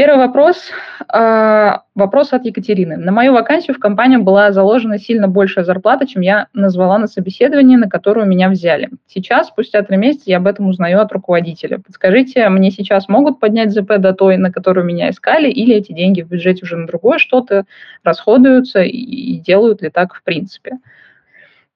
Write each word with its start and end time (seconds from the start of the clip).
Первый 0.00 0.16
вопрос. 0.16 0.70
А, 1.08 1.82
вопрос 1.94 2.32
от 2.32 2.46
Екатерины. 2.46 2.96
На 2.96 3.12
мою 3.12 3.34
вакансию 3.34 3.76
в 3.76 3.78
компанию 3.78 4.22
была 4.22 4.50
заложена 4.50 4.98
сильно 4.98 5.28
большая 5.28 5.62
зарплата, 5.62 6.06
чем 6.06 6.22
я 6.22 6.46
назвала 6.54 6.96
на 6.96 7.06
собеседовании, 7.06 7.76
на 7.76 7.86
которую 7.86 8.26
меня 8.26 8.48
взяли. 8.48 8.88
Сейчас, 9.06 9.48
спустя 9.48 9.82
три 9.82 9.98
месяца, 9.98 10.30
я 10.30 10.38
об 10.38 10.46
этом 10.46 10.68
узнаю 10.68 11.02
от 11.02 11.12
руководителя. 11.12 11.80
Подскажите, 11.80 12.48
мне 12.48 12.70
сейчас 12.70 13.10
могут 13.10 13.40
поднять 13.40 13.72
ЗП 13.72 13.98
до 13.98 14.14
той, 14.14 14.38
на 14.38 14.50
которую 14.50 14.86
меня 14.86 15.10
искали, 15.10 15.50
или 15.50 15.74
эти 15.74 15.92
деньги 15.92 16.22
в 16.22 16.28
бюджете 16.28 16.64
уже 16.64 16.78
на 16.78 16.86
другое 16.86 17.18
что-то 17.18 17.66
расходуются 18.02 18.80
и 18.80 19.36
делают 19.36 19.82
ли 19.82 19.90
так 19.90 20.14
в 20.14 20.22
принципе? 20.22 20.78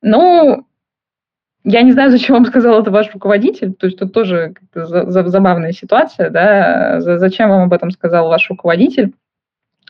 Ну, 0.01 0.65
я 1.65 1.83
не 1.83 1.93
знаю, 1.93 2.11
зачем 2.11 2.35
вам 2.35 2.47
сказал 2.47 2.81
это 2.81 2.91
ваш 2.91 3.13
руководитель, 3.13 3.73
то 3.73 3.87
есть 3.87 3.99
тут 3.99 4.13
тоже 4.13 4.55
забавная 4.75 5.73
ситуация, 5.73 6.31
да, 6.31 7.01
зачем 7.01 7.49
вам 7.49 7.63
об 7.65 7.73
этом 7.73 7.91
сказал 7.91 8.29
ваш 8.29 8.49
руководитель, 8.51 9.15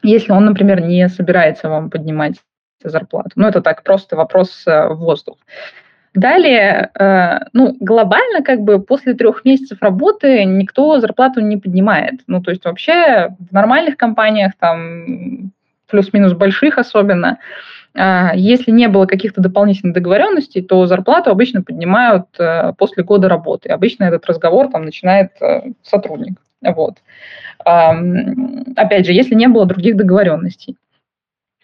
если 0.03 0.33
он, 0.33 0.44
например, 0.44 0.81
не 0.81 1.08
собирается 1.08 1.69
вам 1.69 1.91
поднимать 1.91 2.36
зарплату. 2.83 3.31
Ну, 3.37 3.49
это 3.49 3.60
так, 3.60 3.82
просто 3.82 4.15
вопрос 4.15 4.65
э, 4.66 4.88
в 4.88 4.99
воздух. 4.99 5.38
Далее, 6.15 6.91
э, 6.94 7.47
ну, 7.53 7.76
глобально, 7.81 8.43
как 8.43 8.60
бы 8.60 8.78
после 8.81 9.15
трех 9.15 9.44
месяцев 9.44 9.78
работы 9.81 10.44
никто 10.44 11.00
зарплату 11.00 11.41
не 11.41 11.56
поднимает. 11.56 12.20
Ну, 12.26 12.43
то 12.43 12.50
есть 12.50 12.65
вообще 12.65 13.34
в 13.38 13.53
нормальных 13.53 13.97
компаниях, 13.97 14.53
там, 14.59 15.50
плюс-минус 15.88 16.34
больших 16.34 16.78
особенно, 16.78 17.38
если 17.97 18.72
не 18.72 18.88
было 18.88 19.06
каких-то 19.06 19.41
дополнительных 19.41 19.94
договоренностей, 19.94 20.62
то 20.62 20.87
зарплату 20.87 21.31
обычно 21.31 21.62
поднимают 21.62 22.27
э, 22.38 22.72
после 22.77 23.05
года 23.05 23.28
работы. 23.28 23.69
Обычно 23.69 24.05
этот 24.05 24.27
разговор 24.27 24.69
там 24.69 24.84
начинает 24.84 25.31
э, 25.41 25.72
сотрудник. 25.82 26.41
Вот. 26.60 26.97
Опять 27.65 29.06
же, 29.06 29.12
если 29.12 29.34
не 29.34 29.47
было 29.47 29.65
других 29.65 29.97
договоренностей. 29.97 30.77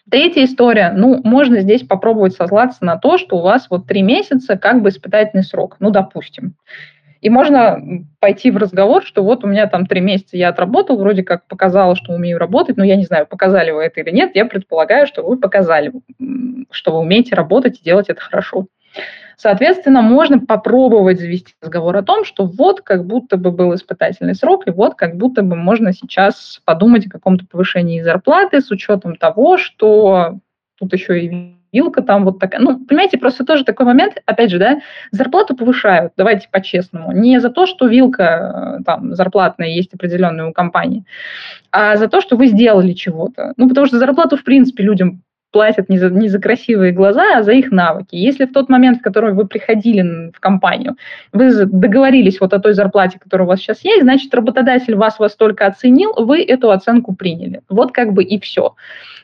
Третья 0.09 0.43
история. 0.45 0.91
Ну, 0.95 1.21
можно 1.23 1.61
здесь 1.61 1.83
попробовать 1.83 2.33
сослаться 2.33 2.83
на 2.83 2.97
то, 2.97 3.17
что 3.17 3.37
у 3.37 3.41
вас 3.41 3.67
вот 3.69 3.87
три 3.87 4.01
месяца 4.01 4.57
как 4.57 4.81
бы 4.81 4.89
испытательный 4.89 5.43
срок. 5.43 5.77
Ну, 5.79 5.89
допустим. 5.89 6.55
И 7.21 7.29
можно 7.29 7.79
пойти 8.19 8.49
в 8.49 8.57
разговор, 8.57 9.03
что 9.03 9.23
вот 9.23 9.43
у 9.43 9.47
меня 9.47 9.67
там 9.67 9.85
три 9.85 10.01
месяца 10.01 10.37
я 10.37 10.49
отработал, 10.49 10.97
вроде 10.97 11.23
как 11.23 11.45
показала, 11.45 11.95
что 11.95 12.13
умею 12.13 12.39
работать, 12.39 12.77
но 12.77 12.83
я 12.83 12.95
не 12.95 13.05
знаю, 13.05 13.27
показали 13.27 13.69
вы 13.71 13.83
это 13.83 14.01
или 14.01 14.09
нет, 14.09 14.31
я 14.33 14.45
предполагаю, 14.45 15.05
что 15.05 15.21
вы 15.21 15.37
показали, 15.37 15.91
что 16.71 16.91
вы 16.91 16.99
умеете 16.99 17.35
работать 17.35 17.79
и 17.79 17.83
делать 17.83 18.09
это 18.09 18.19
хорошо. 18.19 18.65
Соответственно, 19.37 20.01
можно 20.01 20.39
попробовать 20.39 21.19
завести 21.19 21.53
разговор 21.61 21.97
о 21.97 22.03
том, 22.03 22.25
что 22.25 22.45
вот 22.45 22.81
как 22.81 23.05
будто 23.05 23.37
бы 23.37 23.51
был 23.51 23.73
испытательный 23.73 24.35
срок, 24.35 24.67
и 24.67 24.71
вот 24.71 24.95
как 24.95 25.15
будто 25.15 25.41
бы 25.41 25.55
можно 25.55 25.93
сейчас 25.93 26.59
подумать 26.65 27.07
о 27.07 27.09
каком-то 27.09 27.45
повышении 27.49 28.01
зарплаты 28.01 28.61
с 28.61 28.69
учетом 28.71 29.15
того, 29.15 29.57
что 29.57 30.39
тут 30.77 30.93
еще 30.93 31.23
и 31.23 31.55
вилка 31.71 32.01
там 32.01 32.25
вот 32.25 32.39
такая. 32.39 32.61
Ну, 32.61 32.79
понимаете, 32.85 33.17
просто 33.17 33.45
тоже 33.45 33.63
такой 33.63 33.85
момент, 33.85 34.21
опять 34.25 34.51
же, 34.51 34.59
да, 34.59 34.81
зарплату 35.11 35.55
повышают, 35.55 36.13
давайте 36.17 36.47
по-честному, 36.51 37.11
не 37.11 37.39
за 37.39 37.49
то, 37.49 37.65
что 37.65 37.87
вилка 37.87 38.77
э, 38.79 38.83
там 38.83 39.15
зарплатная 39.15 39.69
есть 39.69 39.93
определенная 39.93 40.47
у 40.47 40.53
компании, 40.53 41.05
а 41.71 41.97
за 41.97 42.07
то, 42.07 42.21
что 42.21 42.35
вы 42.35 42.47
сделали 42.47 42.93
чего-то. 42.93 43.53
Ну, 43.57 43.69
потому 43.69 43.87
что 43.87 43.99
зарплату, 43.99 44.37
в 44.37 44.43
принципе, 44.43 44.83
людям 44.83 45.21
платят 45.51 45.89
не 45.89 45.99
за, 45.99 46.09
не 46.09 46.29
за 46.29 46.39
красивые 46.39 46.93
глаза, 46.93 47.37
а 47.37 47.43
за 47.43 47.51
их 47.51 47.71
навыки. 47.71 48.15
Если 48.15 48.45
в 48.45 48.53
тот 48.53 48.69
момент, 48.69 48.99
в 48.99 49.01
который 49.01 49.33
вы 49.33 49.45
приходили 49.45 50.31
в 50.31 50.39
компанию, 50.39 50.95
вы 51.33 51.65
договорились 51.65 52.39
вот 52.39 52.53
о 52.53 52.59
той 52.59 52.73
зарплате, 52.73 53.19
которая 53.19 53.45
у 53.45 53.49
вас 53.49 53.59
сейчас 53.59 53.83
есть, 53.83 54.03
значит, 54.03 54.33
работодатель 54.33 54.95
вас 54.95 55.19
во 55.19 55.29
столько 55.29 55.67
оценил, 55.67 56.13
вы 56.17 56.41
эту 56.41 56.71
оценку 56.71 57.13
приняли. 57.13 57.61
Вот 57.69 57.91
как 57.91 58.13
бы 58.13 58.23
и 58.23 58.39
все. 58.39 58.75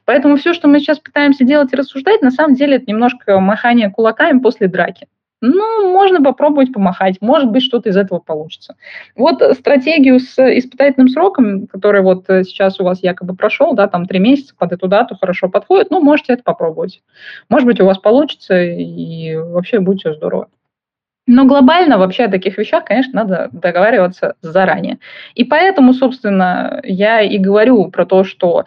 Поэтому 0.07 0.37
все, 0.37 0.53
что 0.53 0.69
мы 0.69 0.79
сейчас 0.79 0.99
пытаемся 0.99 1.43
делать 1.43 1.73
и 1.73 1.75
рассуждать, 1.75 2.21
на 2.21 2.31
самом 2.31 2.55
деле 2.55 2.77
это 2.77 2.85
немножко 2.87 3.41
махание 3.41 3.91
кулаками 3.91 4.39
после 4.39 4.69
драки. 4.69 5.07
Ну, 5.41 5.91
можно 5.91 6.23
попробовать 6.23 6.71
помахать, 6.71 7.17
может 7.19 7.51
быть, 7.51 7.61
что-то 7.61 7.89
из 7.89 7.97
этого 7.97 8.19
получится. 8.19 8.77
Вот 9.17 9.43
стратегию 9.57 10.21
с 10.21 10.39
испытательным 10.39 11.09
сроком, 11.09 11.67
который 11.67 12.01
вот 12.01 12.23
сейчас 12.25 12.79
у 12.79 12.85
вас 12.85 13.03
якобы 13.03 13.35
прошел, 13.35 13.73
да, 13.73 13.87
там 13.87 14.05
три 14.05 14.19
месяца 14.19 14.55
под 14.57 14.71
эту 14.71 14.87
дату 14.87 15.17
хорошо 15.19 15.49
подходит, 15.49 15.91
ну, 15.91 15.99
можете 15.99 16.33
это 16.33 16.43
попробовать. 16.43 17.01
Может 17.49 17.67
быть, 17.67 17.81
у 17.81 17.85
вас 17.85 17.97
получится, 17.97 18.63
и 18.63 19.35
вообще 19.35 19.81
будет 19.81 19.99
все 19.99 20.13
здорово. 20.13 20.47
Но 21.27 21.43
глобально 21.43 21.97
вообще 21.97 22.23
о 22.23 22.31
таких 22.31 22.57
вещах, 22.57 22.85
конечно, 22.85 23.25
надо 23.25 23.49
договариваться 23.51 24.35
заранее. 24.41 24.99
И 25.35 25.43
поэтому, 25.43 25.93
собственно, 25.93 26.79
я 26.85 27.19
и 27.19 27.37
говорю 27.37 27.91
про 27.91 28.05
то, 28.05 28.23
что 28.23 28.63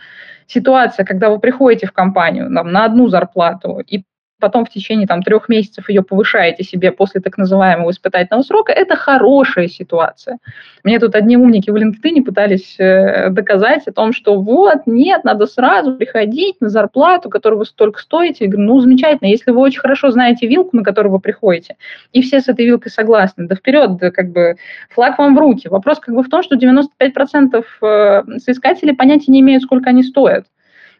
ситуация, 0.50 1.04
когда 1.04 1.30
вы 1.30 1.38
приходите 1.38 1.86
в 1.86 1.92
компанию 1.92 2.52
там, 2.52 2.72
на 2.72 2.84
одну 2.84 3.08
зарплату 3.08 3.78
и 3.78 4.04
потом 4.40 4.64
в 4.64 4.70
течение 4.70 5.06
там, 5.06 5.22
трех 5.22 5.48
месяцев 5.48 5.88
ее 5.88 6.02
повышаете 6.02 6.64
себе 6.64 6.90
после 6.90 7.20
так 7.20 7.38
называемого 7.38 7.90
испытательного 7.90 8.42
срока, 8.42 8.72
это 8.72 8.96
хорошая 8.96 9.68
ситуация. 9.68 10.38
Мне 10.82 10.98
тут 10.98 11.14
одни 11.14 11.36
умники 11.36 11.70
в 11.70 11.76
LinkedIn 11.76 12.22
пытались 12.22 12.76
э, 12.78 13.28
доказать 13.30 13.86
о 13.86 13.92
том, 13.92 14.12
что 14.12 14.40
вот, 14.40 14.86
нет, 14.86 15.24
надо 15.24 15.46
сразу 15.46 15.94
приходить 15.94 16.60
на 16.60 16.68
зарплату, 16.68 17.28
которую 17.28 17.60
вы 17.60 17.66
столько 17.66 18.00
стоите. 18.00 18.48
Ну, 18.48 18.80
замечательно, 18.80 19.28
если 19.28 19.50
вы 19.50 19.60
очень 19.60 19.80
хорошо 19.80 20.10
знаете 20.10 20.46
вилку, 20.46 20.76
на 20.76 20.82
которую 20.82 21.12
вы 21.12 21.20
приходите, 21.20 21.76
и 22.12 22.22
все 22.22 22.40
с 22.40 22.48
этой 22.48 22.64
вилкой 22.64 22.90
согласны, 22.90 23.46
да 23.46 23.54
вперед, 23.54 23.96
да 23.98 24.10
как 24.10 24.30
бы 24.30 24.56
флаг 24.88 25.18
вам 25.18 25.36
в 25.36 25.38
руки. 25.38 25.68
Вопрос 25.68 26.00
как 26.00 26.14
бы 26.14 26.22
в 26.22 26.28
том, 26.28 26.42
что 26.42 26.56
95% 26.56 27.64
э, 27.82 28.22
соискателей 28.38 28.96
понятия 28.96 29.30
не 29.32 29.40
имеют, 29.40 29.62
сколько 29.62 29.90
они 29.90 30.02
стоят 30.02 30.46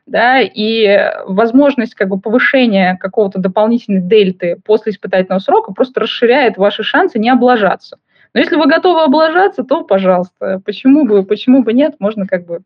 да, 0.06 0.40
и 0.40 1.12
возможность 1.26 1.94
как 1.94 2.08
бы 2.08 2.18
повышения 2.18 2.96
какого-то 3.00 3.38
дополнительной 3.38 4.00
дельты 4.00 4.60
после 4.64 4.92
испытательного 4.92 5.40
срока 5.40 5.72
просто 5.72 6.00
расширяет 6.00 6.56
ваши 6.56 6.82
шансы 6.82 7.18
не 7.18 7.30
облажаться. 7.30 7.98
Но 8.32 8.40
если 8.40 8.56
вы 8.56 8.66
готовы 8.66 9.02
облажаться, 9.02 9.64
то, 9.64 9.82
пожалуйста, 9.82 10.60
почему 10.64 11.04
бы, 11.04 11.24
почему 11.24 11.62
бы 11.62 11.72
нет, 11.72 11.96
можно 11.98 12.26
как 12.26 12.46
бы 12.46 12.60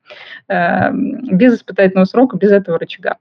э, 0.49 0.93
без 0.93 1.55
испытательного 1.55 2.05
срока, 2.05 2.37
без 2.37 2.53
этого 2.53 2.79
рычага. 2.79 3.17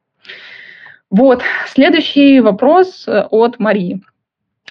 Вот, 1.10 1.42
следующий 1.68 2.40
вопрос 2.40 3.08
от 3.08 3.60
Марии. 3.60 4.02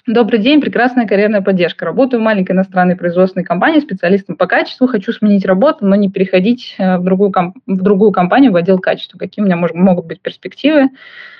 Добрый 0.05 0.39
день, 0.39 0.59
прекрасная 0.59 1.07
карьерная 1.07 1.41
поддержка. 1.41 1.85
Работаю 1.85 2.19
в 2.19 2.23
маленькой 2.25 2.51
иностранной 2.51 2.97
производственной 2.97 3.45
компании 3.45 3.79
специалистом 3.79 4.35
по 4.35 4.47
качеству. 4.47 4.85
Хочу 4.85 5.13
сменить 5.13 5.45
работу, 5.45 5.85
но 5.85 5.95
не 5.95 6.11
переходить 6.11 6.75
э, 6.77 6.97
в 6.97 7.05
другую, 7.05 7.31
комп- 7.31 7.55
в 7.65 7.81
другую 7.81 8.11
компанию 8.11 8.51
в 8.51 8.57
отдел 8.57 8.79
качества. 8.79 9.17
Какие 9.17 9.41
у 9.41 9.45
меня 9.45 9.55
мож- 9.55 9.73
могут 9.73 10.05
быть 10.05 10.19
перспективы? 10.19 10.89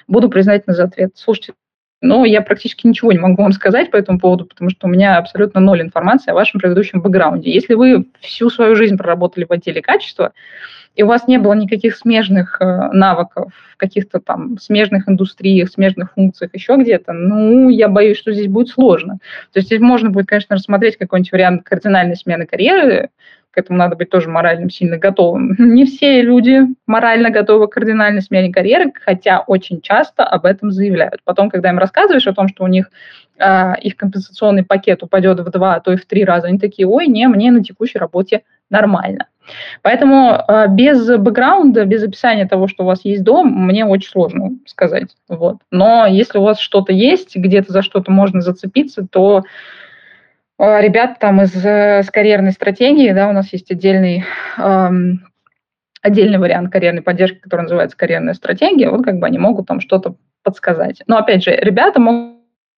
Буду 0.07 0.30
признательна 0.30 0.74
за 0.74 0.86
ответ. 0.86 1.12
Слушайте, 1.15 1.56
ну, 2.00 2.24
я 2.24 2.42
практически 2.42 2.88
ничего 2.88 3.12
не 3.12 3.19
могу 3.19 3.44
вам 3.44 3.51
сказать 3.51 3.92
по 3.92 3.98
этому 3.98 4.18
поводу, 4.18 4.45
потому 4.45 4.69
что 4.69 4.88
у 4.88 4.89
меня 4.89 5.18
абсолютно 5.18 5.59
ноль 5.59 5.81
информации 5.81 6.31
о 6.31 6.33
вашем 6.33 6.62
предыдущем 6.62 7.01
бэкграунде. 7.01 7.51
Если 7.51 7.74
вы 7.74 8.07
всю 8.21 8.50
свою 8.50 8.77
жизнь 8.77 8.98
проработали 8.98 9.44
в 9.44 9.51
отделе 9.51 9.81
качества, 9.81 10.31
и 10.95 11.04
у 11.04 11.07
вас 11.07 11.28
не 11.28 11.38
было 11.38 11.54
никаких 11.54 11.95
смежных 11.95 12.57
э, 12.60 12.90
навыков 12.92 13.51
в 13.72 13.78
каких-то 13.78 14.19
там 14.19 14.57
смежных 14.60 15.10
индустриях, 15.10 15.69
смежных 15.69 16.13
функциях, 16.13 16.51
еще 16.54 16.75
где-то, 16.78 17.13
ну, 17.13 17.69
я 17.69 17.88
боюсь, 17.90 18.18
что 18.18 18.31
здесь 18.31 18.48
будет 18.48 18.69
сложно. 18.69 19.18
То 19.51 19.60
есть 19.60 19.68
здесь 19.68 19.81
можно 19.81 20.10
будет, 20.10 20.28
конечно, 20.28 20.56
рассмотреть 20.56 20.98
какой-нибудь 20.98 21.31
вариант 21.31 21.63
кардинальной 21.63 22.16
смены 22.16 22.45
карьеры, 22.45 23.10
к 23.54 23.57
этому 23.60 23.78
надо 23.78 23.95
быть 23.95 24.10
тоже 24.10 24.30
морально 24.30 24.69
сильно 24.72 24.98
готовым. 24.98 25.56
Не 25.60 25.86
все 25.86 26.22
люди 26.22 26.62
морально 26.88 27.30
готовы 27.30 27.68
к 27.68 27.74
кардинальной 27.74 28.22
смене 28.22 28.51
карьеры, 28.51 28.92
хотя 29.06 29.42
очень 29.42 29.80
часто 29.81 30.24
об 30.24 30.45
этом 30.45 30.72
заявляют. 30.72 31.22
Потом, 31.24 31.50
когда 31.50 31.69
им 31.69 31.78
рассказываешь 31.78 32.25
о 32.25 32.34
том, 32.34 32.48
что 32.48 32.63
у 32.63 32.68
них 32.68 32.90
э, 33.38 33.74
их 33.81 33.95
компенсационный 33.95 34.66
пакет 34.66 35.04
упадет 35.04 35.40
в 35.40 35.50
два, 35.51 35.75
а 35.75 35.80
то 35.81 35.94
и 35.94 35.98
в 35.98 36.06
три 36.06 36.25
раза, 36.25 36.48
они 36.48 36.57
такие, 36.57 36.88
ой, 36.88 37.06
не, 37.06 37.28
мне 37.28 37.51
на 37.51 37.63
текущей 37.63 38.00
работе 38.00 38.42
нормально. 38.72 39.28
Поэтому 39.81 40.40
э, 40.48 40.68
без 40.69 41.07
бэкграунда, 41.07 41.86
без 41.86 42.04
описания 42.04 42.48
того, 42.48 42.68
что 42.68 42.84
у 42.84 42.88
вас 42.88 43.01
есть 43.04 43.24
дом, 43.24 43.48
мне 43.48 43.86
очень 43.86 44.10
сложно 44.10 44.51
сказать. 44.66 45.16
Вот. 45.28 45.57
Но 45.72 46.06
если 46.06 46.38
у 46.38 46.44
вас 46.44 46.60
что-то 46.60 46.94
есть, 46.94 47.36
где-то 47.36 47.72
за 47.72 47.81
что-то 47.81 48.12
можно 48.12 48.42
зацепиться, 48.42 49.06
то 49.10 49.44
э, 50.60 50.81
ребят 50.81 51.19
там 51.19 51.42
из 51.42 51.54
э, 51.66 52.04
с 52.04 52.10
карьерной 52.10 52.51
стратегии, 52.51 53.12
да, 53.12 53.30
у 53.30 53.34
нас 53.34 53.51
есть 53.51 53.72
отдельный 53.72 54.24
эм, 54.57 55.25
отдельный 56.01 56.38
вариант 56.38 56.72
карьерной 56.72 57.01
поддержки, 57.01 57.40
который 57.40 57.62
называется 57.62 57.98
карьерная 57.98 58.34
стратегия, 58.34 58.90
вот 58.90 59.04
как 59.04 59.19
бы 59.19 59.25
они 59.25 59.40
могут 59.40 59.68
там 59.68 59.80
что-то 59.80 60.16
подсказать. 60.44 61.01
Но 61.07 61.18
опять 61.18 61.44
же, 61.44 61.51
ребята 61.51 62.00
могут 62.00 62.32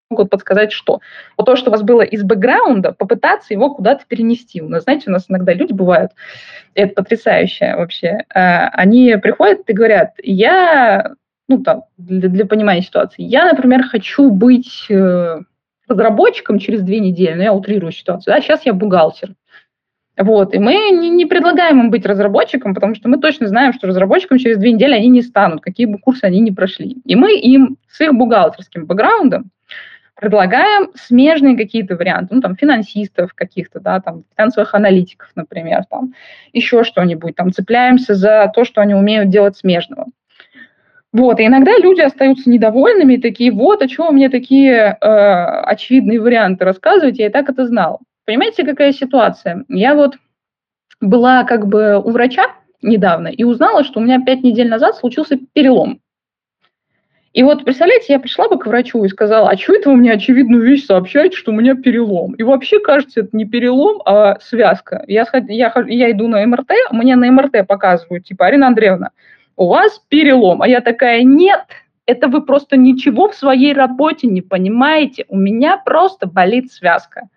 могут 0.09 0.29
подсказать, 0.29 0.71
что. 0.71 0.99
Вот 1.37 1.45
то, 1.45 1.55
что 1.55 1.69
у 1.69 1.71
вас 1.71 1.81
было 1.81 2.01
из 2.01 2.23
бэкграунда, 2.23 2.93
попытаться 2.93 3.53
его 3.53 3.73
куда-то 3.73 4.05
перенести. 4.07 4.61
У 4.61 4.69
нас, 4.69 4.83
знаете, 4.83 5.05
у 5.07 5.11
нас 5.11 5.25
иногда 5.29 5.53
люди 5.53 5.73
бывают, 5.73 6.11
это 6.73 6.93
потрясающе 6.93 7.75
вообще, 7.75 8.23
э, 8.33 8.67
они 8.67 9.17
приходят 9.17 9.61
и 9.67 9.73
говорят, 9.73 10.13
я, 10.21 11.13
ну 11.47 11.63
там, 11.63 11.83
для, 11.97 12.29
для 12.29 12.45
понимания 12.45 12.81
ситуации, 12.81 13.23
я, 13.23 13.45
например, 13.45 13.83
хочу 13.83 14.29
быть 14.29 14.85
э, 14.89 15.39
разработчиком 15.87 16.59
через 16.59 16.81
две 16.81 16.99
недели, 16.99 17.33
но 17.33 17.43
я 17.43 17.53
утрирую 17.53 17.91
ситуацию, 17.91 18.35
да, 18.35 18.41
сейчас 18.41 18.65
я 18.65 18.73
бухгалтер. 18.73 19.33
Вот, 20.17 20.53
и 20.53 20.59
мы 20.59 20.91
не, 20.91 21.09
не 21.09 21.25
предлагаем 21.25 21.81
им 21.81 21.91
быть 21.91 22.05
разработчиком, 22.05 22.73
потому 22.73 22.95
что 22.95 23.09
мы 23.09 23.17
точно 23.17 23.47
знаем, 23.47 23.73
что 23.73 23.87
разработчиком 23.87 24.37
через 24.37 24.57
две 24.57 24.71
недели 24.71 24.93
они 24.93 25.09
не 25.09 25.21
станут, 25.21 25.61
какие 25.61 25.87
бы 25.87 25.97
курсы 25.97 26.23
они 26.23 26.39
ни 26.39 26.51
прошли. 26.51 26.97
И 27.03 27.17
мы 27.17 27.37
им 27.37 27.77
с 27.89 27.99
их 27.99 28.13
бухгалтерским 28.13 28.85
бэкграундом 28.85 29.51
предлагаем 30.15 30.91
смежные 30.95 31.57
какие-то 31.57 31.95
варианты, 31.95 32.35
ну, 32.35 32.41
там, 32.41 32.55
финансистов 32.55 33.33
каких-то, 33.33 33.79
да, 33.79 33.99
там, 33.99 34.23
финансовых 34.35 34.73
аналитиков, 34.73 35.29
например, 35.35 35.83
там, 35.89 36.13
еще 36.53 36.83
что-нибудь, 36.83 37.35
там, 37.35 37.51
цепляемся 37.51 38.15
за 38.15 38.51
то, 38.53 38.63
что 38.63 38.81
они 38.81 38.93
умеют 38.93 39.29
делать 39.29 39.57
смежного. 39.57 40.07
Вот, 41.11 41.39
и 41.39 41.45
иногда 41.45 41.71
люди 41.77 42.01
остаются 42.01 42.49
недовольными 42.49 43.17
такие, 43.17 43.51
вот, 43.51 43.81
а 43.81 43.87
что 43.87 44.07
вы 44.07 44.13
мне 44.13 44.29
такие 44.29 44.97
э, 44.99 45.05
очевидные 45.05 46.19
варианты 46.19 46.65
рассказываете, 46.65 47.23
я 47.23 47.29
и 47.29 47.31
так 47.31 47.49
это 47.49 47.65
знал. 47.65 48.01
Понимаете, 48.25 48.65
какая 48.65 48.91
ситуация? 48.91 49.63
Я 49.69 49.95
вот 49.95 50.15
была 50.99 51.43
как 51.43 51.67
бы 51.67 52.01
у 52.03 52.11
врача 52.11 52.47
недавно 52.81 53.27
и 53.29 53.43
узнала, 53.43 53.83
что 53.83 53.99
у 53.99 54.03
меня 54.03 54.21
пять 54.25 54.43
недель 54.43 54.69
назад 54.69 54.95
случился 54.95 55.37
перелом. 55.53 56.01
И 57.35 57.43
вот, 57.43 57.65
представляете, 57.65 58.13
я 58.13 58.19
пришла 58.19 58.47
бы 58.47 58.57
к 58.57 58.65
врачу 58.65 59.03
и 59.03 59.09
сказала, 59.09 59.49
а 59.49 59.57
что 59.57 59.75
это 59.75 59.89
вы 59.89 59.97
мне 59.97 60.13
очевидную 60.13 60.63
вещь 60.63 60.85
сообщаете, 60.85 61.35
что 61.35 61.51
у 61.51 61.53
меня 61.53 61.75
перелом? 61.75 62.31
И 62.35 62.43
вообще, 62.43 62.79
кажется, 62.79 63.19
это 63.19 63.35
не 63.35 63.43
перелом, 63.43 64.01
а 64.05 64.39
связка. 64.39 65.03
Я, 65.05 65.27
я, 65.49 65.73
я 65.85 66.11
иду 66.11 66.29
на 66.29 66.45
МРТ, 66.45 66.71
мне 66.91 67.17
на 67.17 67.29
МРТ 67.29 67.67
показывают, 67.67 68.23
типа, 68.23 68.45
Арина 68.45 68.67
Андреевна, 68.67 69.09
у 69.57 69.67
вас 69.67 70.01
перелом. 70.07 70.61
А 70.61 70.67
я 70.69 70.79
такая, 70.79 71.23
нет, 71.23 71.65
это 72.05 72.29
вы 72.29 72.41
просто 72.41 72.77
ничего 72.77 73.27
в 73.29 73.35
своей 73.35 73.73
работе 73.73 74.27
не 74.27 74.41
понимаете. 74.41 75.25
У 75.27 75.35
меня 75.35 75.75
просто 75.75 76.27
болит 76.27 76.71
связка. 76.71 77.27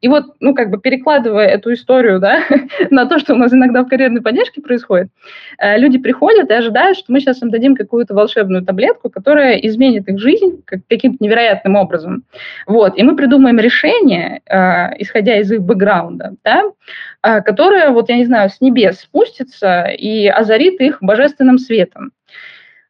И 0.00 0.08
вот, 0.08 0.24
ну, 0.40 0.54
как 0.54 0.70
бы 0.70 0.78
перекладывая 0.78 1.46
эту 1.46 1.72
историю, 1.72 2.20
да, 2.20 2.42
на 2.90 3.06
то, 3.06 3.18
что 3.18 3.34
у 3.34 3.36
нас 3.36 3.52
иногда 3.52 3.82
в 3.82 3.88
карьерной 3.88 4.20
поддержке 4.20 4.60
происходит, 4.60 5.08
э, 5.58 5.78
люди 5.78 5.98
приходят 5.98 6.50
и 6.50 6.54
ожидают, 6.54 6.98
что 6.98 7.12
мы 7.12 7.20
сейчас 7.20 7.42
им 7.42 7.50
дадим 7.50 7.74
какую-то 7.74 8.14
волшебную 8.14 8.64
таблетку, 8.64 9.10
которая 9.10 9.56
изменит 9.56 10.08
их 10.08 10.18
жизнь 10.18 10.62
каким-то 10.66 11.24
невероятным 11.24 11.76
образом. 11.76 12.24
Вот, 12.66 12.98
и 12.98 13.02
мы 13.02 13.16
придумаем 13.16 13.58
решение, 13.58 14.42
э, 14.46 15.00
исходя 15.00 15.38
из 15.38 15.50
их 15.50 15.62
бэкграунда, 15.62 16.34
да, 16.44 16.64
э, 17.22 17.40
которое, 17.42 17.90
вот, 17.90 18.08
я 18.08 18.16
не 18.16 18.26
знаю, 18.26 18.50
с 18.50 18.60
небес 18.60 19.00
спустится 19.00 19.86
и 19.86 20.26
озарит 20.26 20.80
их 20.80 20.98
божественным 21.00 21.58
светом. 21.58 22.12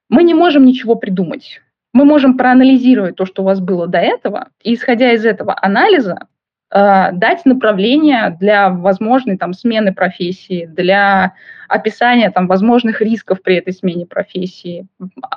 Мы 0.08 0.23
не 0.23 0.35
можем 0.35 0.64
ничего 0.64 0.97
придумать. 0.97 1.61
Мы 1.93 2.05
можем 2.05 2.37
проанализировать 2.37 3.17
то, 3.17 3.25
что 3.25 3.43
у 3.43 3.44
вас 3.47 3.61
было 3.61 3.87
до 3.87 3.99
этого, 3.99 4.49
и 4.62 4.75
исходя 4.75 5.12
из 5.12 5.25
этого 5.25 5.56
анализа 5.61 6.26
дать 6.70 7.44
направление 7.44 8.36
для 8.40 8.70
возможной 8.70 9.38
там, 9.38 9.54
смены 9.54 9.94
профессии, 9.94 10.66
для 10.66 11.34
описания 11.68 12.30
там, 12.30 12.48
возможных 12.48 13.00
рисков 13.00 13.40
при 13.40 13.56
этой 13.56 13.72
смене 13.72 14.04
профессии, 14.04 14.86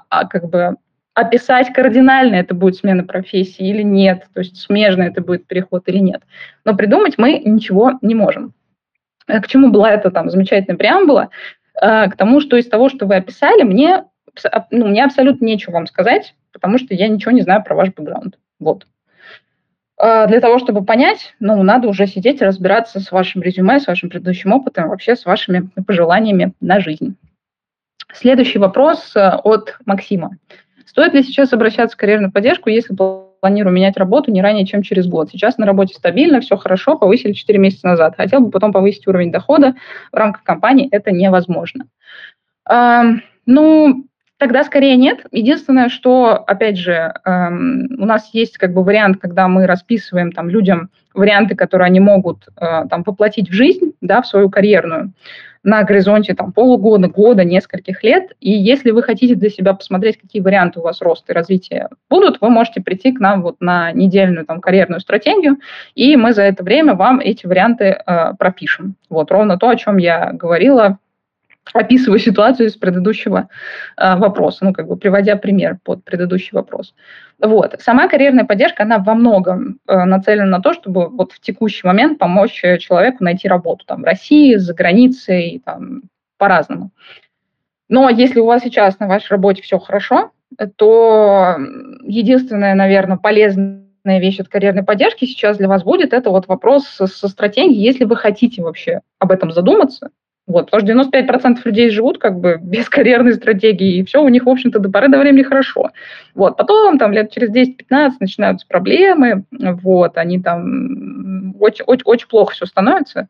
а, 0.09 0.25
как 0.25 0.49
бы 0.49 0.75
описать 1.19 1.73
кардинально 1.73 2.35
это 2.35 2.53
будет 2.53 2.75
смена 2.75 3.03
профессии 3.03 3.67
или 3.67 3.81
нет, 3.81 4.25
то 4.33 4.39
есть 4.39 4.57
смежно 4.57 5.03
это 5.03 5.21
будет 5.21 5.47
переход 5.47 5.87
или 5.87 5.97
нет. 5.97 6.21
Но 6.65 6.75
придумать 6.75 7.17
мы 7.17 7.39
ничего 7.39 7.93
не 8.01 8.15
можем. 8.15 8.53
Э, 9.27 9.41
к 9.41 9.47
чему 9.47 9.69
была 9.69 9.91
эта 9.91 10.11
там 10.11 10.29
замечательная 10.29 10.77
преамбула? 10.77 11.29
Э, 11.81 12.09
к 12.09 12.15
тому, 12.15 12.39
что 12.39 12.57
из 12.57 12.67
того, 12.67 12.89
что 12.89 13.05
вы 13.05 13.15
описали, 13.15 13.63
мне, 13.63 14.05
ну, 14.71 14.87
мне 14.87 15.03
абсолютно 15.03 15.45
нечего 15.45 15.73
вам 15.73 15.87
сказать, 15.87 16.35
потому 16.53 16.77
что 16.77 16.93
я 16.93 17.07
ничего 17.07 17.31
не 17.31 17.41
знаю 17.41 17.63
про 17.63 17.75
ваш 17.75 17.89
бэкграунд. 17.89 18.37
Вот. 18.59 18.87
А, 19.99 20.27
для 20.27 20.39
того, 20.39 20.59
чтобы 20.59 20.83
понять, 20.85 21.35
ну, 21.41 21.61
надо 21.61 21.89
уже 21.89 22.07
сидеть 22.07 22.41
и 22.41 22.45
разбираться 22.45 23.01
с 23.01 23.11
вашим 23.11 23.41
резюме, 23.41 23.79
с 23.81 23.87
вашим 23.87 24.09
предыдущим 24.09 24.53
опытом, 24.53 24.87
вообще 24.87 25.15
с 25.15 25.25
вашими 25.25 25.69
пожеланиями 25.85 26.53
на 26.61 26.79
жизнь. 26.79 27.17
Следующий 28.13 28.59
вопрос 28.59 29.13
э, 29.15 29.29
от 29.43 29.77
Максима. 29.85 30.37
Стоит 30.85 31.13
ли 31.13 31.21
сейчас 31.21 31.51
обращаться 31.51 31.95
в 31.95 31.99
карьерную 31.99 32.31
поддержку, 32.31 32.69
если 32.69 32.95
планирую 32.95 33.73
менять 33.73 33.97
работу 33.97 34.31
не 34.31 34.41
ранее, 34.41 34.65
чем 34.65 34.83
через 34.83 35.05
год? 35.05 35.29
Сейчас 35.29 35.57
на 35.57 35.65
работе 35.65 35.93
стабильно, 35.93 36.39
все 36.39 36.55
хорошо, 36.55 36.97
повысили 36.97 37.33
4 37.33 37.59
месяца 37.59 37.85
назад. 37.85 38.15
Хотел 38.15 38.39
бы 38.39 38.51
потом 38.51 38.71
повысить 38.71 39.05
уровень 39.05 39.33
дохода 39.33 39.75
в 40.11 40.15
рамках 40.15 40.43
компании, 40.43 40.87
это 40.91 41.11
невозможно. 41.11 41.85
Ну, 43.45 44.05
Тогда 44.39 44.63
скорее 44.63 44.95
нет. 44.95 45.25
Единственное, 45.31 45.89
что, 45.89 46.31
опять 46.47 46.77
же, 46.77 47.13
эм, 47.25 47.89
у 47.99 48.05
нас 48.05 48.29
есть 48.31 48.57
как 48.57 48.73
бы 48.73 48.83
вариант, 48.85 49.17
когда 49.19 49.49
мы 49.49 49.67
расписываем 49.67 50.31
там 50.31 50.49
людям 50.49 50.91
варианты, 51.13 51.55
которые 51.55 51.87
они 51.87 51.99
могут 51.99 52.47
э, 52.55 52.85
там 52.89 53.03
воплотить 53.05 53.49
в 53.49 53.53
жизнь, 53.53 53.91
да, 53.99 54.21
в 54.21 54.27
свою 54.27 54.49
карьерную 54.49 55.11
на 55.61 55.83
горизонте 55.83 56.33
там 56.33 56.53
полугода, 56.53 57.09
года, 57.09 57.43
нескольких 57.43 58.01
лет. 58.01 58.31
И 58.39 58.49
если 58.49 58.91
вы 58.91 59.03
хотите 59.03 59.35
для 59.35 59.49
себя 59.49 59.73
посмотреть, 59.73 60.17
какие 60.17 60.41
варианты 60.41 60.79
у 60.79 60.83
вас 60.83 61.01
роста 61.01 61.33
и 61.33 61.35
развития 61.35 61.89
будут, 62.09 62.39
вы 62.39 62.49
можете 62.49 62.79
прийти 62.79 63.11
к 63.11 63.19
нам 63.19 63.41
вот 63.41 63.57
на 63.59 63.91
недельную 63.91 64.45
там 64.45 64.61
карьерную 64.61 65.01
стратегию, 65.01 65.57
и 65.95 66.15
мы 66.15 66.31
за 66.31 66.43
это 66.43 66.63
время 66.63 66.93
вам 66.93 67.19
эти 67.19 67.45
варианты 67.45 67.83
э, 67.83 68.33
пропишем. 68.39 68.95
Вот 69.09 69.31
ровно 69.31 69.57
то, 69.57 69.67
о 69.67 69.75
чем 69.75 69.97
я 69.97 70.31
говорила 70.31 70.97
описываю 71.73 72.19
ситуацию 72.19 72.67
из 72.67 72.75
предыдущего 72.75 73.49
э, 73.97 74.15
вопроса, 74.17 74.65
ну, 74.65 74.73
как 74.73 74.87
бы 74.87 74.97
приводя 74.97 75.35
пример 75.35 75.77
под 75.83 76.03
предыдущий 76.03 76.49
вопрос. 76.53 76.93
Вот. 77.39 77.75
Сама 77.79 78.07
карьерная 78.07 78.45
поддержка, 78.45 78.83
она 78.83 78.97
во 78.97 79.13
многом 79.13 79.79
э, 79.87 80.05
нацелена 80.05 80.45
на 80.45 80.61
то, 80.61 80.73
чтобы 80.73 81.09
вот 81.09 81.31
в 81.31 81.39
текущий 81.39 81.85
момент 81.85 82.17
помочь 82.17 82.61
человеку 82.79 83.23
найти 83.23 83.47
работу 83.47 83.85
там, 83.85 84.01
в 84.01 84.05
России, 84.05 84.55
за 84.55 84.73
границей, 84.73 85.61
там, 85.63 86.03
по-разному. 86.37 86.91
Но 87.87 88.09
если 88.09 88.39
у 88.39 88.45
вас 88.45 88.63
сейчас 88.63 88.99
на 88.99 89.07
вашей 89.07 89.31
работе 89.31 89.61
все 89.61 89.79
хорошо, 89.79 90.31
то 90.75 91.57
единственная, 92.03 92.75
наверное, 92.75 93.17
полезная 93.17 93.83
вещь 94.05 94.39
от 94.39 94.47
карьерной 94.47 94.83
поддержки 94.83 95.25
сейчас 95.25 95.57
для 95.57 95.67
вас 95.67 95.83
будет, 95.83 96.13
это 96.13 96.29
вот 96.29 96.47
вопрос 96.47 96.85
со 96.87 97.27
стратегией, 97.27 97.81
если 97.81 98.05
вы 98.05 98.15
хотите 98.15 98.61
вообще 98.61 99.01
об 99.19 99.31
этом 99.31 99.51
задуматься, 99.51 100.09
Вот, 100.49 100.71
потому 100.71 101.05
что 101.05 101.19
95% 101.19 101.59
людей 101.63 101.91
живут 101.91 102.17
как 102.17 102.39
бы 102.39 102.57
без 102.61 102.89
карьерной 102.89 103.33
стратегии, 103.33 103.97
и 103.97 104.03
все 104.03 104.21
у 104.21 104.27
них, 104.27 104.45
в 104.45 104.49
общем-то, 104.49 104.79
до 104.79 104.89
поры 104.89 105.07
до 105.07 105.19
времени 105.19 105.43
хорошо. 105.43 105.91
Вот, 106.33 106.57
потом 106.57 106.97
там 106.97 107.13
лет 107.13 107.31
через 107.31 107.51
10-15 107.51 108.13
начинаются 108.19 108.65
проблемы, 108.67 109.43
вот, 109.51 110.17
они 110.17 110.41
там 110.41 111.55
очень, 111.59 111.85
очень, 111.85 112.03
очень 112.03 112.27
плохо 112.27 112.53
все 112.53 112.65
становится, 112.65 113.27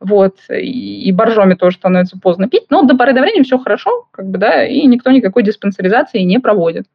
вот, 0.00 0.38
и, 0.50 1.04
и 1.04 1.12
боржоми 1.12 1.54
тоже 1.54 1.76
становится 1.76 2.18
поздно 2.18 2.48
пить, 2.48 2.64
но 2.68 2.82
до 2.82 2.96
поры 2.96 3.12
до 3.12 3.20
времени 3.20 3.44
все 3.44 3.58
хорошо, 3.58 4.08
как 4.10 4.26
бы, 4.26 4.38
да, 4.38 4.66
и 4.66 4.86
никто 4.86 5.12
никакой 5.12 5.44
диспансеризации 5.44 6.20
не 6.20 6.40
проводит. 6.40 6.86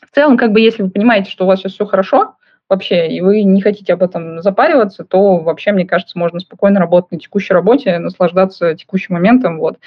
В 0.00 0.14
целом, 0.14 0.36
как 0.36 0.52
бы, 0.52 0.60
если 0.60 0.84
вы 0.84 0.90
понимаете, 0.90 1.28
что 1.28 1.44
у 1.44 1.48
вас 1.48 1.58
сейчас 1.58 1.72
все 1.72 1.86
хорошо, 1.86 2.36
вообще, 2.72 3.08
и 3.08 3.20
вы 3.20 3.42
не 3.42 3.60
хотите 3.60 3.92
об 3.92 4.02
этом 4.02 4.40
запариваться, 4.40 5.04
то 5.04 5.36
вообще, 5.36 5.72
мне 5.72 5.84
кажется, 5.84 6.18
можно 6.18 6.40
спокойно 6.40 6.80
работать 6.80 7.12
на 7.12 7.18
текущей 7.18 7.52
работе, 7.52 7.98
наслаждаться 7.98 8.74
текущим 8.74 9.14
моментом, 9.14 9.58
вот, 9.58 9.78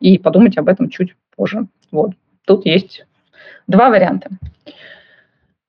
и 0.00 0.18
подумать 0.18 0.58
об 0.58 0.68
этом 0.68 0.90
чуть 0.90 1.14
позже. 1.36 1.66
Вот. 1.92 2.10
Тут 2.44 2.66
есть 2.66 3.06
два 3.68 3.90
варианта. 3.90 4.28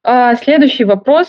А, 0.04 0.36
следующий 0.36 0.84
вопрос 0.84 1.28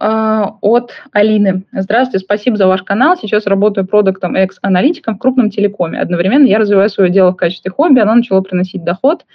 а, 0.00 0.56
от 0.62 0.92
Алины. 1.12 1.64
Здравствуйте, 1.72 2.24
спасибо 2.24 2.56
за 2.56 2.66
ваш 2.66 2.82
канал. 2.82 3.18
Сейчас 3.20 3.46
работаю 3.46 3.86
продуктом 3.86 4.34
экс-аналитиком 4.34 5.16
в 5.16 5.18
крупном 5.18 5.50
телекоме. 5.50 6.00
Одновременно 6.00 6.46
я 6.46 6.58
развиваю 6.58 6.88
свое 6.88 7.10
дело 7.10 7.32
в 7.32 7.36
качестве 7.36 7.70
хобби, 7.70 8.00
оно 8.00 8.14
начало 8.14 8.40
приносить 8.40 8.82
доход. 8.82 9.26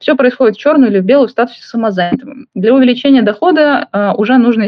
Все 0.00 0.16
происходит 0.16 0.56
в 0.56 0.60
черную 0.60 0.90
или 0.90 0.98
в 0.98 1.04
белую 1.04 1.28
в 1.28 1.30
статусе 1.30 1.62
самозанятого. 1.62 2.34
Для 2.54 2.74
увеличения 2.74 3.22
дохода 3.22 3.86
э, 3.92 4.12
уже 4.16 4.38
нужно, 4.38 4.66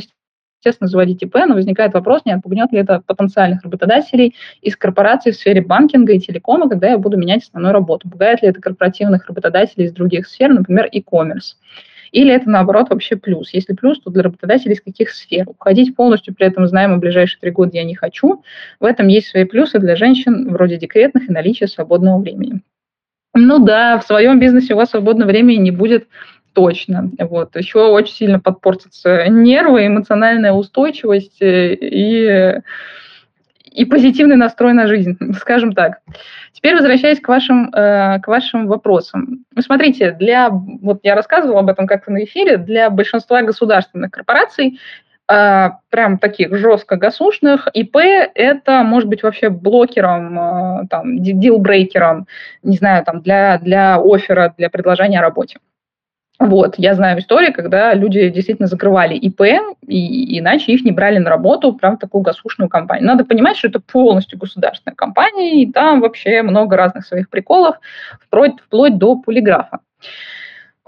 естественно, 0.61 0.87
заводить 0.87 1.21
ИП, 1.25 1.35
но 1.49 1.55
возникает 1.55 1.95
вопрос, 1.95 2.23
не 2.25 2.33
отпугнет 2.33 2.71
ли 2.71 2.79
это 2.79 3.03
потенциальных 3.05 3.65
работодателей 3.65 4.37
из 4.63 4.77
корпораций 4.77 5.33
в 5.33 5.37
сфере 5.37 5.63
банкинга 5.63 6.13
и 6.13 6.21
телекома, 6.21 6.69
когда 6.69 6.91
я 6.91 6.99
буду 6.99 7.17
менять 7.17 7.43
основную 7.43 7.73
работу. 7.73 8.09
Пугает 8.09 8.41
ли 8.43 8.49
это 8.49 8.61
корпоративных 8.61 9.27
работодателей 9.27 9.87
из 9.87 9.93
других 9.93 10.29
сфер, 10.29 10.53
например, 10.53 10.89
e-commerce? 10.93 11.57
Или 12.13 12.33
это, 12.33 12.51
наоборот, 12.51 12.91
вообще 12.91 13.17
плюс? 13.17 13.51
Если 13.53 13.73
плюс, 13.73 14.01
то 14.01 14.11
для 14.11 14.23
работодателей 14.23 14.75
из 14.75 14.81
каких 14.81 15.11
сфер? 15.11 15.49
Уходить 15.49 15.95
полностью 15.95 16.35
при 16.35 16.47
этом 16.47 16.67
знаем, 16.67 16.97
в 16.97 17.01
ближайшие 17.01 17.41
три 17.41 17.51
года 17.51 17.73
я 17.75 17.85
не 17.85 17.95
хочу. 17.95 18.43
В 18.81 18.85
этом 18.85 19.09
есть 19.09 19.29
свои 19.29 19.45
плюсы 19.45 19.79
для 19.79 19.97
женщин, 19.97 20.51
вроде 20.53 20.77
декретных 20.77 21.29
и 21.29 21.33
наличия 21.33 21.69
свободного 21.69 22.19
времени. 22.19 22.61
Ну 23.35 23.65
да, 23.65 23.99
в 23.99 24.05
своем 24.05 24.41
бизнесе 24.41 24.75
у 24.75 24.77
вас 24.77 24.91
свободного 24.91 25.29
времени 25.29 25.57
не 25.57 25.71
будет 25.71 26.09
точно. 26.53 27.11
Вот. 27.19 27.57
Еще 27.57 27.79
очень 27.79 28.15
сильно 28.15 28.41
подпортятся 28.41 29.29
нервы, 29.29 29.87
эмоциональная 29.87 30.53
устойчивость 30.53 31.41
э, 31.41 31.75
и, 31.75 32.61
и 33.71 33.85
позитивный 33.85 34.37
настрой 34.37 34.73
на 34.73 34.87
жизнь, 34.87 35.17
скажем 35.39 35.73
так. 35.73 36.01
Теперь 36.53 36.75
возвращаясь 36.75 37.21
к 37.21 37.29
вашим, 37.29 37.71
э, 37.73 38.21
к 38.21 38.29
вашим 38.29 38.67
вопросам. 38.67 39.45
Ну, 39.55 39.63
смотрите, 39.63 40.13
для, 40.13 40.51
вот 40.51 41.01
я 41.03 41.15
рассказывала 41.15 41.61
об 41.61 41.69
этом 41.69 41.87
как-то 41.87 42.11
на 42.11 42.25
эфире, 42.25 42.57
для 42.57 42.91
большинства 42.91 43.43
государственных 43.43 44.11
корпораций 44.11 44.79
а, 45.33 45.79
прям 45.91 46.19
таких 46.19 46.57
жестко 46.57 46.97
гасушных. 46.97 47.69
ИП 47.73 47.97
это 48.35 48.83
может 48.83 49.09
быть 49.09 49.23
вообще 49.23 49.49
блокером, 49.49 50.37
а, 50.37 50.87
там, 50.91 51.23
дилбрейкером, 51.23 52.27
не 52.65 52.77
знаю, 52.77 53.05
там, 53.05 53.21
для, 53.21 53.59
для 53.59 54.01
оффера, 54.01 54.53
для 54.59 54.69
предложения 54.71 55.21
о 55.21 55.23
работе. 55.23 55.61
Вот, 56.41 56.77
я 56.79 56.95
знаю 56.95 57.19
истории, 57.19 57.53
когда 57.53 57.93
люди 57.93 58.31
действительно 58.31 58.67
закрывали 58.67 59.15
ИП, 59.15 59.43
и 59.87 60.39
иначе 60.39 60.73
их 60.73 60.85
не 60.85 60.91
брали 60.91 61.19
на 61.19 61.29
работу, 61.29 61.75
прям 61.75 61.99
такую 61.99 62.23
госушную 62.23 62.71
компанию. 62.71 63.07
Надо 63.07 63.27
понимать, 63.27 63.59
что 63.59 63.69
это 63.69 63.79
полностью 63.79 64.39
государственная 64.39 64.95
компания, 64.95 65.63
и 65.63 65.71
там 65.71 66.01
вообще 66.01 66.41
много 66.41 66.77
разных 66.77 67.05
своих 67.05 67.29
приколов, 67.29 67.77
вплоть, 68.23 68.59
вплоть 68.59 68.97
до 68.97 69.17
полиграфа. 69.17 69.81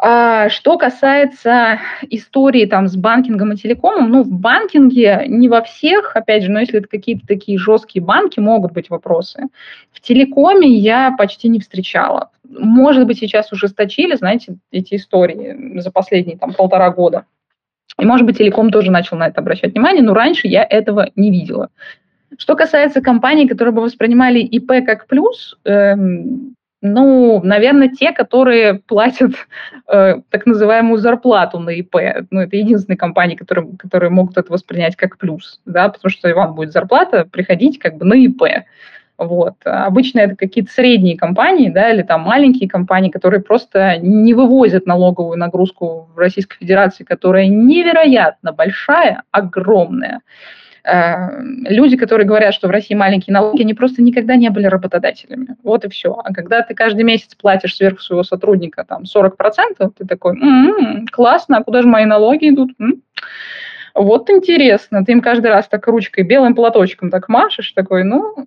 А 0.04 0.48
что 0.48 0.78
касается 0.78 1.78
истории 2.10 2.66
там 2.66 2.88
с 2.88 2.96
банкингом 2.96 3.52
и 3.52 3.56
телекомом, 3.56 4.10
ну, 4.10 4.24
в 4.24 4.32
банкинге 4.32 5.26
не 5.28 5.48
во 5.48 5.62
всех, 5.62 6.16
опять 6.16 6.42
же, 6.42 6.50
но 6.50 6.58
если 6.58 6.80
это 6.80 6.88
какие-то 6.88 7.24
такие 7.24 7.56
жесткие 7.56 8.04
банки, 8.04 8.40
могут 8.40 8.72
быть 8.72 8.90
вопросы. 8.90 9.44
В 9.92 10.00
телекоме 10.00 10.68
я 10.68 11.14
почти 11.16 11.48
не 11.48 11.60
встречала. 11.60 12.30
Может 12.48 13.06
быть, 13.06 13.20
сейчас 13.20 13.52
ужесточили, 13.52 14.16
знаете, 14.16 14.56
эти 14.72 14.96
истории 14.96 15.78
за 15.78 15.92
последние 15.92 16.36
там 16.36 16.52
полтора 16.52 16.90
года. 16.90 17.24
И, 17.96 18.04
может 18.04 18.26
быть, 18.26 18.38
телеком 18.38 18.70
тоже 18.70 18.90
начал 18.90 19.16
на 19.16 19.28
это 19.28 19.40
обращать 19.40 19.72
внимание, 19.72 20.02
но 20.02 20.14
раньше 20.14 20.48
я 20.48 20.66
этого 20.68 21.10
не 21.14 21.30
видела. 21.30 21.68
Что 22.36 22.56
касается 22.56 23.02
компаний, 23.02 23.46
которые 23.46 23.72
бы 23.72 23.82
воспринимали 23.82 24.40
ИП 24.40 24.84
как 24.84 25.06
плюс, 25.06 25.56
эм, 25.64 26.56
ну, 26.82 27.40
наверное, 27.44 27.88
те, 27.88 28.10
которые 28.12 28.74
платят 28.74 29.32
э, 29.88 30.20
так 30.30 30.46
называемую 30.46 30.98
зарплату 30.98 31.60
на 31.60 31.70
ИП. 31.70 31.94
Ну, 32.30 32.40
это 32.40 32.56
единственные 32.56 32.98
компании, 32.98 33.36
которые, 33.36 33.68
которые 33.78 34.10
могут 34.10 34.36
это 34.36 34.52
воспринять 34.52 34.96
как 34.96 35.16
плюс, 35.16 35.60
да, 35.64 35.88
потому 35.88 36.10
что 36.10 36.34
вам 36.34 36.54
будет 36.54 36.72
зарплата 36.72 37.24
приходить 37.24 37.78
как 37.78 37.96
бы 37.96 38.04
на 38.04 38.14
ИП. 38.14 38.42
Вот. 39.16 39.54
Обычно 39.64 40.20
это 40.20 40.34
какие-то 40.34 40.72
средние 40.72 41.16
компании, 41.16 41.68
да, 41.68 41.90
или 41.92 42.02
там 42.02 42.22
маленькие 42.22 42.68
компании, 42.68 43.10
которые 43.10 43.40
просто 43.40 43.98
не 43.98 44.34
вывозят 44.34 44.84
налоговую 44.86 45.38
нагрузку 45.38 46.08
в 46.12 46.18
Российской 46.18 46.58
Федерации, 46.58 47.04
которая 47.04 47.46
невероятно 47.46 48.52
большая, 48.52 49.22
огромная. 49.30 50.20
Э, 50.84 51.40
люди, 51.40 51.96
которые 51.96 52.26
говорят, 52.26 52.54
что 52.54 52.68
в 52.68 52.70
России 52.70 52.94
маленькие 52.94 53.34
налоги, 53.34 53.62
они 53.62 53.74
просто 53.74 54.02
никогда 54.02 54.36
не 54.36 54.50
были 54.50 54.66
работодателями. 54.66 55.56
Вот 55.62 55.84
и 55.84 55.88
все. 55.88 56.12
А 56.24 56.32
когда 56.32 56.62
ты 56.62 56.74
каждый 56.74 57.02
месяц 57.02 57.34
платишь 57.34 57.76
сверху 57.76 58.00
своего 58.00 58.24
сотрудника 58.24 58.84
там 58.84 59.04
40%, 59.04 59.92
ты 59.96 60.06
такой, 60.06 60.34
м-м, 60.36 61.06
классно, 61.06 61.58
а 61.58 61.64
куда 61.64 61.82
же 61.82 61.88
мои 61.88 62.04
налоги 62.04 62.48
идут? 62.48 62.72
М-м. 62.78 63.02
Вот 63.94 64.30
интересно. 64.30 65.04
Ты 65.04 65.12
им 65.12 65.20
каждый 65.20 65.48
раз 65.48 65.68
так 65.68 65.86
ручкой, 65.86 66.24
белым 66.24 66.54
платочком 66.54 67.10
так 67.10 67.28
машешь, 67.28 67.72
такой, 67.72 68.04
ну, 68.04 68.46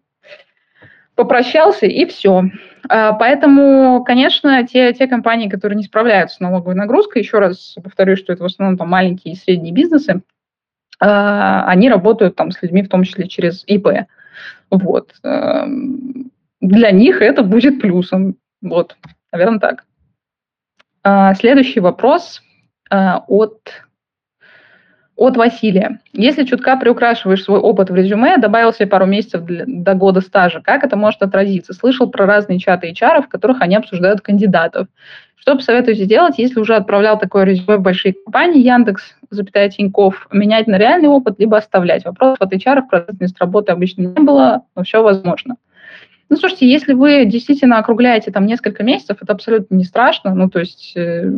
попрощался 1.16 1.86
и 1.86 2.06
все. 2.06 2.44
А, 2.90 3.14
поэтому, 3.14 4.04
конечно, 4.04 4.66
те, 4.68 4.92
те 4.94 5.08
компании, 5.08 5.48
которые 5.48 5.78
не 5.78 5.84
справляются 5.84 6.38
с 6.38 6.40
налоговой 6.42 6.76
нагрузкой, 6.76 7.22
еще 7.22 7.40
раз 7.40 7.76
повторю, 7.82 8.18
что 8.18 8.34
это 8.34 8.44
в 8.44 8.48
основном 8.48 8.78
там 8.78 8.90
маленькие 8.90 9.34
и 9.34 9.38
средние 9.38 9.74
бизнесы, 9.74 10.22
они 11.00 11.90
работают 11.90 12.36
там 12.36 12.52
с 12.52 12.62
людьми, 12.62 12.84
в 12.84 12.90
том 12.90 13.04
числе 13.04 13.28
через 13.28 13.64
ИП. 13.68 14.08
Вот. 14.70 15.14
Эм, 15.24 16.32
для 16.62 16.92
них 16.92 17.22
это 17.22 17.44
будет 17.44 17.82
плюсом. 17.82 18.36
Вот, 18.62 18.96
наверное, 19.32 19.60
так. 19.60 19.86
А, 21.04 21.34
следующий 21.36 21.80
вопрос 21.80 22.42
а, 22.90 23.24
от 23.28 23.86
от 25.16 25.38
Василия. 25.38 26.02
Если 26.12 26.44
чутка 26.44 26.76
приукрашиваешь 26.76 27.44
свой 27.44 27.60
опыт 27.60 27.90
в 27.90 27.96
резюме, 27.96 28.38
добавил 28.38 28.74
себе 28.74 28.88
пару 28.88 29.06
месяцев 29.06 29.46
для, 29.46 29.64
до 29.66 29.94
года 29.94 30.20
стажа, 30.20 30.62
как 30.62 30.84
это 30.84 30.98
может 30.98 31.22
отразиться? 31.22 31.74
Слышал 31.74 32.10
про 32.10 32.26
разные 32.26 32.60
чаты 32.60 32.92
HR, 32.92 33.24
в 33.24 33.30
которых 33.30 33.62
они 33.62 33.78
обсуждают 33.78 34.20
кандидатов. 34.20 34.88
Что 35.36 35.56
посоветуете 35.56 36.06
делать, 36.06 36.38
если 36.38 36.60
уже 36.60 36.76
отправлял 36.76 37.20
такое 37.20 37.44
резюме 37.44 37.78
в 37.78 37.82
большие 37.82 38.14
компании, 38.14 38.64
Яндекс, 38.64 39.16
запятая 39.30 39.70
Тиньков, 39.70 40.28
менять 40.32 40.68
на 40.68 40.78
реальный 40.78 41.10
опыт, 41.10 41.36
либо 41.38 41.58
оставлять? 41.58 42.06
Вопрос 42.06 42.38
от 42.40 42.54
HR 42.54 42.82
в 42.82 42.90
процессе 42.90 43.36
работы 43.40 43.72
обычно 43.72 44.02
не 44.02 44.24
было, 44.24 44.64
но 44.76 44.84
все 44.84 45.04
возможно. 45.04 45.56
Ну, 46.28 46.38
слушайте, 46.38 46.68
если 46.68 46.94
вы 46.94 47.26
действительно 47.26 47.78
округляете 47.78 48.32
там 48.32 48.48
несколько 48.48 48.84
месяцев, 48.84 49.18
это 49.22 49.32
абсолютно 49.34 49.76
не 49.76 49.84
страшно. 49.84 50.34
Ну, 50.34 50.50
то 50.50 50.60
есть 50.60 50.94
э, 50.96 51.30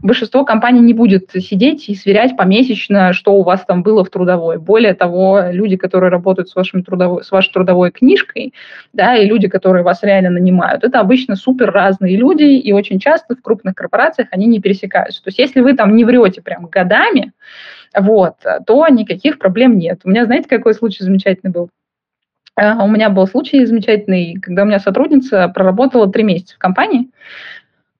большинство 0.00 0.46
компаний 0.46 0.80
не 0.80 0.94
будет 0.94 1.30
сидеть 1.30 1.90
и 1.90 1.94
сверять 1.94 2.38
помесячно, 2.38 3.12
что 3.12 3.34
у 3.34 3.42
вас 3.42 3.66
там 3.66 3.82
было 3.82 4.02
в 4.02 4.08
трудовой. 4.08 4.58
Более 4.58 4.94
того, 4.94 5.42
люди, 5.50 5.76
которые 5.76 6.10
работают 6.10 6.48
с, 6.48 6.56
вашим 6.56 6.82
трудовой, 6.82 7.22
с 7.22 7.30
вашей 7.30 7.52
трудовой 7.52 7.90
книжкой, 7.90 8.54
да, 8.94 9.14
и 9.14 9.26
люди, 9.26 9.46
которые 9.46 9.84
вас 9.84 10.02
реально 10.02 10.30
нанимают, 10.30 10.84
это 10.84 11.00
обычно 11.00 11.36
супер 11.36 11.70
разные 11.70 12.16
люди, 12.16 12.44
и 12.44 12.72
очень 12.72 12.98
часто 12.98 13.36
в 13.36 13.42
крупных 13.42 13.74
корпорациях 13.74 14.28
они 14.30 14.46
не 14.46 14.60
пересекаются. 14.60 15.22
То 15.22 15.28
есть 15.28 15.38
если 15.38 15.60
вы 15.60 15.74
там 15.74 15.94
не 15.94 16.04
врете 16.06 16.40
прям 16.40 16.64
годами, 16.64 17.32
вот, 17.94 18.36
то 18.66 18.88
никаких 18.88 19.38
проблем 19.38 19.76
нет. 19.76 20.00
У 20.04 20.08
меня, 20.08 20.24
знаете, 20.24 20.48
какой 20.48 20.72
случай 20.72 21.04
замечательный 21.04 21.50
был? 21.50 21.68
А, 22.56 22.84
у 22.84 22.88
меня 22.88 23.10
был 23.10 23.26
случай 23.26 23.64
замечательный, 23.64 24.34
когда 24.40 24.62
у 24.62 24.66
меня 24.66 24.78
сотрудница 24.78 25.48
проработала 25.48 26.10
три 26.10 26.22
месяца 26.22 26.54
в 26.54 26.58
компании, 26.58 27.08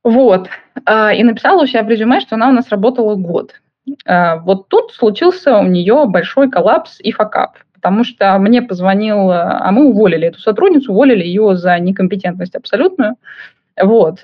вот, 0.03 0.49
а, 0.85 1.13
и 1.13 1.23
написала 1.23 1.63
у 1.63 1.67
себя 1.67 1.83
в 1.83 1.89
резюме, 1.89 2.21
что 2.21 2.35
она 2.35 2.49
у 2.49 2.53
нас 2.53 2.69
работала 2.69 3.15
год. 3.15 3.55
А, 4.07 4.37
вот 4.37 4.69
тут 4.69 4.93
случился 4.93 5.59
у 5.59 5.67
нее 5.67 6.05
большой 6.07 6.51
коллапс 6.51 7.01
и 7.01 7.13
факап, 7.13 7.59
потому 7.75 8.05
что 8.05 8.39
мне 8.39 8.63
позвонил, 8.63 9.31
а 9.31 9.71
мы 9.73 9.87
уволили 9.87 10.29
эту 10.29 10.41
сотрудницу, 10.41 10.93
уволили 10.93 11.25
ее 11.25 11.57
за 11.57 11.79
некомпетентность 11.79 12.55
абсолютную, 12.55 13.17
вот, 13.81 14.23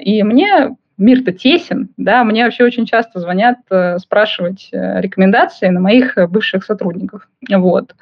и 0.00 0.22
мне 0.22 0.76
мир-то 0.96 1.32
тесен, 1.32 1.88
да, 1.96 2.24
мне 2.24 2.44
вообще 2.44 2.64
очень 2.64 2.86
часто 2.86 3.20
звонят 3.20 3.58
э, 3.70 3.98
спрашивать 3.98 4.70
э, 4.72 5.00
рекомендации 5.00 5.68
на 5.68 5.80
моих 5.80 6.16
бывших 6.30 6.64
сотрудников, 6.64 7.28
вот. 7.50 7.94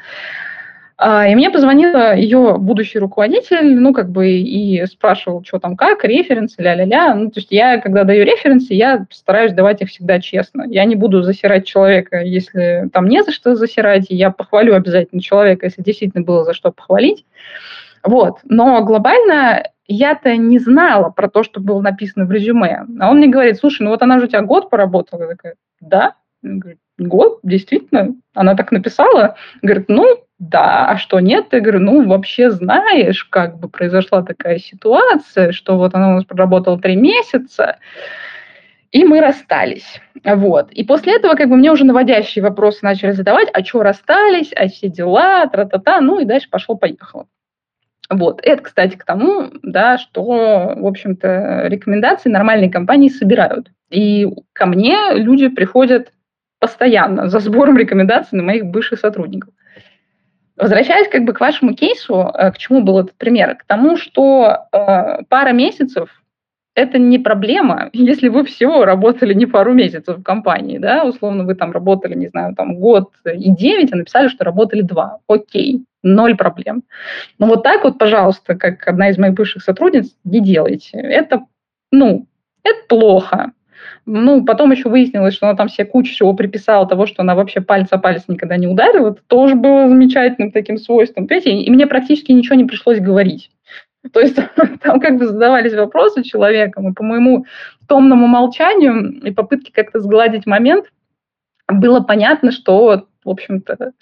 А, 1.07 1.29
и 1.29 1.35
мне 1.35 1.51
позвонила 1.51 2.17
ее 2.17 2.57
будущий 2.57 2.99
руководитель, 2.99 3.79
ну, 3.79 3.93
как 3.93 4.09
бы, 4.09 4.27
и 4.27 4.87
спрашивал, 4.87 5.45
что 5.45 5.59
там 5.59 5.77
как, 5.77 6.03
референсы, 6.03 6.63
ля-ля-ля. 6.63 7.15
Ну, 7.15 7.31
то 7.31 7.41
есть 7.41 7.49
я, 7.51 7.79
когда 7.79 8.05
даю 8.05 8.25
референсы, 8.25 8.73
я 8.73 9.05
стараюсь 9.11 9.53
давать 9.53 9.83
их 9.83 9.91
всегда 9.91 10.19
честно. 10.19 10.65
Я 10.67 10.87
не 10.87 10.97
буду 10.97 11.23
засирать 11.23 11.67
человека, 11.67 12.23
если 12.23 12.89
там 12.91 13.07
не 13.07 13.23
за 13.23 13.33
что 13.33 13.55
засирать, 13.55 14.07
и 14.09 14.17
я 14.17 14.31
похвалю 14.31 14.75
обязательно 14.75 15.21
человека, 15.21 15.67
если 15.67 15.83
действительно 15.83 16.25
было 16.25 16.43
за 16.43 16.55
что 16.55 16.73
похвалить. 16.73 17.27
Вот. 18.03 18.39
Но 18.45 18.83
глобально 18.83 19.63
я-то 19.87 20.35
не 20.39 20.59
знала 20.59 21.11
про 21.11 21.29
то, 21.29 21.43
что 21.43 21.61
было 21.61 21.83
написано 21.83 22.25
в 22.25 22.33
резюме. 22.33 22.87
А 22.99 23.11
он 23.11 23.19
мне 23.19 23.27
говорит, 23.27 23.59
слушай, 23.59 23.83
ну 23.83 23.91
вот 23.91 24.01
она 24.01 24.21
же 24.21 24.25
у 24.25 24.29
тебя 24.29 24.41
год 24.41 24.71
поработала. 24.71 25.25
Я 25.25 25.29
такая, 25.29 25.57
да. 25.83 26.15
Он 26.43 26.61
говорит, 26.61 26.81
год, 26.99 27.41
действительно. 27.43 28.15
Она 28.35 28.55
так 28.55 28.73
написала. 28.73 29.37
Говорит, 29.63 29.87
ну, 29.89 30.05
да, 30.39 30.89
а 30.89 30.99
что 30.99 31.21
нет? 31.21 31.47
Я 31.53 31.61
говорю, 31.61 31.81
ну, 31.81 32.07
вообще 32.07 32.51
знаешь, 32.51 33.25
как 33.25 33.59
бы 33.59 33.69
произошла 33.69 34.23
такая 34.23 34.59
ситуация, 34.59 35.53
что 35.53 35.77
вот 35.77 35.95
она 35.95 36.11
у 36.11 36.13
нас 36.15 36.25
проработала 36.25 36.79
три 36.79 36.97
месяца, 36.97 37.79
и 38.91 39.05
мы 39.05 39.21
расстались. 39.21 40.01
Вот. 40.25 40.71
И 40.73 40.85
после 40.85 41.17
этого 41.17 41.35
как 41.35 41.49
бы 41.49 41.57
мне 41.57 41.71
уже 41.73 41.85
наводящие 41.85 42.43
вопросы 42.43 42.81
начали 42.83 43.13
задавать, 43.13 43.49
а 43.53 43.65
что 43.65 43.83
расстались, 43.83 44.53
а 44.55 44.69
все 44.69 44.89
дела, 44.89 45.47
тра-та-та, 45.47 46.01
ну 46.01 46.21
и 46.21 46.25
дальше 46.25 46.49
пошло-поехало. 46.51 47.27
Вот. 48.11 48.41
Это, 48.43 48.63
кстати, 48.63 48.97
к 48.97 49.05
тому, 49.05 49.51
да, 49.63 49.99
что, 49.99 50.75
в 50.77 50.87
общем-то, 50.87 51.67
рекомендации 51.67 52.29
нормальные 52.29 52.71
компании 52.71 53.09
собирают. 53.09 53.71
И 53.91 54.27
ко 54.53 54.67
мне 54.67 54.97
люди 55.15 55.49
приходят 55.49 56.13
постоянно 56.65 57.29
за 57.29 57.41
сбором 57.41 57.77
рекомендаций 57.77 58.39
на 58.39 58.43
моих 58.43 58.65
бывших 58.65 58.99
сотрудников. 58.99 59.53
Возвращаясь 60.57 61.09
как 61.09 61.25
бы 61.25 61.35
к 61.35 61.41
вашему 61.41 61.75
кейсу, 61.75 62.31
э, 62.33 62.53
к 62.53 62.57
чему 62.57 62.83
был 62.83 62.99
этот 63.01 63.15
пример? 63.19 63.57
К 63.57 63.65
тому, 63.67 63.99
что 63.99 64.67
э, 64.73 65.25
пара 65.29 65.53
месяцев– 65.53 66.09
это 66.75 66.99
не 66.99 67.19
проблема, 67.19 67.91
если 67.93 68.29
вы 68.31 68.47
всего 68.47 68.87
работали 68.87 69.35
не 69.35 69.45
пару 69.45 69.75
месяцев 69.75 70.17
в 70.17 70.23
компании, 70.23 70.79
да, 70.79 71.05
условно 71.05 71.45
вы 71.45 71.55
там 71.55 71.71
работали, 71.71 72.15
не 72.15 72.29
знаю, 72.29 72.55
там 72.55 72.77
год 72.77 73.11
и 73.27 73.51
девять, 73.51 73.93
а 73.93 73.97
написали, 73.97 74.29
что 74.29 74.45
работали 74.45 74.81
два. 74.81 75.19
Окей, 75.29 75.85
ноль 76.03 76.35
проблем. 76.35 76.85
Но 77.39 77.47
вот 77.47 77.63
так 77.63 77.85
вот, 77.85 77.99
пожалуйста, 77.99 78.55
как 78.55 78.89
одна 78.89 79.11
из 79.11 79.19
моих 79.19 79.35
бывших 79.35 79.63
сотрудниц, 79.63 80.17
не 80.25 80.41
делайте. 80.41 80.97
Это, 80.97 81.45
ну, 81.93 82.27
это 82.63 82.79
плохо. 82.89 83.53
Ну, 84.07 84.45
потом 84.45 84.71
еще 84.71 84.89
выяснилось, 84.89 85.35
что 85.35 85.47
она 85.47 85.57
там 85.57 85.69
себе 85.69 85.87
кучу 85.87 86.13
всего 86.13 86.35
приписала 86.35 86.87
того, 86.87 87.07
что 87.07 87.23
она 87.23 87.35
вообще 87.35 87.61
палец 87.63 87.89
о 87.91 87.99
палец 87.99 88.25
никогда 88.29 88.57
не 88.57 88.67
ударила. 88.67 89.11
Это 89.11 89.21
тоже 89.27 89.55
было 89.55 89.89
замечательным 89.89 90.53
таким 90.53 90.77
свойством. 90.77 91.27
Понимаете? 91.27 91.53
И 91.53 91.71
мне 91.71 91.87
практически 91.87 92.33
ничего 92.33 92.57
не 92.57 92.65
пришлось 92.65 93.01
говорить. 93.01 93.51
То 94.13 94.21
есть 94.21 94.37
там 94.83 95.01
как 95.01 95.19
бы 95.19 95.27
задавались 95.27 95.75
вопросы 95.75 96.23
человеком, 96.23 96.89
и 96.89 96.93
по 96.93 97.03
моему 97.03 97.47
томному 97.89 98.27
молчанию 98.27 99.21
и 99.23 99.31
попытке 99.31 99.73
как-то 99.73 100.01
сгладить 100.01 100.47
момент, 100.47 100.87
было 101.69 102.01
понятно, 102.01 102.53
что, 102.53 103.07
в 103.25 103.31
общем-то, 103.31 103.93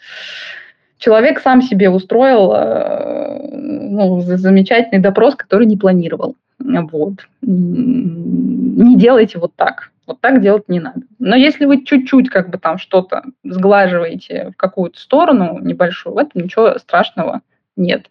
человек 0.99 1.41
сам 1.41 1.63
себе 1.63 1.91
устроил 1.91 2.53
э, 2.53 3.39
ну, 3.53 4.21
замечательный 4.21 5.01
допрос, 5.01 5.37
который 5.37 5.67
не 5.67 5.77
планировал. 5.77 6.35
Вот. 6.59 7.15
Не 7.41 8.97
делайте 8.97 9.39
вот 9.39 9.53
так. 9.55 9.92
Вот 10.07 10.21
так 10.21 10.41
делать 10.41 10.69
не 10.69 10.81
надо. 10.81 11.03
Но 11.19 11.37
если 11.37 11.65
вы 11.65 11.85
чуть-чуть 11.85 12.29
как 12.29 12.51
бы 12.51 12.59
там 12.59 12.79
что-то 12.79 13.23
сглаживаете 13.45 14.51
в 14.53 14.57
какую-то 14.57 14.99
сторону 14.99 15.59
небольшую, 15.61 16.15
в 16.15 16.19
этом 16.19 16.43
ничего 16.43 16.79
страшного 16.79 17.43
нет. 17.77 18.11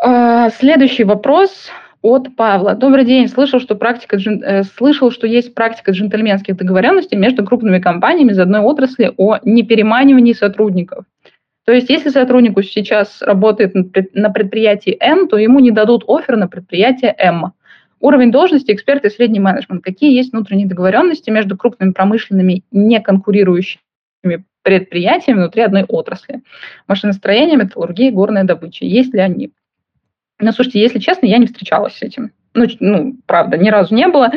А, 0.00 0.50
следующий 0.50 1.04
вопрос 1.04 1.70
от 2.02 2.36
Павла. 2.36 2.74
Добрый 2.74 3.04
день. 3.04 3.28
Слышал, 3.28 3.60
что, 3.60 3.74
практика, 3.74 4.16
э, 4.16 4.62
слышал, 4.62 5.10
что 5.10 5.26
есть 5.26 5.54
практика 5.54 5.90
джентльменских 5.90 6.56
договоренностей 6.56 7.16
между 7.16 7.44
крупными 7.44 7.80
компаниями 7.80 8.30
из 8.32 8.38
одной 8.38 8.60
отрасли 8.60 9.12
о 9.16 9.38
непереманивании 9.42 10.32
сотрудников. 10.32 11.04
То 11.64 11.72
есть, 11.72 11.90
если 11.90 12.08
сотруднику 12.08 12.62
сейчас 12.62 13.20
работает 13.20 13.74
на 14.14 14.30
предприятии 14.30 14.96
N, 15.00 15.28
то 15.28 15.36
ему 15.36 15.58
не 15.60 15.70
дадут 15.70 16.04
офер 16.08 16.36
на 16.36 16.48
предприятие 16.48 17.14
M. 17.18 17.52
Уровень 18.00 18.30
должности 18.30 18.72
эксперт 18.72 19.04
и 19.04 19.10
средний 19.10 19.40
менеджмент. 19.40 19.82
Какие 19.82 20.14
есть 20.14 20.32
внутренние 20.32 20.68
договоренности 20.68 21.30
между 21.30 21.56
крупными 21.56 21.92
промышленными 21.92 22.62
неконкурирующими 22.70 24.44
предприятиями 24.62 25.38
внутри 25.38 25.62
одной 25.62 25.84
отрасли? 25.84 26.42
Машиностроение, 26.86 27.56
металлургия, 27.56 28.12
горная 28.12 28.44
добыча. 28.44 28.84
Есть 28.84 29.12
ли 29.14 29.20
они? 29.20 29.52
Ну, 30.38 30.52
слушайте, 30.52 30.80
если 30.80 31.00
честно, 31.00 31.26
я 31.26 31.38
не 31.38 31.46
встречалась 31.46 31.96
с 31.96 32.02
этим. 32.02 32.30
Ну, 32.54 32.66
ну 32.78 33.16
правда, 33.26 33.56
ни 33.56 33.68
разу 33.68 33.94
не 33.94 34.06
было. 34.06 34.30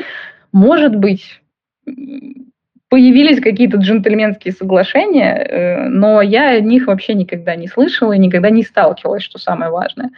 Может 0.52 0.96
быть, 0.96 1.42
появились 2.92 3.40
какие-то 3.40 3.78
джентльменские 3.78 4.54
соглашения, 4.54 5.36
э, 5.36 5.88
но 5.88 6.22
я 6.22 6.50
о 6.50 6.60
них 6.60 6.88
вообще 6.88 7.14
никогда 7.14 7.56
не 7.56 7.68
слышала 7.68 8.14
и 8.14 8.20
никогда 8.20 8.50
не 8.50 8.64
сталкивалась, 8.64 9.24
что 9.24 9.40
самое 9.40 9.72
важное. 9.72 10.10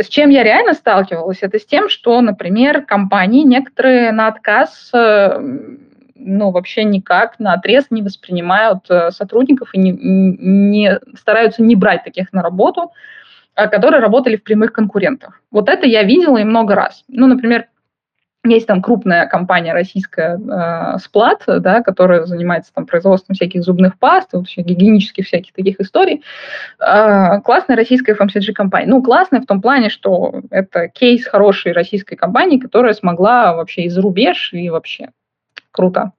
С 0.00 0.08
чем 0.08 0.30
я 0.30 0.42
реально 0.42 0.72
сталкивалась, 0.72 1.38
это 1.42 1.58
с 1.58 1.66
тем, 1.66 1.90
что, 1.90 2.20
например, 2.22 2.82
компании 2.82 3.44
некоторые 3.44 4.12
на 4.12 4.28
отказ 4.28 4.90
э, 4.94 5.38
ну, 6.14 6.50
вообще 6.50 6.84
никак 6.84 7.38
на 7.38 7.52
отрез 7.52 7.86
не 7.90 8.02
воспринимают 8.02 8.88
э, 8.88 9.10
сотрудников 9.10 9.74
и 9.74 9.78
не, 9.78 9.92
не 9.92 10.98
стараются 11.18 11.62
не 11.62 11.76
брать 11.76 12.04
таких 12.04 12.32
на 12.32 12.42
работу, 12.42 12.92
а 13.54 13.66
которые 13.66 14.00
работали 14.00 14.36
в 14.36 14.42
прямых 14.42 14.72
конкурентах. 14.72 15.42
Вот 15.50 15.68
это 15.68 15.86
я 15.86 16.02
видела 16.02 16.38
и 16.38 16.44
много 16.44 16.74
раз. 16.74 17.04
Ну, 17.08 17.26
например, 17.26 17.66
есть 18.44 18.66
там 18.66 18.80
крупная 18.80 19.26
компания 19.26 19.74
российская 19.74 20.38
э, 20.38 20.98
Сплат, 20.98 21.44
да, 21.46 21.82
которая 21.82 22.24
занимается 22.24 22.72
там 22.72 22.86
производством 22.86 23.34
всяких 23.34 23.62
зубных 23.62 23.98
паст, 23.98 24.32
вообще 24.32 24.62
гигиенических 24.62 25.26
всяких 25.26 25.52
таких 25.52 25.78
историй. 25.78 26.22
Э, 26.78 27.40
классная 27.42 27.76
российская 27.76 28.14
FMCG 28.14 28.52
компания. 28.52 28.88
Ну, 28.88 29.02
классная 29.02 29.42
в 29.42 29.46
том 29.46 29.60
плане, 29.60 29.90
что 29.90 30.40
это 30.50 30.88
кейс 30.88 31.26
хорошей 31.26 31.72
российской 31.72 32.16
компании, 32.16 32.58
которая 32.58 32.94
смогла 32.94 33.54
вообще 33.54 33.82
из 33.82 33.98
рубеж 33.98 34.54
и 34.54 34.70
вообще 34.70 35.10
круто. 35.70 36.12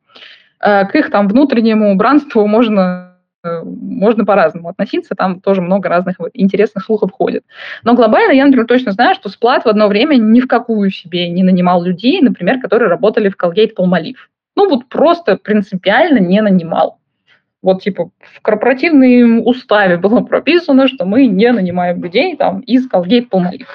Э, 0.60 0.86
к 0.86 0.96
их 0.96 1.10
там 1.10 1.28
внутреннему 1.28 1.96
бранству 1.96 2.46
можно 2.46 3.11
можно 3.44 4.26
по-разному 4.26 4.70
относиться, 4.70 5.16
там 5.16 5.40
тоже 5.40 5.62
много 5.62 5.90
разных 5.90 6.18
интересных 6.34 6.84
слухов 6.86 7.12
ходит. 7.12 7.44
Но 7.84 7.94
глобально 7.94 8.34
я, 8.34 8.46
например, 8.46 8.68
точно 8.68 8.92
знаю, 8.92 9.16
что 9.16 9.30
Сплат 9.30 9.66
в 9.66 9.68
одно 9.68 9.88
время 9.88 10.16
ни 10.16 10.40
в 10.42 10.48
какую 10.48 10.92
себе 10.92 11.30
не 11.30 11.44
нанимал 11.44 11.84
людей, 11.84 12.22
например, 12.22 12.60
которые 12.60 12.90
работали 12.90 13.30
в 13.30 13.36
Colgate 13.36 13.74
Palmolive. 13.78 14.18
Ну 14.56 14.70
вот 14.70 14.88
просто 14.90 15.38
принципиально 15.38 16.20
не 16.20 16.42
нанимал. 16.42 17.00
Вот 17.62 17.84
типа 17.84 18.10
в 18.20 18.42
корпоративном 18.42 19.46
уставе 19.46 19.98
было 19.98 20.22
прописано, 20.22 20.88
что 20.88 21.06
мы 21.06 21.28
не 21.28 21.52
нанимаем 21.52 22.04
людей 22.04 22.36
там 22.36 22.60
из 22.62 22.90
Colgate 22.90 23.30
Palmolive. 23.30 23.68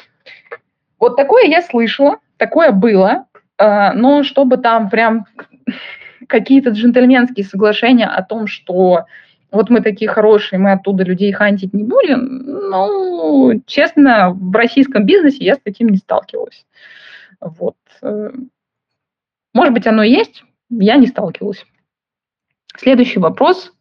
Вот 0.98 1.16
такое 1.16 1.44
я 1.44 1.62
слышала, 1.62 2.18
такое 2.36 2.72
было, 2.72 3.26
э, 3.58 3.92
но 3.92 4.22
чтобы 4.22 4.56
там 4.56 4.90
прям 4.90 5.26
какие-то 6.28 6.70
джентльменские 6.70 7.44
соглашения 7.44 8.06
о 8.06 8.22
том, 8.22 8.46
что 8.46 9.04
вот 9.56 9.70
мы 9.70 9.80
такие 9.80 10.08
хорошие, 10.08 10.58
мы 10.58 10.72
оттуда 10.72 11.04
людей 11.04 11.32
хантить 11.32 11.74
не 11.74 11.84
будем. 11.84 12.44
Ну, 12.70 13.62
честно, 13.66 14.30
в 14.30 14.54
российском 14.54 15.04
бизнесе 15.04 15.44
я 15.44 15.54
с 15.54 15.60
таким 15.62 15.88
не 15.88 15.96
сталкивалась. 15.96 16.64
Вот. 17.40 17.76
Э, 18.02 18.30
может 19.52 19.74
быть, 19.74 19.86
оно 19.86 20.02
есть, 20.02 20.44
я 20.70 20.96
не 20.96 21.06
сталкивалась. 21.06 21.64
Следующий 22.76 23.18
вопрос 23.18 23.72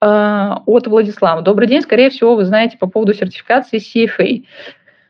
э, 0.00 0.06
от 0.06 0.86
Владислава. 0.86 1.42
Добрый 1.42 1.68
день. 1.68 1.82
Скорее 1.82 2.10
всего, 2.10 2.34
вы 2.34 2.44
знаете 2.44 2.78
по 2.78 2.86
поводу 2.86 3.14
сертификации 3.14 3.78
CFA. 3.78 4.46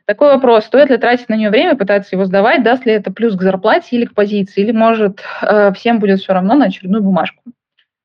Такой 0.07 0.35
вопрос. 0.35 0.65
Стоит 0.65 0.91
ли 0.91 0.97
тратить 0.97 1.29
на 1.29 1.35
нее 1.35 1.51
время, 1.51 1.77
пытаться 1.77 2.17
его 2.17 2.25
сдавать? 2.25 2.65
Даст 2.65 2.85
ли 2.85 2.93
это 2.93 3.13
плюс 3.13 3.37
к 3.37 3.43
зарплате 3.43 3.97
или 3.97 4.07
к 4.07 4.15
позиции? 4.15 4.63
Или, 4.63 4.73
может, 4.73 5.23
э, 5.43 5.73
всем 5.75 6.01
будет 6.01 6.21
все 6.21 6.33
равно 6.33 6.55
на 6.55 6.67
очередную 6.67 7.03
бумажку? 7.03 7.43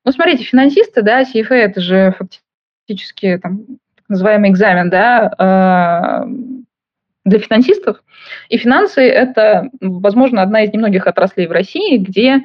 Ну, 0.06 0.12
смотрите, 0.12 0.44
финансисты, 0.44 1.02
да, 1.02 1.22
CFA– 1.22 1.54
это 1.54 1.80
же 1.80 2.14
фактически 2.16 3.38
там, 3.42 3.66
так 3.96 4.08
называемый 4.08 4.50
экзамен, 4.50 4.88
да, 4.88 6.24
э, 6.26 6.30
для 7.24 7.40
финансистов. 7.40 8.04
И 8.48 8.56
финансы– 8.56 9.00
это, 9.02 9.68
возможно, 9.80 10.42
одна 10.42 10.62
из 10.62 10.72
немногих 10.72 11.08
отраслей 11.08 11.48
в 11.48 11.50
России, 11.50 11.98
где 11.98 12.40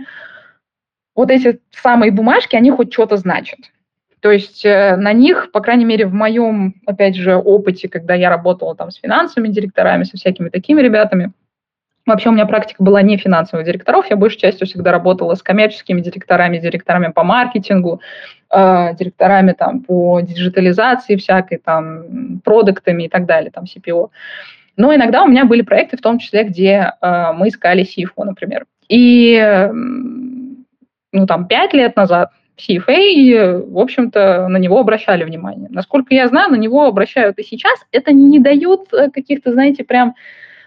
вот 1.16 1.30
эти 1.30 1.60
самые 1.70 2.12
бумажки, 2.12 2.56
они 2.56 2.72
хоть 2.72 2.92
что-то 2.92 3.18
значат. 3.18 3.60
То 4.22 4.32
есть 4.32 4.66
э, 4.66 4.96
на 4.96 5.14
них, 5.14 5.52
по 5.52 5.62
крайней 5.62 5.86
мере, 5.86 6.08
в 6.08 6.14
моем, 6.16 6.82
опять 6.88 7.16
же, 7.16 7.36
опыте, 7.36 7.88
когда 7.90 8.16
я 8.16 8.32
работала 8.32 8.76
там 8.76 8.90
с 8.90 8.96
финансовыми 8.96 9.52
директорами, 9.52 10.04
со 10.04 10.18
всякими 10.18 10.50
такими 10.50 10.82
ребятами, 10.82 11.32
Вообще 12.06 12.30
у 12.30 12.32
меня 12.32 12.46
практика 12.46 12.84
была 12.84 13.02
не 13.02 13.18
финансовых 13.18 13.66
директоров, 13.66 14.08
я 14.10 14.16
большей 14.16 14.40
частью 14.40 14.66
всегда 14.66 14.92
работала 14.92 15.36
с 15.36 15.44
коммерческими 15.44 16.02
директорами, 16.02 16.58
директорами 16.58 17.12
по 17.12 17.24
маркетингу, 17.24 18.02
э, 18.52 18.96
директорами 18.96 19.52
там 19.52 19.82
по 19.82 20.20
диджитализации 20.22 21.16
всякой, 21.16 21.60
там, 21.60 22.42
продуктами 22.44 23.04
и 23.04 23.10
так 23.10 23.26
далее, 23.26 23.52
там, 23.52 23.66
CPO. 23.66 24.10
Но 24.78 24.96
иногда 24.96 25.24
у 25.24 25.28
меня 25.28 25.46
были 25.46 25.62
проекты, 25.62 25.98
в 25.98 26.02
том 26.02 26.18
числе, 26.18 26.44
где 26.44 26.94
э, 27.02 27.34
мы 27.34 27.50
искали 27.50 27.84
CFO, 27.84 28.24
например. 28.24 28.66
И, 28.90 29.70
ну, 31.12 31.26
там, 31.28 31.48
пять 31.48 31.74
лет 31.74 31.96
назад 31.96 32.32
CFA, 32.58 33.72
в 33.72 33.78
общем-то, 33.78 34.48
на 34.48 34.58
него 34.58 34.80
обращали 34.80 35.24
внимание. 35.24 35.68
Насколько 35.70 36.14
я 36.14 36.28
знаю, 36.28 36.52
на 36.52 36.56
него 36.56 36.86
обращают 36.86 37.40
и 37.40 37.44
сейчас. 37.44 37.80
Это 37.92 38.12
не 38.12 38.40
дает 38.40 38.94
э, 38.94 39.10
каких-то, 39.10 39.52
знаете, 39.52 39.84
прям 39.84 40.16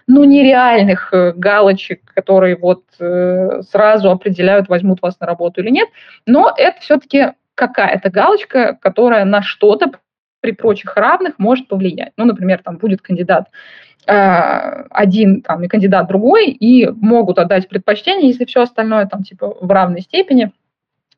ну, 0.07 0.23
нереальных 0.23 1.13
э, 1.13 1.33
галочек, 1.33 2.01
которые 2.13 2.55
вот 2.57 2.83
э, 2.99 3.61
сразу 3.69 4.11
определяют, 4.11 4.69
возьмут 4.69 5.01
вас 5.01 5.19
на 5.19 5.25
работу 5.25 5.61
или 5.61 5.69
нет, 5.69 5.89
но 6.25 6.53
это 6.55 6.79
все-таки 6.81 7.33
какая-то 7.55 8.09
галочка, 8.09 8.77
которая 8.79 9.25
на 9.25 9.41
что-то 9.41 9.91
при 10.41 10.51
прочих 10.51 10.95
равных 10.95 11.39
может 11.39 11.67
повлиять. 11.67 12.13
Ну, 12.17 12.25
например, 12.25 12.61
там 12.63 12.77
будет 12.77 13.01
кандидат 13.01 13.49
э, 14.05 14.83
один 14.91 15.41
там, 15.41 15.63
и 15.63 15.67
кандидат 15.67 16.07
другой, 16.07 16.49
и 16.51 16.87
могут 16.87 17.39
отдать 17.39 17.67
предпочтение, 17.67 18.27
если 18.27 18.45
все 18.45 18.61
остальное 18.61 19.07
там 19.07 19.23
типа 19.23 19.57
в 19.59 19.71
равной 19.71 20.01
степени 20.01 20.51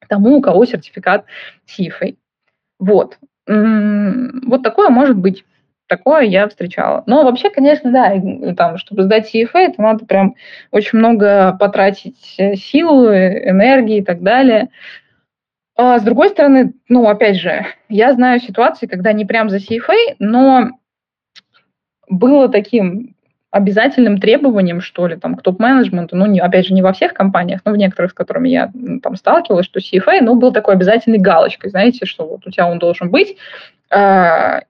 тому, 0.08 0.38
у 0.38 0.42
кого 0.42 0.64
сертификат 0.66 1.26
CFA. 1.68 2.16
Вот. 2.80 3.18
Вот 3.48 4.64
такое 4.64 4.90
может 4.90 5.18
быть. 5.18 5.46
Такое 5.88 6.24
я 6.24 6.48
встречала. 6.50 7.04
Но 7.06 7.24
вообще, 7.24 7.50
конечно, 7.50 7.92
да, 7.92 8.14
там, 8.56 8.78
чтобы 8.78 9.04
сдать 9.04 9.34
CFA, 9.34 9.60
это 9.60 9.82
надо 9.82 10.06
прям 10.06 10.36
очень 10.72 11.00
много 11.00 11.56
потратить 11.58 12.36
э, 12.38 12.56
сил, 12.56 13.08
энергии 13.08 13.98
и 13.98 14.04
так 14.04 14.22
далее. 14.22 14.70
А 15.78 16.00
с 16.00 16.04
другой 16.04 16.30
стороны, 16.30 16.74
ну, 16.90 17.08
опять 17.08 17.38
же, 17.38 17.66
я 17.88 18.12
знаю 18.14 18.40
ситуации, 18.40 18.88
когда 18.88 19.14
не 19.14 19.26
прям 19.26 19.50
за 19.50 19.58
CFA, 19.58 20.16
но 20.20 20.72
было 22.10 22.50
таким 22.50 23.16
обязательным 23.52 24.20
требованием, 24.20 24.82
что 24.82 25.08
ли, 25.08 25.16
там, 25.16 25.36
к 25.36 25.42
топ-менеджменту, 25.42 26.16
ну, 26.16 26.26
не, 26.26 26.40
опять 26.40 26.68
же, 26.68 26.74
не 26.74 26.82
во 26.82 26.94
всех 26.94 27.14
компаниях, 27.14 27.62
но 27.64 27.72
в 27.72 27.78
некоторых, 27.78 28.12
с 28.12 28.14
которыми 28.14 28.50
я 28.50 28.72
там 29.02 29.16
сталкивалась, 29.16 29.66
что 29.66 29.80
CFA, 29.80 30.20
ну, 30.22 30.36
был 30.36 30.52
такой 30.52 30.74
обязательной 30.74 31.20
галочкой, 31.20 31.70
знаете, 31.70 32.06
что 32.06 32.28
вот 32.28 32.46
у 32.46 32.52
тебя 32.52 32.68
он 32.68 32.78
должен 32.78 33.10
быть, 33.10 33.38
а, 33.90 34.62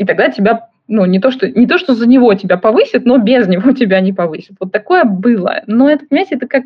и 0.00 0.04
тогда 0.06 0.30
тебя 0.30 0.70
ну, 0.88 1.04
не 1.04 1.20
то, 1.20 1.30
что, 1.30 1.46
не 1.46 1.66
то, 1.66 1.76
что 1.76 1.94
за 1.94 2.08
него 2.08 2.32
тебя 2.32 2.56
повысит, 2.56 3.04
но 3.04 3.18
без 3.18 3.46
него 3.46 3.72
тебя 3.74 4.00
не 4.00 4.14
повысит. 4.14 4.56
Вот 4.58 4.72
такое 4.72 5.04
было. 5.04 5.62
Но 5.66 5.90
это, 5.90 6.06
понимаете, 6.06 6.36
это 6.36 6.48
как, 6.48 6.64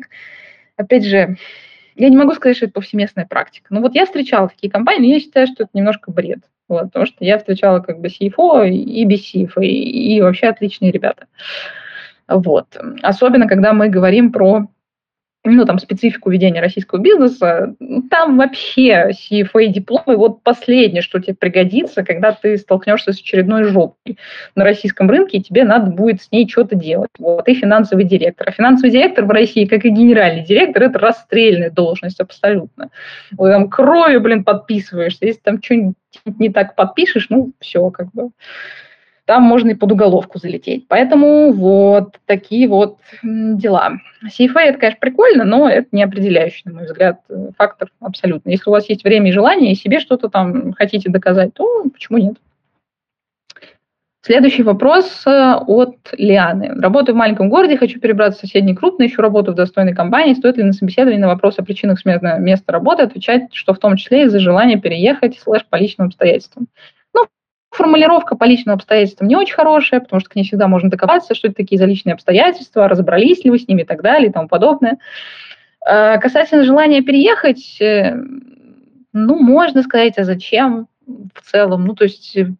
опять 0.77 1.05
же, 1.05 1.35
я 1.95 2.09
не 2.09 2.15
могу 2.15 2.33
сказать, 2.33 2.55
что 2.55 2.65
это 2.65 2.73
повсеместная 2.73 3.25
практика. 3.25 3.67
Но 3.71 3.81
вот 3.81 3.93
я 3.93 4.05
встречала 4.05 4.47
такие 4.47 4.71
компании, 4.71 5.13
я 5.13 5.19
считаю, 5.19 5.47
что 5.47 5.63
это 5.63 5.71
немножко 5.73 6.11
бред. 6.11 6.39
Вот, 6.69 6.85
потому 6.85 7.05
что 7.05 7.25
я 7.25 7.37
встречала 7.37 7.81
как 7.81 7.99
бы 7.99 8.07
CFO 8.07 8.69
и 8.69 9.03
без 9.03 9.35
и, 9.35 9.47
и 10.15 10.21
вообще 10.21 10.47
отличные 10.47 10.91
ребята. 10.91 11.27
Вот. 12.29 12.67
Особенно, 13.03 13.49
когда 13.49 13.73
мы 13.73 13.89
говорим 13.89 14.31
про 14.31 14.69
ну, 15.45 15.65
там, 15.65 15.79
специфику 15.79 16.29
ведения 16.29 16.59
российского 16.59 16.99
бизнеса, 16.99 17.75
ну, 17.79 18.01
там 18.03 18.37
вообще 18.37 19.11
CFA 19.11 19.67
дипломы, 19.67 20.17
вот 20.17 20.41
последнее, 20.41 21.01
что 21.01 21.19
тебе 21.19 21.35
пригодится, 21.35 22.03
когда 22.03 22.31
ты 22.31 22.57
столкнешься 22.57 23.13
с 23.13 23.19
очередной 23.19 23.65
жопой 23.65 24.17
на 24.55 24.63
российском 24.63 25.09
рынке, 25.09 25.37
и 25.37 25.43
тебе 25.43 25.63
надо 25.63 25.91
будет 25.91 26.21
с 26.21 26.31
ней 26.31 26.49
что-то 26.49 26.75
делать. 26.75 27.11
Вот, 27.19 27.47
и 27.47 27.53
финансовый 27.53 28.05
директор. 28.05 28.49
А 28.49 28.51
финансовый 28.51 28.89
директор 28.89 29.25
в 29.25 29.29
России, 29.29 29.65
как 29.65 29.85
и 29.85 29.89
генеральный 29.89 30.43
директор, 30.43 30.83
это 30.83 30.99
расстрельная 30.99 31.69
должность 31.69 32.19
абсолютно. 32.19 32.89
Вот, 33.37 33.51
там 33.51 33.69
кровью, 33.69 34.21
блин, 34.21 34.43
подписываешься. 34.43 35.25
Если 35.25 35.41
там 35.41 35.61
что-нибудь 35.61 35.95
не 36.39 36.49
так 36.49 36.75
подпишешь, 36.75 37.27
ну, 37.29 37.51
все, 37.59 37.89
как 37.91 38.11
бы 38.11 38.29
там 39.25 39.43
можно 39.43 39.71
и 39.71 39.75
под 39.75 39.91
уголовку 39.91 40.39
залететь. 40.39 40.87
Поэтому 40.87 41.51
вот 41.51 42.15
такие 42.25 42.67
вот 42.67 42.97
дела. 43.23 43.93
CFA 44.23 44.59
это, 44.59 44.79
конечно, 44.79 44.99
прикольно, 45.01 45.43
но 45.43 45.69
это 45.69 45.87
не 45.91 46.03
определяющий, 46.03 46.63
на 46.65 46.73
мой 46.73 46.85
взгляд, 46.85 47.19
фактор 47.57 47.89
абсолютно. 47.99 48.49
Если 48.49 48.69
у 48.69 48.73
вас 48.73 48.87
есть 48.87 49.03
время 49.03 49.29
и 49.29 49.33
желание, 49.33 49.71
и 49.71 49.75
себе 49.75 49.99
что-то 49.99 50.29
там 50.29 50.73
хотите 50.73 51.09
доказать, 51.09 51.53
то 51.53 51.83
почему 51.91 52.19
нет? 52.19 52.35
Следующий 54.21 54.63
вопрос 54.63 55.21
э, 55.27 55.53
от 55.67 55.97
Лианы. 56.17 56.81
Работаю 56.81 57.13
в 57.13 57.19
маленьком 57.19 57.47
городе, 57.47 57.77
хочу 57.77 57.99
перебраться 57.99 58.39
в 58.39 58.41
соседний 58.41 58.73
крупный, 58.73 59.05
ищу 59.05 59.21
работу 59.21 59.51
в 59.51 59.55
достойной 59.55 59.93
компании. 59.93 60.33
Стоит 60.33 60.57
ли 60.57 60.63
на 60.63 60.73
собеседовании 60.73 61.19
на 61.19 61.27
вопрос 61.27 61.59
о 61.59 61.63
причинах 61.63 61.99
смены 61.99 62.39
места 62.39 62.71
работы 62.71 63.03
отвечать, 63.03 63.53
что 63.53 63.75
в 63.75 63.77
том 63.77 63.97
числе 63.97 64.23
из-за 64.23 64.39
желания 64.39 64.79
переехать, 64.79 65.37
слэш 65.37 65.63
по 65.69 65.75
личным 65.75 66.07
обстоятельствам? 66.07 66.65
Формулировка 67.75 68.35
по 68.37 68.45
личным 68.45 68.75
обстоятельствам 68.75 69.27
не 69.27 69.35
очень 69.35 69.53
хорошая, 69.53 69.99
потому 69.99 70.21
что 70.21 70.29
к 70.29 70.35
ней 70.35 70.43
всегда 70.43 70.67
можно 70.67 70.89
докопаться, 70.89 71.35
что 71.35 71.47
это 71.47 71.57
такие 71.57 71.77
за 71.77 71.85
личные 71.85 72.13
обстоятельства, 72.13 72.87
разобрались 72.87 73.43
ли 73.43 73.51
вы 73.51 73.59
с 73.59 73.67
ними 73.67 73.81
и 73.81 73.85
так 73.85 74.01
далее 74.01 74.29
и 74.29 74.31
тому 74.31 74.47
подобное. 74.47 74.97
А, 75.85 76.17
касательно 76.17 76.63
желания 76.63 77.01
переехать, 77.01 77.81
э, 77.81 78.15
ну, 79.11 79.39
можно 79.39 79.83
сказать, 79.83 80.17
а 80.17 80.23
зачем 80.23 80.87
в 81.05 81.41
целом? 81.41 81.85
Ну, 81.85 81.95
то 81.95 82.05
есть 82.05 82.37
э, 82.37 82.53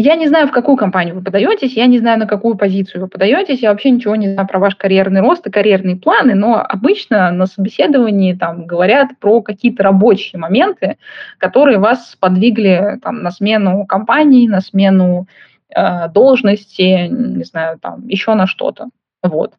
я 0.00 0.14
не 0.14 0.28
знаю, 0.28 0.46
в 0.46 0.52
какую 0.52 0.76
компанию 0.76 1.16
вы 1.16 1.22
подаетесь, 1.24 1.72
я 1.76 1.86
не 1.86 1.98
знаю, 1.98 2.20
на 2.20 2.28
какую 2.28 2.54
позицию 2.54 3.02
вы 3.02 3.08
подаетесь, 3.08 3.62
я 3.62 3.72
вообще 3.72 3.90
ничего 3.90 4.14
не 4.14 4.32
знаю 4.32 4.46
про 4.46 4.60
ваш 4.60 4.76
карьерный 4.76 5.20
рост 5.20 5.44
и 5.48 5.50
карьерные 5.50 5.96
планы, 5.96 6.36
но 6.36 6.64
обычно 6.64 7.32
на 7.32 7.46
собеседовании 7.46 8.32
там 8.32 8.64
говорят 8.64 9.18
про 9.18 9.42
какие-то 9.42 9.82
рабочие 9.82 10.38
моменты, 10.38 10.98
которые 11.38 11.78
вас 11.78 12.16
подвигли 12.20 13.00
там, 13.02 13.24
на 13.24 13.32
смену 13.32 13.86
компании, 13.86 14.46
на 14.46 14.60
смену 14.60 15.26
э, 15.74 16.08
должности, 16.10 17.08
не 17.08 17.42
знаю, 17.42 17.80
там 17.80 18.06
еще 18.06 18.34
на 18.34 18.46
что-то. 18.46 18.90
Вот. 19.24 19.54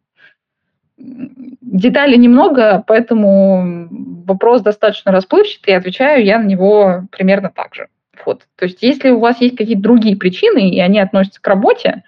Деталей 0.98 2.18
немного, 2.18 2.82
поэтому 2.88 3.90
вопрос 4.26 4.62
достаточно 4.62 5.12
расплывчатый, 5.12 5.74
и 5.74 5.78
отвечаю 5.78 6.24
я 6.24 6.40
на 6.40 6.46
него 6.46 7.04
примерно 7.12 7.52
так 7.54 7.76
же. 7.76 7.90
Вот. 8.26 8.48
То 8.56 8.66
есть 8.66 8.82
если 8.82 9.10
у 9.10 9.20
вас 9.20 9.40
есть 9.42 9.56
какие-то 9.56 9.82
другие 9.82 10.16
причины, 10.16 10.70
и 10.70 10.80
они 10.80 11.00
относятся 11.00 11.42
к 11.42 11.48
работе, 11.48 12.04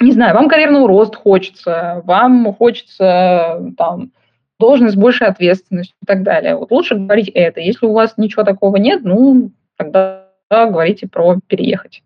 не 0.00 0.12
знаю, 0.12 0.34
вам 0.34 0.48
карьерного 0.48 0.86
рост 0.86 1.16
хочется, 1.16 2.02
вам 2.04 2.54
хочется 2.54 3.72
там, 3.76 4.12
должность 4.58 4.94
с 4.94 4.98
большей 4.98 5.26
ответственностью 5.26 5.96
и 6.02 6.06
так 6.06 6.22
далее. 6.22 6.56
Вот 6.56 6.70
лучше 6.70 6.94
говорить 6.94 7.30
это. 7.34 7.60
Если 7.60 7.86
у 7.86 7.92
вас 7.92 8.14
ничего 8.16 8.44
такого 8.44 8.76
нет, 8.76 9.02
ну, 9.02 9.50
тогда 9.76 10.28
говорите 10.50 11.08
про 11.08 11.38
переехать. 11.46 12.02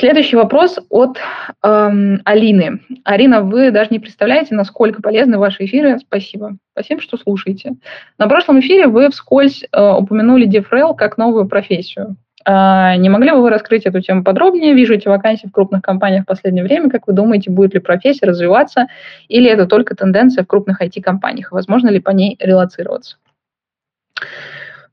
Следующий 0.00 0.36
вопрос 0.36 0.78
от 0.88 1.18
эм, 1.62 2.22
Алины. 2.24 2.80
Арина, 3.04 3.42
вы 3.42 3.70
даже 3.70 3.90
не 3.90 3.98
представляете, 3.98 4.54
насколько 4.54 5.02
полезны 5.02 5.36
ваши 5.36 5.66
эфиры. 5.66 5.98
Спасибо. 5.98 6.56
Спасибо, 6.72 7.02
что 7.02 7.18
слушаете. 7.18 7.74
На 8.16 8.26
прошлом 8.26 8.60
эфире 8.60 8.86
вы 8.86 9.10
вскользь 9.10 9.62
э, 9.62 9.92
упомянули 9.92 10.48
DeFrel 10.48 10.96
как 10.96 11.18
новую 11.18 11.46
профессию. 11.48 12.16
Э, 12.46 12.96
не 12.96 13.10
могли 13.10 13.30
бы 13.32 13.42
вы 13.42 13.50
раскрыть 13.50 13.84
эту 13.84 14.00
тему 14.00 14.24
подробнее? 14.24 14.72
Вижу 14.72 14.94
эти 14.94 15.06
вакансии 15.06 15.48
в 15.48 15.52
крупных 15.52 15.82
компаниях 15.82 16.22
в 16.22 16.28
последнее 16.28 16.64
время. 16.64 16.88
Как 16.88 17.06
вы 17.06 17.12
думаете, 17.12 17.50
будет 17.50 17.74
ли 17.74 17.80
профессия 17.80 18.24
развиваться 18.24 18.86
или 19.28 19.50
это 19.50 19.66
только 19.66 19.94
тенденция 19.94 20.44
в 20.44 20.46
крупных 20.46 20.80
IT-компаниях? 20.80 21.52
Возможно 21.52 21.90
ли 21.90 22.00
по 22.00 22.08
ней 22.08 22.38
релацироваться? 22.40 23.18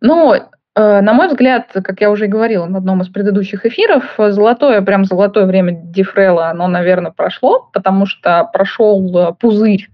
Ну, 0.02 0.36
на 0.78 1.14
мой 1.14 1.28
взгляд, 1.28 1.72
как 1.74 2.02
я 2.02 2.12
уже 2.12 2.28
говорила 2.28 2.68
на 2.68 2.78
одном 2.78 3.02
из 3.02 3.08
предыдущих 3.08 3.66
эфиров, 3.66 4.14
золотое, 4.18 4.82
прям 4.82 5.06
золотое 5.06 5.46
время 5.46 5.72
Дифрела, 5.72 6.50
оно, 6.50 6.68
наверное, 6.68 7.12
прошло, 7.12 7.68
потому 7.74 8.06
что 8.06 8.48
прошел 8.54 9.18
э, 9.18 9.34
пузырь 9.40 9.90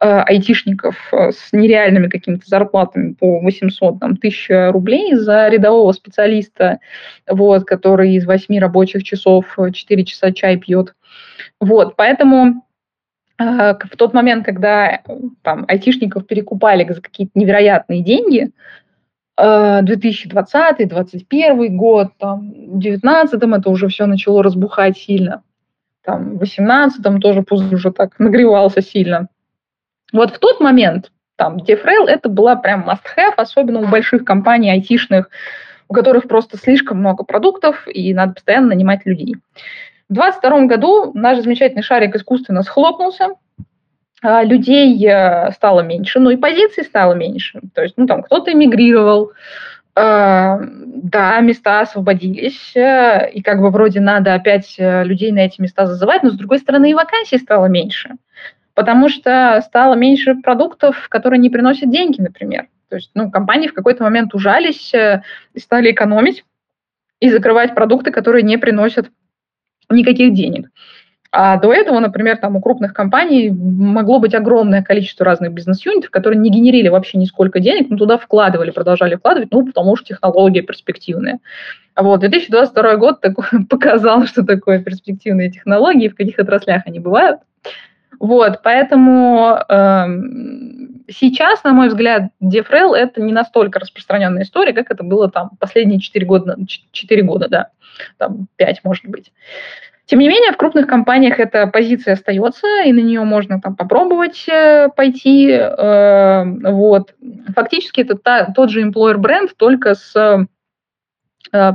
э, 0.00 0.06
айтишников 0.06 0.96
с 1.12 1.50
нереальными 1.52 2.08
какими-то 2.08 2.42
зарплатами 2.46 3.14
по 3.14 3.40
800 3.40 4.00
там, 4.00 4.16
тысяч 4.18 4.48
рублей 4.50 5.14
за 5.14 5.48
рядового 5.48 5.92
специалиста, 5.92 6.80
вот, 7.26 7.64
который 7.64 8.12
из 8.12 8.26
8 8.26 8.58
рабочих 8.58 9.04
часов 9.04 9.56
4 9.72 10.04
часа 10.04 10.32
чай 10.32 10.58
пьет. 10.58 10.94
Вот, 11.58 11.96
поэтому 11.96 12.66
в 13.38 13.96
тот 13.96 14.12
момент, 14.14 14.44
когда 14.44 15.00
там 15.42 15.64
айтишников 15.68 16.26
перекупали 16.26 16.92
за 16.92 17.00
какие-то 17.00 17.32
невероятные 17.36 18.02
деньги, 18.02 18.50
2020-2021 19.38 21.22
э, 21.30 21.68
год, 21.68 22.08
там, 22.18 22.50
в 22.50 22.78
2019 22.78 23.42
это 23.42 23.70
уже 23.70 23.88
все 23.88 24.06
начало 24.06 24.42
разбухать 24.42 24.98
сильно, 24.98 25.42
там, 26.04 26.34
в 26.34 26.38
2018 26.38 27.20
тоже 27.20 27.42
пузырь 27.42 27.74
уже 27.74 27.92
так 27.92 28.18
нагревался 28.18 28.80
сильно. 28.82 29.28
Вот 30.12 30.30
в 30.30 30.38
тот 30.38 30.60
момент 30.60 31.12
там 31.36 31.58
DFRL 31.58 32.06
это 32.08 32.28
была 32.28 32.56
прям 32.56 32.88
must-have, 32.88 33.34
особенно 33.36 33.80
у 33.80 33.86
больших 33.86 34.24
компаний 34.24 34.70
айтишных, 34.70 35.30
у 35.88 35.94
которых 35.94 36.26
просто 36.26 36.56
слишком 36.56 36.98
много 36.98 37.24
продуктов, 37.24 37.86
и 37.86 38.12
надо 38.14 38.34
постоянно 38.34 38.68
нанимать 38.68 39.06
людей. 39.06 39.36
В 40.08 40.14
2022 40.14 40.66
году 40.66 41.12
наш 41.14 41.38
замечательный 41.38 41.82
шарик 41.82 42.16
искусственно 42.16 42.62
схлопнулся, 42.62 43.28
людей 44.22 45.06
э, 45.06 45.52
стало 45.52 45.80
меньше, 45.82 46.18
ну 46.18 46.30
и 46.30 46.36
позиций 46.36 46.84
стало 46.84 47.14
меньше. 47.14 47.60
То 47.74 47.82
есть, 47.82 47.94
ну 47.96 48.06
там 48.06 48.22
кто-то 48.22 48.52
эмигрировал, 48.52 49.32
э, 49.94 50.58
да, 50.60 51.40
места 51.40 51.80
освободились, 51.80 52.74
э, 52.74 53.30
и 53.32 53.42
как 53.42 53.60
бы 53.60 53.70
вроде 53.70 54.00
надо 54.00 54.34
опять 54.34 54.74
людей 54.78 55.30
на 55.32 55.40
эти 55.40 55.60
места 55.60 55.86
зазывать, 55.86 56.22
но 56.22 56.30
с 56.30 56.34
другой 56.34 56.58
стороны 56.58 56.90
и 56.90 56.94
вакансий 56.94 57.38
стало 57.38 57.66
меньше, 57.66 58.16
потому 58.74 59.08
что 59.08 59.60
стало 59.64 59.94
меньше 59.94 60.34
продуктов, 60.36 61.08
которые 61.08 61.38
не 61.38 61.50
приносят 61.50 61.90
деньги, 61.90 62.20
например. 62.20 62.68
То 62.88 62.96
есть, 62.96 63.10
ну, 63.14 63.30
компании 63.30 63.68
в 63.68 63.74
какой-то 63.74 64.02
момент 64.02 64.34
ужались 64.34 64.92
и 64.94 65.58
стали 65.58 65.92
экономить 65.92 66.44
и 67.20 67.28
закрывать 67.28 67.74
продукты, 67.74 68.10
которые 68.10 68.42
не 68.42 68.56
приносят 68.56 69.10
никаких 69.90 70.34
денег. 70.34 70.70
А 71.30 71.58
до 71.58 71.72
этого, 71.72 72.00
например, 72.00 72.38
там 72.38 72.56
у 72.56 72.60
крупных 72.60 72.94
компаний 72.94 73.50
могло 73.50 74.18
быть 74.18 74.34
огромное 74.34 74.82
количество 74.82 75.26
разных 75.26 75.52
бизнес-юнитов, 75.52 76.10
которые 76.10 76.38
не 76.38 76.50
генерили 76.50 76.88
вообще 76.88 77.18
нисколько 77.18 77.60
денег, 77.60 77.90
но 77.90 77.98
туда 77.98 78.16
вкладывали, 78.16 78.70
продолжали 78.70 79.16
вкладывать, 79.16 79.50
ну, 79.52 79.66
потому 79.66 79.94
что 79.96 80.06
технология 80.06 80.62
перспективная. 80.62 81.38
Вот, 81.94 82.20
2022 82.20 82.96
год 82.96 83.20
такой, 83.20 83.44
показал, 83.68 84.24
что 84.26 84.42
такое 84.42 84.82
перспективные 84.82 85.50
технологии, 85.50 86.08
в 86.08 86.16
каких 86.16 86.38
отраслях 86.38 86.82
они 86.86 86.98
бывают. 86.98 87.40
Вот, 88.20 88.62
поэтому 88.64 89.58
э, 89.68 90.06
сейчас, 91.08 91.62
на 91.62 91.72
мой 91.72 91.88
взгляд, 91.88 92.30
DFRL 92.42 92.94
это 92.94 93.20
не 93.20 93.32
настолько 93.32 93.78
распространенная 93.78 94.42
история, 94.42 94.72
как 94.72 94.90
это 94.90 95.04
было 95.04 95.30
там 95.30 95.50
последние 95.60 96.00
4 96.00 96.26
года, 96.26 96.56
4 96.66 97.22
года, 97.22 97.48
да, 97.48 97.68
там 98.16 98.48
5, 98.56 98.80
может 98.82 99.06
быть. 99.06 99.30
Тем 100.08 100.20
не 100.20 100.28
менее, 100.28 100.52
в 100.52 100.56
крупных 100.56 100.86
компаниях 100.86 101.38
эта 101.38 101.66
позиция 101.66 102.14
остается, 102.14 102.66
и 102.82 102.92
на 102.94 103.00
нее 103.00 103.24
можно 103.24 103.60
там 103.60 103.76
попробовать 103.76 104.48
э, 104.48 104.88
пойти. 104.96 105.50
Э, 105.50 106.44
вот. 106.46 107.14
Фактически 107.54 108.00
это 108.00 108.16
та, 108.16 108.46
тот 108.46 108.70
же 108.70 108.82
employer 108.82 109.18
бренд, 109.18 109.54
только 109.58 109.94
с 109.94 110.46
э, 111.52 111.72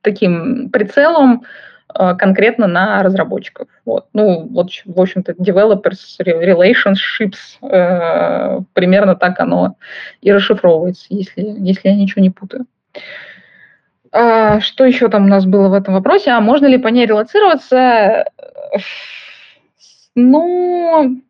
таким 0.00 0.70
прицелом 0.70 1.42
конкретно 1.88 2.68
на 2.68 3.02
разработчиков. 3.02 3.68
Вот. 3.84 4.06
Ну, 4.14 4.48
вот, 4.48 4.70
в 4.86 4.98
общем-то, 4.98 5.32
developers 5.32 6.18
relationships, 6.20 7.58
примерно 8.72 9.14
так 9.14 9.40
оно 9.40 9.76
и 10.22 10.32
расшифровывается, 10.32 11.04
если, 11.10 11.42
если 11.58 11.88
я 11.88 11.94
ничего 11.94 12.22
не 12.22 12.30
путаю. 12.30 12.64
Что 14.12 14.84
еще 14.84 15.08
там 15.08 15.24
у 15.24 15.28
нас 15.28 15.46
было 15.46 15.68
в 15.68 15.74
этом 15.74 15.94
вопросе? 15.94 16.30
А 16.30 16.40
можно 16.40 16.66
ли 16.66 16.78
по 16.78 16.88
ней 16.88 17.06
релацироваться? 17.06 18.26
Ну, 20.14 21.22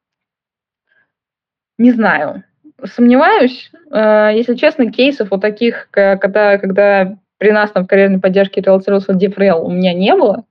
не 1.79 1.93
знаю. 1.93 2.45
Сомневаюсь. 2.85 3.71
А, 3.91 4.31
если 4.31 4.55
честно, 4.55 4.91
кейсов 4.91 5.31
вот 5.31 5.41
таких, 5.41 5.89
когда, 5.91 6.59
когда 6.59 7.17
при 7.39 7.51
нас 7.51 7.71
там 7.71 7.85
в 7.85 7.87
карьерной 7.87 8.21
поддержке 8.21 8.61
релацировался 8.61 9.13
DevRel, 9.13 9.61
у 9.61 9.71
меня 9.71 9.95
не 9.95 10.15
было. 10.15 10.45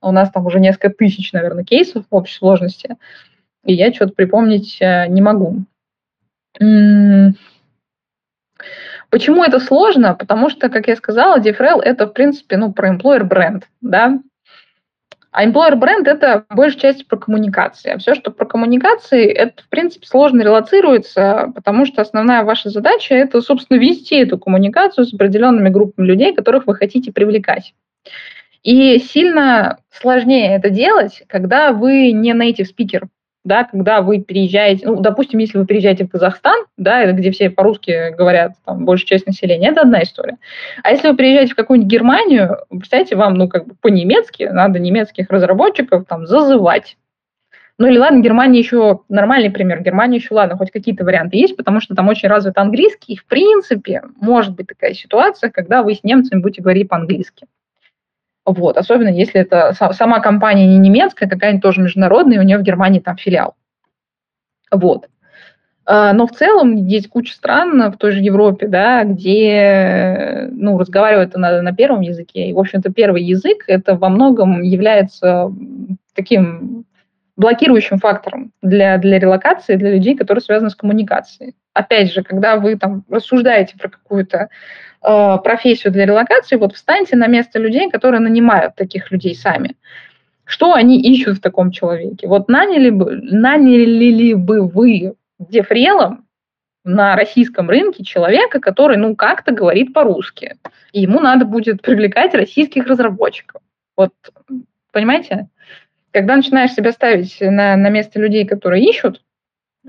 У 0.00 0.12
нас 0.12 0.30
там 0.30 0.46
уже 0.46 0.60
несколько 0.60 0.90
тысяч, 0.90 1.32
наверное, 1.32 1.64
кейсов 1.64 2.04
в 2.10 2.14
общей 2.14 2.36
сложности. 2.36 2.96
И 3.64 3.72
я 3.72 3.92
что-то 3.92 4.12
припомнить 4.12 4.76
э, 4.80 5.06
не 5.08 5.22
могу. 5.22 5.64
Почему 9.14 9.44
это 9.44 9.60
сложно? 9.60 10.16
Потому 10.16 10.50
что, 10.50 10.68
как 10.68 10.88
я 10.88 10.96
сказала, 10.96 11.38
DFRL– 11.38 11.80
это, 11.84 12.08
в 12.08 12.12
принципе, 12.14 12.56
ну, 12.56 12.72
про 12.72 12.92
employer 12.92 13.22
бренд, 13.22 13.68
да, 13.80 14.18
а 15.30 15.46
employer 15.46 15.76
бренд– 15.76 16.08
это 16.08 16.44
большая 16.50 16.80
часть 16.80 17.06
про 17.06 17.16
коммуникации. 17.16 17.92
А 17.92 17.98
все, 17.98 18.16
что 18.16 18.32
про 18.32 18.44
коммуникации, 18.44 19.26
это, 19.26 19.62
в 19.62 19.68
принципе, 19.68 20.04
сложно 20.08 20.42
релацируется, 20.42 21.52
потому 21.54 21.86
что 21.86 22.02
основная 22.02 22.42
ваша 22.42 22.70
задача– 22.70 23.14
это, 23.16 23.40
собственно, 23.40 23.78
вести 23.78 24.16
эту 24.16 24.36
коммуникацию 24.36 25.04
с 25.04 25.14
определенными 25.14 25.68
группами 25.68 26.08
людей, 26.08 26.34
которых 26.34 26.66
вы 26.66 26.74
хотите 26.74 27.12
привлекать. 27.12 27.72
И 28.64 28.98
сильно 28.98 29.78
сложнее 29.92 30.56
это 30.56 30.70
делать, 30.70 31.22
когда 31.28 31.70
вы 31.70 32.10
не 32.10 32.32
native 32.32 32.66
speaker, 32.76 33.04
да, 33.44 33.64
когда 33.64 34.00
вы 34.00 34.20
переезжаете, 34.20 34.86
ну, 34.86 35.00
допустим, 35.00 35.38
если 35.38 35.58
вы 35.58 35.66
переезжаете 35.66 36.04
в 36.04 36.08
Казахстан, 36.08 36.64
да, 36.78 37.12
где 37.12 37.30
все 37.30 37.50
по-русски 37.50 38.14
говорят, 38.16 38.52
там, 38.64 38.84
большая 38.84 39.06
часть 39.06 39.26
населения, 39.26 39.68
это 39.68 39.82
одна 39.82 40.02
история. 40.02 40.38
А 40.82 40.90
если 40.90 41.08
вы 41.08 41.16
приезжаете 41.16 41.52
в 41.52 41.56
какую-нибудь 41.56 41.90
Германию, 41.90 42.58
представьте, 42.70 43.16
вам, 43.16 43.34
ну, 43.34 43.48
как 43.48 43.66
бы 43.66 43.74
по-немецки, 43.80 44.44
надо 44.44 44.78
немецких 44.78 45.28
разработчиков 45.30 46.06
там 46.06 46.26
зазывать. 46.26 46.96
Ну 47.76 47.88
или 47.88 47.98
ладно, 47.98 48.20
Германия 48.20 48.60
еще 48.60 49.00
нормальный 49.08 49.50
пример. 49.50 49.82
Германия 49.82 50.18
еще, 50.18 50.32
ладно, 50.34 50.56
хоть 50.56 50.70
какие-то 50.70 51.04
варианты 51.04 51.36
есть, 51.36 51.56
потому 51.56 51.80
что 51.80 51.94
там 51.94 52.08
очень 52.08 52.28
развит 52.28 52.56
английский. 52.56 53.14
И, 53.14 53.16
в 53.16 53.26
принципе, 53.26 54.02
может 54.20 54.54
быть 54.54 54.68
такая 54.68 54.94
ситуация, 54.94 55.50
когда 55.50 55.82
вы 55.82 55.94
с 55.94 56.04
немцами 56.04 56.40
будете 56.40 56.62
говорить 56.62 56.88
по-английски. 56.88 57.46
Вот, 58.46 58.76
особенно 58.76 59.08
если 59.08 59.40
это 59.40 59.72
сама 59.72 60.20
компания 60.20 60.66
не 60.66 60.78
немецкая, 60.78 61.28
какая-нибудь 61.28 61.62
тоже 61.62 61.80
международная, 61.80 62.36
и 62.36 62.40
у 62.40 62.42
нее 62.42 62.58
в 62.58 62.62
Германии 62.62 63.00
там 63.00 63.16
филиал. 63.16 63.54
Вот. 64.70 65.08
А, 65.86 66.12
но 66.12 66.26
в 66.26 66.32
целом 66.32 66.76
есть 66.86 67.08
куча 67.08 67.34
стран 67.34 67.90
в 67.90 67.96
той 67.96 68.12
же 68.12 68.20
Европе, 68.20 68.68
да, 68.68 69.04
где 69.04 70.48
ну, 70.52 70.78
разговаривают 70.78 71.34
на, 71.36 71.62
на 71.62 71.74
первом 71.74 72.00
языке. 72.00 72.48
И, 72.48 72.52
в 72.52 72.58
общем-то, 72.58 72.92
первый 72.92 73.22
язык 73.22 73.64
это 73.66 73.94
во 73.96 74.08
многом 74.08 74.62
является 74.62 75.50
таким 76.14 76.84
блокирующим 77.36 77.98
фактором 77.98 78.52
для, 78.62 78.96
для 78.98 79.18
релокации, 79.18 79.76
для 79.76 79.92
людей, 79.92 80.16
которые 80.16 80.40
связаны 80.40 80.70
с 80.70 80.76
коммуникацией. 80.76 81.54
Опять 81.72 82.12
же, 82.12 82.22
когда 82.22 82.56
вы 82.56 82.76
там 82.76 83.04
рассуждаете 83.10 83.76
про 83.76 83.88
какую-то 83.88 84.48
э, 85.04 85.38
профессию 85.42 85.92
для 85.92 86.06
релокации, 86.06 86.56
вот 86.56 86.74
встаньте 86.74 87.16
на 87.16 87.26
место 87.26 87.58
людей, 87.58 87.90
которые 87.90 88.20
нанимают 88.20 88.74
таких 88.74 89.10
людей 89.10 89.34
сами. 89.34 89.76
Что 90.44 90.74
они 90.74 91.00
ищут 91.00 91.38
в 91.38 91.40
таком 91.40 91.70
человеке? 91.70 92.26
Вот 92.26 92.48
наняли 92.48 92.90
бы, 92.90 93.18
наняли 93.22 94.10
ли 94.10 94.34
бы 94.34 94.66
вы 94.66 95.14
дефрелом 95.38 96.26
на 96.84 97.16
российском 97.16 97.70
рынке 97.70 98.04
человека, 98.04 98.60
который, 98.60 98.98
ну, 98.98 99.16
как-то 99.16 99.52
говорит 99.52 99.94
по-русски, 99.94 100.56
и 100.92 101.00
ему 101.00 101.20
надо 101.20 101.46
будет 101.46 101.80
привлекать 101.82 102.34
российских 102.34 102.86
разработчиков. 102.86 103.62
Вот, 103.96 104.12
понимаете? 104.92 105.48
Когда 106.12 106.36
начинаешь 106.36 106.72
себя 106.72 106.92
ставить 106.92 107.38
на, 107.40 107.76
на 107.76 107.88
место 107.88 108.20
людей, 108.20 108.46
которые 108.46 108.84
ищут 108.84 109.22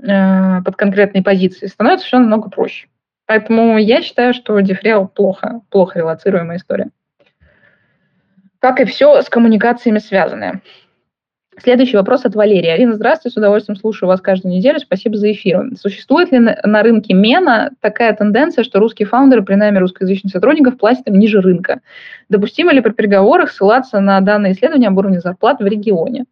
э, 0.02 0.62
под 0.64 0.76
конкретные 0.76 1.22
позиции, 1.22 1.66
становится 1.66 2.06
все 2.06 2.18
намного 2.18 2.48
проще. 2.48 2.88
Поэтому 3.26 3.78
я 3.78 4.02
считаю, 4.02 4.32
что 4.34 4.58
дифрел 4.60 5.08
плохо, 5.08 5.60
плохо 5.70 5.98
релацируемая 5.98 6.58
история. 6.58 6.90
Как 8.60 8.80
и 8.80 8.84
все 8.84 9.20
с 9.20 9.28
коммуникациями 9.28 9.98
связанное. 9.98 10.62
Следующий 11.58 11.96
вопрос 11.96 12.26
от 12.26 12.34
Валерии. 12.34 12.68
Арина, 12.68 12.94
здравствуйте, 12.94 13.34
с 13.34 13.38
удовольствием 13.38 13.78
слушаю 13.78 14.08
вас 14.08 14.20
каждую 14.20 14.54
неделю. 14.54 14.78
Спасибо 14.78 15.16
за 15.16 15.32
эфир. 15.32 15.70
Существует 15.80 16.30
ли 16.30 16.38
на, 16.38 16.82
рынке 16.82 17.14
Мена 17.14 17.70
такая 17.80 18.14
тенденция, 18.14 18.62
что 18.62 18.78
русские 18.78 19.08
фаундеры 19.08 19.42
при 19.42 19.54
найме 19.54 19.78
русскоязычных 19.78 20.32
сотрудников 20.32 20.76
платят 20.76 21.08
им 21.08 21.18
ниже 21.18 21.40
рынка? 21.40 21.80
Допустимо 22.28 22.72
ли 22.72 22.82
при 22.82 22.90
переговорах 22.92 23.50
ссылаться 23.50 24.00
на 24.00 24.20
данные 24.20 24.52
исследования 24.52 24.88
об 24.88 24.98
уровне 24.98 25.20
зарплат 25.20 25.60
в 25.60 25.66
регионе? 25.66 26.26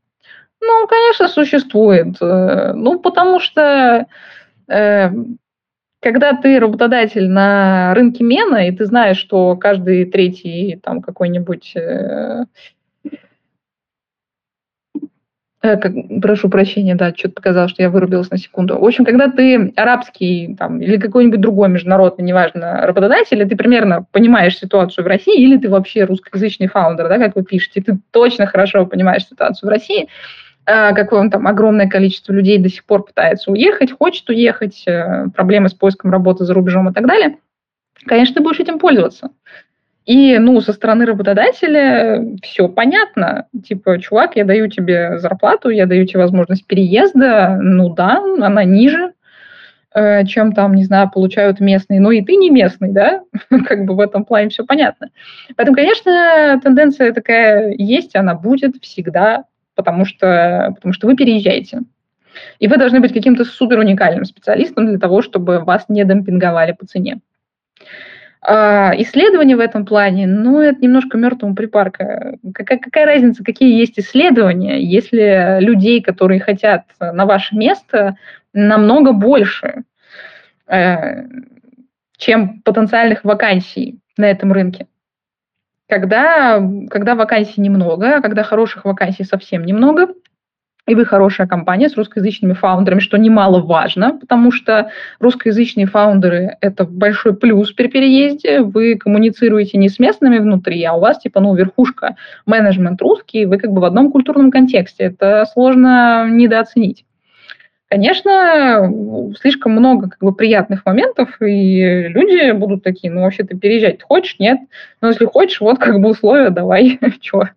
Ну, 0.61 0.87
конечно, 0.89 1.29
существует. 1.29 2.17
Э, 2.21 2.75
ну, 2.75 2.99
потому 2.99 3.41
что 3.41 4.07
э, 4.69 5.11
когда 6.05 6.35
ты 6.35 6.61
работодатель 6.61 7.31
на 7.31 7.95
рынке 7.95 8.23
мена, 8.23 8.69
и 8.69 8.73
ты 8.73 8.85
знаешь, 8.85 9.17
что 9.17 9.57
каждый 9.57 10.05
третий 10.05 10.79
там 10.83 11.01
какой-нибудь 11.01 11.73
э, 11.75 12.45
э, 15.62 15.77
как, 15.79 15.93
прошу 16.21 16.51
прощения, 16.51 16.95
да, 16.95 17.14
что-то 17.17 17.37
показалось, 17.37 17.71
что 17.71 17.83
я 17.83 17.88
вырубилась 17.88 18.31
на 18.31 18.37
секунду. 18.37 18.79
В 18.79 18.85
общем, 18.85 19.07
когда 19.07 19.31
ты 19.31 19.73
арабский 19.77 20.55
там, 20.59 20.83
или 20.83 20.99
какой-нибудь 20.99 21.40
другой 21.40 21.71
международный, 21.71 22.23
неважно, 22.23 22.87
работодатель, 22.87 23.40
и 23.40 23.47
ты 23.47 23.57
примерно 23.57 24.07
понимаешь 24.12 24.59
ситуацию 24.59 25.05
в 25.05 25.09
России, 25.09 25.43
или 25.43 25.57
ты 25.57 25.71
вообще 25.71 26.05
русскоязычный 26.05 26.67
фаундер, 26.67 27.09
да, 27.09 27.19
как 27.19 27.35
вы 27.35 27.45
пишете, 27.45 27.81
ты 27.81 27.99
точно 28.11 28.45
хорошо 28.45 28.85
понимаешь 28.85 29.27
ситуацию 29.27 29.71
в 29.71 29.73
России, 29.73 30.09
Э, 30.66 30.94
какое 30.94 31.29
там 31.31 31.46
огромное 31.46 31.88
количество 31.88 32.33
людей 32.33 32.59
до 32.59 32.68
сих 32.68 32.85
пор 32.85 33.05
пытается 33.05 33.50
уехать, 33.50 33.92
хочет 33.92 34.29
уехать, 34.31 34.85
э, 34.87 35.27
проблемы 35.35 35.68
с 35.68 35.74
поиском 35.74 36.11
работы 36.11 36.44
за 36.44 36.55
рубежом 36.55 36.88
и 36.88 36.92
так 36.92 37.07
далее, 37.07 37.38
конечно, 38.07 38.35
ты 38.37 38.42
будешь 38.42 38.61
этим 38.61 38.79
пользоваться. 38.79 39.31
И, 40.07 40.38
ну, 40.38 40.61
со 40.61 40.72
стороны 40.74 41.07
работодателя 41.07 42.22
все 42.42 42.68
понятно. 42.68 43.46
Типа, 43.66 43.98
чувак, 43.98 44.37
я 44.37 44.44
даю 44.44 44.68
тебе 44.68 45.18
зарплату, 45.18 45.70
я 45.70 45.87
даю 45.87 46.07
тебе 46.07 46.20
возможность 46.20 46.66
переезда. 46.66 47.59
Ну 47.61 47.94
да, 47.94 48.22
она 48.40 48.64
ниже. 48.64 49.12
э, 49.94 50.24
чем 50.27 50.53
там, 50.53 50.74
не 50.74 50.85
знаю, 50.85 51.11
получают 51.11 51.61
местные. 51.61 52.00
Но 52.00 52.11
и 52.11 52.22
ты 52.22 52.37
не 52.37 52.50
местный, 52.50 52.90
да? 52.90 53.22
как 53.66 53.85
бы 53.85 53.94
в 53.94 54.00
этом 54.00 54.24
плане 54.24 54.48
все 54.50 54.64
понятно. 54.64 55.11
Поэтому, 55.57 55.77
конечно, 55.77 56.61
тенденция 56.62 57.12
такая 57.12 57.74
есть, 57.79 58.16
она 58.16 58.35
будет 58.35 58.77
всегда, 58.83 59.44
потому 59.75 60.05
что, 60.05 60.73
потому 60.77 60.93
что 60.93 61.07
вы 61.07 61.17
переезжаете. 61.17 61.81
И 62.59 62.69
вы 62.69 62.77
должны 62.77 63.01
быть 63.01 63.13
каким-то 63.13 63.45
супер 63.45 63.79
уникальным 63.79 64.25
специалистом 64.25 64.87
для 64.87 64.99
того, 64.99 65.23
чтобы 65.23 65.61
вас 65.61 65.85
не 65.89 66.05
демпинговали 66.05 66.73
по 66.73 66.87
цене. 66.87 67.21
А 68.47 68.93
исследования 68.99 69.57
в 69.57 69.61
этом 69.61 69.87
плане, 69.87 70.27
ну, 70.27 70.61
это 70.61 70.79
немножко 70.81 71.17
мертвому 71.17 71.55
припарка. 71.55 72.37
Какая, 72.53 72.79
какая 72.79 73.07
разница, 73.07 73.43
какие 73.43 73.79
есть 73.79 73.99
исследования, 73.99 74.83
если 74.83 75.61
людей, 75.61 76.03
которые 76.03 76.41
хотят 76.41 76.85
на 77.01 77.25
ваше 77.25 77.57
место, 77.57 78.17
намного 78.53 79.13
больше, 79.13 79.85
э, 80.67 81.25
чем 82.19 82.61
потенциальных 82.61 83.25
вакансий 83.25 83.99
на 84.19 84.31
этом 84.31 84.53
рынке? 84.53 84.89
Когда, 85.88 86.62
когда 86.90 87.14
вакансий 87.14 87.61
немного, 87.61 88.20
когда 88.23 88.42
хороших 88.42 88.85
вакансий 88.85 89.25
совсем 89.25 89.64
немного– 89.64 90.09
и 90.87 90.94
вы 90.94 91.07
хорошая 91.07 91.47
компания 91.47 91.88
с 91.88 91.97
русскоязычными 91.97 92.53
фаундерами, 92.53 93.01
что 93.01 93.16
немаловажно, 93.16 94.18
потому 94.20 94.53
что 94.53 94.90
русскоязычные 95.18 95.87
фаундеры– 95.87 96.57
это 96.61 96.85
большой 96.85 97.35
плюс 97.35 97.73
при 97.73 97.88
переезде. 97.88 98.61
Вы 98.61 98.97
коммуницируете 98.97 99.79
не 99.79 99.88
с 99.88 99.99
местными 99.99 100.38
внутри, 100.38 100.83
а 100.85 100.92
у 100.94 101.01
вас 101.01 101.20
типа, 101.20 101.40
ну, 101.40 101.55
верхушка, 101.55 102.16
менеджмент 102.44 103.01
русский, 103.01 103.47
вы 103.47 103.59
как 103.59 103.70
бы 103.70 103.81
в 103.81 103.85
одном 103.85 104.12
культурном 104.12 104.51
контексте. 104.51 105.05
Это 105.05 105.47
сложно 105.51 106.29
недооценить. 106.29 107.07
Конечно, 107.95 108.93
слишком 109.41 109.71
много 109.71 110.09
как 110.09 110.19
бы, 110.19 110.35
приятных 110.35 110.85
моментов, 110.85 111.41
и 111.41 112.09
люди 112.09 112.51
будут 112.51 112.83
такие, 112.83 113.13
ну, 113.13 113.21
вообще 113.21 113.45
ты 113.45 113.57
переезжать 113.57 114.03
хочешь, 114.03 114.35
нет? 114.41 114.59
Но 115.01 115.11
если 115.11 115.27
хочешь, 115.27 115.61
вот 115.61 115.79
как 115.79 116.01
бы 116.01 116.09
условия, 116.09 116.51
давай, 116.51 116.99
чего. 117.21 117.51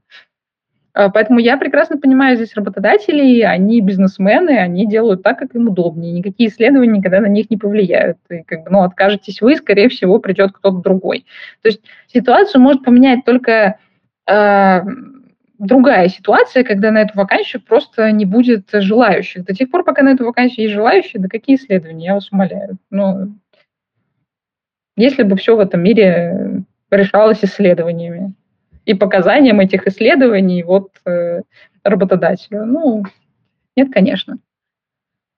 А, 0.94 1.10
поэтому 1.10 1.40
я 1.40 1.58
прекрасно 1.58 1.98
понимаю 1.98 2.36
здесь 2.36 2.54
работодателей, 2.54 3.44
они 3.48 3.82
бизнесмены, 3.82 4.60
они 4.60 4.86
делают 4.86 5.24
так, 5.24 5.40
как 5.40 5.56
им 5.56 5.70
удобнее. 5.70 6.14
Никакие 6.14 6.52
исследования 6.52 7.00
никогда 7.00 7.20
на 7.20 7.26
них 7.26 7.50
не 7.50 7.58
повлияют. 7.58 8.20
И 8.30 8.44
как 8.44 8.64
бы, 8.64 8.70
ну, 8.70 8.84
откажетесь 8.84 9.42
вы, 9.42 9.56
скорее 9.56 9.90
всего, 9.90 10.20
придет 10.20 10.52
кто-то 10.52 10.78
другой. 10.78 11.26
То 11.64 11.70
есть 11.70 11.82
ситуацию 12.14 12.62
может 12.62 12.84
поменять 12.84 13.26
только 13.26 13.80
э, 14.28 14.82
другая 15.60 16.08
ситуация, 16.08 16.64
когда 16.64 16.92
на 16.92 17.00
эту 17.00 17.18
вакансию 17.18 17.62
просто 17.62 18.12
не 18.12 18.26
будет 18.26 18.70
желающих. 18.72 19.46
До 19.46 19.54
тех 19.54 19.70
пор, 19.70 19.84
пока 19.84 20.04
на 20.04 20.10
эту 20.10 20.26
вакансию 20.26 20.66
есть 20.66 20.74
желающие, 20.74 21.22
да 21.22 21.28
какие 21.28 21.56
исследования, 21.56 22.06
я 22.06 22.14
вас 22.16 22.32
умоляю. 22.32 22.78
Ну, 22.90 23.36
если 24.96 25.24
бы 25.24 25.36
все 25.36 25.56
в 25.56 25.60
этом 25.60 25.82
мире 25.82 26.64
решалось 26.92 27.44
исследованиями 27.44 28.34
и 28.86 28.94
показаниям 28.94 29.60
этих 29.60 29.86
исследований 29.88 30.64
вот 30.64 30.92
э, 31.06 31.42
работодателю? 31.84 32.66
Ну, 32.66 33.04
нет, 33.76 33.90
конечно. 33.92 34.38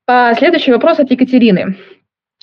А 0.08 0.34
следующий 0.34 0.72
вопрос 0.72 1.00
от 1.00 1.12
Екатерины. 1.12 1.78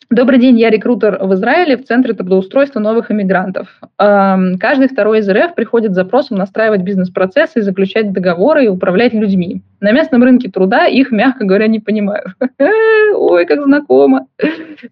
Добрый 0.08 0.38
день, 0.38 0.56
я 0.58 0.70
рекрутер 0.70 1.18
в 1.20 1.34
Израиле 1.34 1.76
в 1.76 1.84
Центре 1.84 2.14
трудоустройства 2.14 2.78
новых 2.78 3.10
иммигрантов. 3.10 3.80
Каждый 3.98 4.88
второй 4.88 5.18
из 5.18 5.28
РФ 5.28 5.56
приходит 5.56 5.92
с 5.92 5.94
запросом 5.96 6.38
настраивать 6.38 6.82
бизнес-процессы, 6.82 7.60
заключать 7.60 8.12
договоры 8.12 8.66
и 8.66 8.68
управлять 8.68 9.14
людьми. 9.14 9.62
На 9.80 9.90
местном 9.90 10.22
рынке 10.22 10.48
труда 10.48 10.86
их, 10.86 11.10
мягко 11.10 11.44
говоря, 11.44 11.66
не 11.66 11.80
понимают. 11.80 12.28
Ой, 13.14 13.46
как 13.46 13.64
знакомо. 13.64 14.28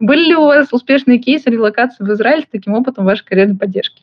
Были 0.00 0.31
ли 0.31 0.35
у 0.35 0.46
вас 0.46 0.72
успешные 0.72 1.18
кейсы 1.18 1.48
релокации 1.48 2.03
в 2.03 2.12
Израиль 2.12 2.42
с 2.42 2.50
таким 2.50 2.74
опытом 2.74 3.05
вашей 3.05 3.24
карьерной 3.24 3.57
поддержки? 3.57 4.03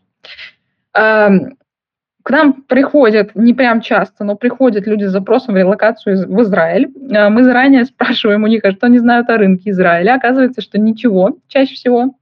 К 2.24 2.30
нам 2.30 2.54
приходят, 2.54 3.36
не 3.36 3.54
прям 3.54 3.82
часто, 3.82 4.24
но 4.24 4.36
приходят 4.36 4.88
люди 4.88 5.06
с 5.06 5.12
запросом 5.12 5.54
в 5.54 5.58
релокацию 5.58 6.28
в 6.28 6.42
Израиль. 6.42 6.92
А, 7.16 7.30
мы 7.30 7.44
заранее 7.44 7.86
спрашиваем 7.86 8.44
у 8.44 8.48
них, 8.48 8.64
а 8.64 8.72
что 8.72 8.88
они 8.88 9.00
знают 9.00 9.30
о 9.30 9.38
рынке 9.38 9.72
Израиля. 9.72 10.16
Оказывается, 10.16 10.62
что 10.62 10.80
ничего, 10.80 11.38
чаще 11.48 11.76
всего. 11.76 12.16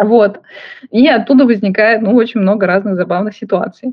Вот. 0.00 0.40
И 0.90 1.06
оттуда 1.06 1.44
возникает 1.44 2.00
ну, 2.00 2.14
очень 2.14 2.40
много 2.40 2.66
разных 2.66 2.96
забавных 2.96 3.36
ситуаций. 3.36 3.92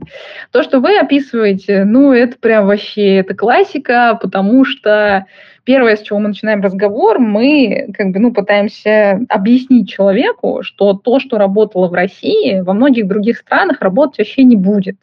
То, 0.54 0.64
что 0.64 0.80
вы 0.80 0.98
описываете, 0.98 1.84
ну, 1.84 2.14
это 2.14 2.38
прям 2.40 2.66
вообще, 2.66 3.18
это 3.18 3.36
классика, 3.36 4.18
потому 4.22 4.64
что 4.64 5.26
первое, 5.66 5.98
с 5.98 6.02
чего 6.02 6.20
мы 6.20 6.30
начинаем 6.30 6.62
разговор, 6.62 7.20
мы 7.20 7.90
как 7.94 8.12
бы, 8.12 8.20
ну, 8.20 8.32
пытаемся 8.32 9.20
объяснить 9.28 9.90
человеку, 9.90 10.60
что 10.64 10.94
то, 10.94 11.20
что 11.20 11.38
работало 11.38 11.90
в 11.90 11.94
России, 11.94 12.62
во 12.62 12.72
многих 12.72 13.06
других 13.06 13.38
странах 13.38 13.82
работать 13.82 14.20
вообще 14.20 14.46
не 14.46 14.56
будет. 14.56 14.96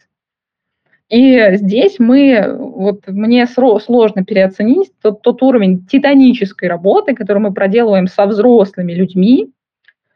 И 1.14 1.59
здесь 1.59 2.00
мы, 2.00 2.57
вот 2.59 3.07
мне 3.07 3.46
сложно 3.46 4.24
переоценить 4.24 4.90
тот, 5.00 5.22
тот 5.22 5.44
уровень 5.44 5.87
титанической 5.87 6.68
работы, 6.68 7.14
который 7.14 7.38
мы 7.38 7.55
проделываем 7.55 8.09
со 8.09 8.27
взрослыми 8.27 8.92
людьми, 8.92 9.53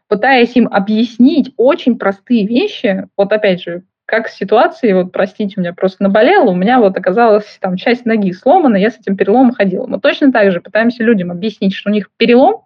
пытаясь 0.09 0.57
им 0.57 0.67
объяснить 0.67 1.53
очень 1.57 1.99
простые 2.01 2.49
вещи. 2.49 3.07
Вот 3.17 3.33
опять 3.33 3.63
же, 3.63 3.85
как 4.07 4.27
в 4.27 4.37
ситуации, 4.37 4.93
вот 4.93 5.13
простите, 5.13 5.55
у 5.57 5.61
меня 5.61 5.73
просто 5.73 6.03
наболело, 6.03 6.51
у 6.51 6.57
меня 6.57 6.81
вот 6.81 6.97
оказалась 6.97 7.59
там 7.61 7.77
часть 7.77 8.05
ноги 8.05 8.33
сломана, 8.33 8.75
я 8.75 8.91
с 8.91 8.99
этим 8.99 9.17
переломом 9.17 9.53
ходила. 9.53 9.87
Мы 9.87 10.01
точно 10.01 10.33
так 10.33 10.51
же 10.51 10.61
пытаемся 10.61 11.05
людям 11.05 11.31
объяснить, 11.31 11.75
что 11.75 11.91
у 11.91 11.93
них 11.93 12.11
перелом, 12.17 12.63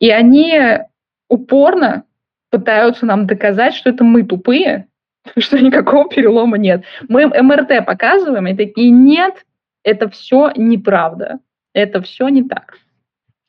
и 0.00 0.10
они 0.10 0.80
упорно 1.28 2.02
пытаются 2.50 3.06
нам 3.06 3.28
доказать, 3.28 3.74
что 3.74 3.90
это 3.90 4.02
мы 4.02 4.24
тупые, 4.24 4.88
что 5.38 5.58
никакого 5.58 6.08
перелома 6.08 6.58
нет. 6.58 6.84
Мы 7.08 7.26
МРТ 7.26 7.84
показываем, 7.86 8.46
и 8.46 8.56
такие, 8.56 8.90
нет, 8.90 9.44
это 9.82 10.08
все 10.08 10.52
неправда. 10.56 11.38
Это 11.72 12.02
все 12.02 12.28
не 12.28 12.42
так. 12.42 12.76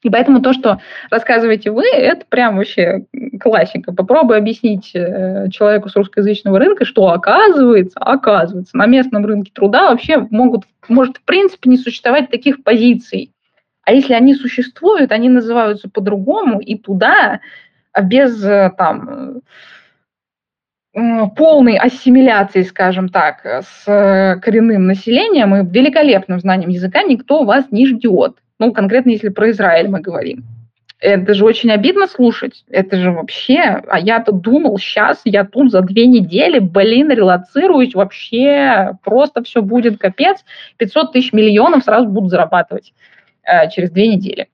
И 0.04 0.10
поэтому 0.10 0.42
то, 0.42 0.52
что 0.54 0.80
рассказываете 1.12 1.70
вы, 1.70 1.88
это 1.88 2.26
прям 2.28 2.58
вообще 2.58 3.06
классика. 3.40 3.94
Попробуй 3.94 4.38
объяснить 4.38 4.92
э, 4.96 5.48
человеку 5.52 5.90
с 5.90 5.96
русскоязычного 5.96 6.58
рынка, 6.58 6.86
что 6.86 7.10
оказывается, 7.10 8.00
оказывается, 8.00 8.76
на 8.76 8.88
местном 8.88 9.26
рынке 9.26 9.52
труда 9.54 9.92
вообще 9.92 10.26
могут, 10.32 10.64
может 10.88 11.18
в 11.18 11.24
принципе 11.24 11.70
не 11.70 11.78
существовать 11.78 12.32
таких 12.32 12.64
позиций. 12.64 13.32
А 13.84 13.94
если 13.94 14.14
они 14.14 14.34
существуют, 14.34 15.12
они 15.12 15.30
называются 15.30 15.88
по-другому, 15.88 16.60
и 16.60 16.78
туда 16.78 17.40
без 18.02 18.44
э, 18.44 18.72
там 18.76 19.42
полной 20.94 21.78
ассимиляции, 21.78 22.64
скажем 22.64 23.10
так, 23.10 23.46
с 23.46 23.88
э, 23.88 24.40
коренным 24.42 24.88
населением 24.88 25.56
и 25.56 25.66
великолепным 25.66 26.40
знанием 26.40 26.70
языка 26.70 27.04
никто 27.04 27.44
вас 27.44 27.66
не 27.72 27.88
ждет. 27.88 28.36
Ну, 28.60 28.74
конкретно, 28.74 29.12
если 29.12 29.30
про 29.30 29.52
Израиль 29.52 29.88
мы 29.88 30.02
говорим. 30.02 30.44
Это 31.00 31.34
же 31.34 31.46
очень 31.46 31.72
обидно 31.72 32.08
слушать. 32.08 32.64
Это 32.70 32.98
же 32.98 33.12
вообще... 33.12 33.82
А 33.88 34.00
я-то 34.00 34.32
думал, 34.32 34.78
сейчас 34.78 35.22
я 35.26 35.46
тут 35.46 35.72
за 35.72 35.82
две 35.82 36.06
недели, 36.06 36.60
блин, 36.60 37.10
релацируюсь, 37.10 37.96
вообще 37.96 38.92
просто 39.04 39.44
все 39.44 39.64
будет 39.64 39.98
капец. 39.98 40.46
500 40.78 41.14
тысяч 41.14 41.34
миллионов 41.34 41.86
сразу 41.86 42.08
будут 42.08 42.30
зарабатывать 42.30 42.94
э, 43.44 43.68
через 43.72 43.90
две 43.90 44.10
недели. 44.10 44.48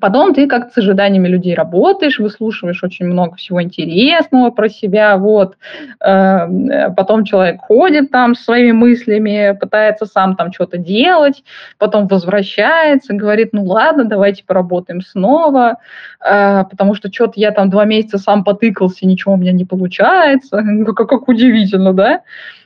Потом 0.00 0.34
ты 0.34 0.46
как-то 0.46 0.72
с 0.72 0.78
ожиданиями 0.78 1.28
людей 1.28 1.54
работаешь, 1.54 2.18
выслушиваешь 2.18 2.82
очень 2.82 3.06
много 3.06 3.36
всего 3.36 3.62
интересного 3.62 4.50
про 4.50 4.68
себя, 4.68 5.16
вот. 5.16 5.56
Эм, 6.00 6.70
э, 6.70 6.94
потом 6.94 7.24
человек 7.24 7.60
ходит 7.60 8.10
там 8.10 8.34
своими 8.34 8.72
мыслями, 8.72 9.56
пытается 9.58 10.06
сам 10.06 10.36
там 10.36 10.52
что-то 10.52 10.78
делать, 10.78 11.42
потом 11.78 12.06
возвращается, 12.06 13.14
говорит, 13.14 13.50
ну 13.52 13.64
ладно, 13.64 14.04
давайте 14.04 14.44
поработаем 14.44 15.00
снова, 15.00 15.78
э, 16.24 16.64
потому 16.70 16.94
что 16.94 17.12
что-то 17.12 17.34
я 17.36 17.50
там 17.52 17.70
два 17.70 17.84
месяца 17.84 18.18
сам 18.18 18.44
потыкался, 18.44 19.06
ничего 19.06 19.34
у 19.34 19.36
меня 19.36 19.52
не 19.52 19.64
получается. 19.64 20.62
Ну, 20.76 20.92
как, 20.94 21.08
как 21.08 21.28
удивительно, 21.28 21.94
да? 21.94 22.20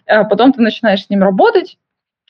А 0.06 0.24
потом 0.24 0.52
ты 0.52 0.60
начинаешь 0.60 1.04
с 1.04 1.10
ним 1.10 1.22
работать, 1.22 1.78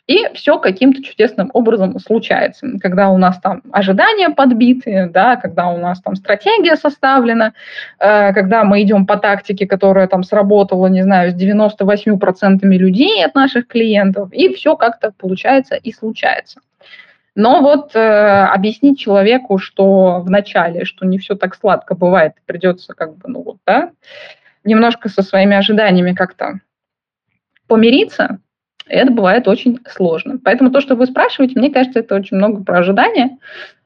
и 0.07 0.29
все 0.35 0.59
каким-то 0.59 1.03
чудесным 1.03 1.51
образом 1.53 1.99
случается. 1.99 2.67
Когда 2.81 3.11
у 3.11 3.19
нас 3.19 3.39
там 3.41 3.63
ожидания 3.73 4.31
подбиты, 4.31 5.09
да, 5.13 5.37
когда 5.37 5.69
у 5.69 5.79
нас 5.79 6.01
там 6.01 6.17
стратегия 6.17 6.77
составлена, 6.77 7.53
э, 7.99 8.33
когда 8.33 8.65
мы 8.65 8.83
идем 8.83 9.07
по 9.07 9.17
тактике, 9.17 9.67
которая 9.67 10.07
там 10.09 10.23
сработала, 10.23 10.87
не 10.89 11.03
знаю, 11.03 11.31
с 11.31 11.35
98% 11.35 12.61
людей 12.63 13.25
от 13.25 13.35
наших 13.35 13.67
клиентов, 13.67 14.33
и 14.33 14.53
все 14.55 14.77
как-то 14.77 15.13
получается 15.17 15.77
и 15.77 15.93
случается. 15.93 16.61
Но 17.37 17.63
вот 17.63 17.95
э, 17.95 17.99
объяснить 17.99 18.99
человеку, 18.99 19.59
что 19.59 20.21
в 20.21 20.31
начале, 20.31 20.85
что 20.85 21.07
не 21.07 21.19
все 21.19 21.37
так 21.37 21.55
сладко 21.55 21.95
бывает, 21.95 22.35
придется 22.47 22.95
как 22.95 23.17
бы, 23.17 23.29
ну 23.29 23.43
вот, 23.43 23.59
да, 23.67 23.91
немножко 24.65 25.09
со 25.09 25.23
своими 25.23 25.57
ожиданиями 25.57 26.13
как-то 26.13 26.61
помириться, 27.67 28.41
это 28.91 29.13
бывает 29.13 29.49
очень 29.49 29.79
сложно. 29.89 30.39
Поэтому 30.43 30.71
то, 30.71 30.81
что 30.81 30.97
вы 30.97 31.07
спрашиваете, 31.07 31.59
мне 31.59 31.71
кажется, 31.71 32.01
это 32.01 32.15
очень 32.15 32.37
много 32.37 32.63
про 32.65 32.79
ожидания. 32.79 33.39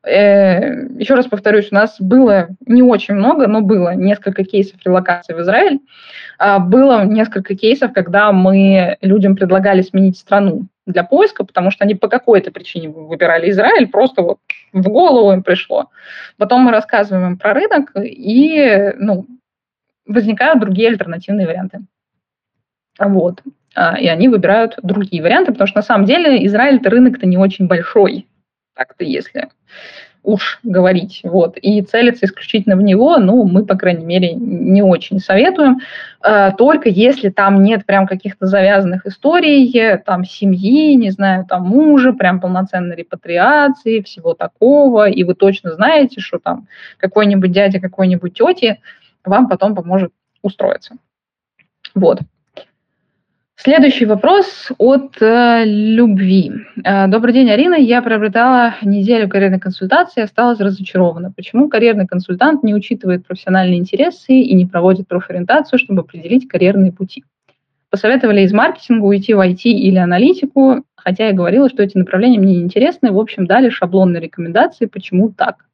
Э, 0.02 0.86
еще 0.98 1.14
раз 1.14 1.26
повторюсь, 1.26 1.68
у 1.70 1.74
нас 1.74 1.96
было 2.00 2.48
не 2.66 2.82
очень 2.82 3.14
много, 3.14 3.46
но 3.46 3.60
было 3.60 3.94
несколько 3.94 4.44
кейсов 4.44 4.80
релокации 4.84 5.34
в 5.34 5.40
Израиль. 5.40 5.80
А, 6.38 6.58
было 6.58 7.04
несколько 7.04 7.54
кейсов, 7.54 7.92
когда 7.92 8.32
мы 8.32 8.96
людям 9.00 9.36
предлагали 9.36 9.82
сменить 9.82 10.18
страну 10.18 10.66
для 10.86 11.04
поиска, 11.04 11.44
потому 11.44 11.70
что 11.70 11.84
они 11.84 11.94
по 11.94 12.08
какой-то 12.08 12.50
причине 12.50 12.88
выбирали 12.88 13.50
Израиль, 13.50 13.88
просто 13.88 14.22
вот 14.22 14.38
в 14.72 14.88
голову 14.88 15.32
им 15.32 15.42
пришло. 15.42 15.90
Потом 16.36 16.62
мы 16.62 16.72
рассказываем 16.72 17.32
им 17.32 17.38
про 17.38 17.54
рынок, 17.54 17.92
и 17.96 18.92
ну, 18.98 19.26
возникают 20.06 20.60
другие 20.60 20.88
альтернативные 20.88 21.46
варианты. 21.46 21.80
Вот. 22.98 23.40
А, 23.74 23.98
и 23.98 24.06
они 24.06 24.28
выбирают 24.28 24.76
другие 24.82 25.22
варианты, 25.22 25.52
потому 25.52 25.68
что 25.68 25.78
на 25.78 25.82
самом 25.82 26.06
деле 26.06 26.44
Израиль 26.46 26.76
это 26.76 26.90
рынок-то 26.90 27.26
не 27.26 27.36
очень 27.36 27.66
большой, 27.66 28.26
так-то 28.74 29.04
если 29.04 29.48
уж 30.24 30.58
говорить. 30.62 31.20
Вот. 31.22 31.58
И 31.58 31.82
целиться 31.82 32.24
исключительно 32.24 32.76
в 32.76 32.82
него, 32.82 33.18
ну, 33.18 33.44
мы, 33.44 33.64
по 33.64 33.76
крайней 33.76 34.06
мере, 34.06 34.32
не 34.32 34.82
очень 34.82 35.20
советуем. 35.20 35.80
А, 36.20 36.50
только 36.52 36.88
если 36.88 37.28
там 37.28 37.62
нет 37.62 37.84
прям 37.84 38.06
каких-то 38.06 38.46
завязанных 38.46 39.06
историй, 39.06 39.98
там, 39.98 40.24
семьи, 40.24 40.94
не 40.94 41.10
знаю, 41.10 41.44
там, 41.46 41.64
мужа, 41.64 42.12
прям 42.14 42.40
полноценной 42.40 42.96
репатриации, 42.96 44.00
всего 44.00 44.32
такого, 44.34 45.08
и 45.08 45.22
вы 45.24 45.34
точно 45.34 45.72
знаете, 45.74 46.20
что 46.20 46.38
там 46.38 46.66
какой-нибудь 46.96 47.52
дядя, 47.52 47.78
какой-нибудь 47.78 48.34
тети 48.34 48.80
вам 49.24 49.48
потом 49.48 49.74
поможет 49.74 50.12
устроиться. 50.42 50.96
Вот. 51.94 52.20
Следующий 53.64 54.04
вопрос 54.04 54.72
от 54.76 55.16
э, 55.22 55.64
Любви. 55.64 56.52
Э, 56.84 57.08
Добрый 57.08 57.32
день, 57.32 57.50
Арина. 57.50 57.76
Я 57.76 58.02
приобретала 58.02 58.74
неделю 58.82 59.26
карьерной 59.26 59.58
консультации 59.58 60.20
и 60.20 60.24
осталась 60.24 60.60
разочарована. 60.60 61.32
Почему 61.34 61.70
карьерный 61.70 62.06
консультант 62.06 62.62
не 62.62 62.74
учитывает 62.74 63.26
профессиональные 63.26 63.78
интересы 63.78 64.34
и 64.34 64.54
не 64.54 64.66
проводит 64.66 65.08
профориентацию, 65.08 65.78
чтобы 65.78 66.02
определить 66.02 66.46
карьерные 66.46 66.92
пути? 66.92 67.24
Посоветовали 67.88 68.42
из 68.42 68.52
маркетинга 68.52 69.06
уйти 69.06 69.32
в 69.32 69.40
IT 69.40 69.62
или 69.62 69.96
аналитику, 69.96 70.84
хотя 70.94 71.28
я 71.28 71.32
говорила, 71.32 71.70
что 71.70 71.82
эти 71.82 71.96
направления 71.96 72.38
мне 72.38 72.56
не 72.56 72.64
интересны. 72.64 73.12
В 73.12 73.18
общем, 73.18 73.46
дали 73.46 73.70
шаблонные 73.70 74.20
рекомендации, 74.20 74.84
почему 74.84 75.30
так. 75.30 75.64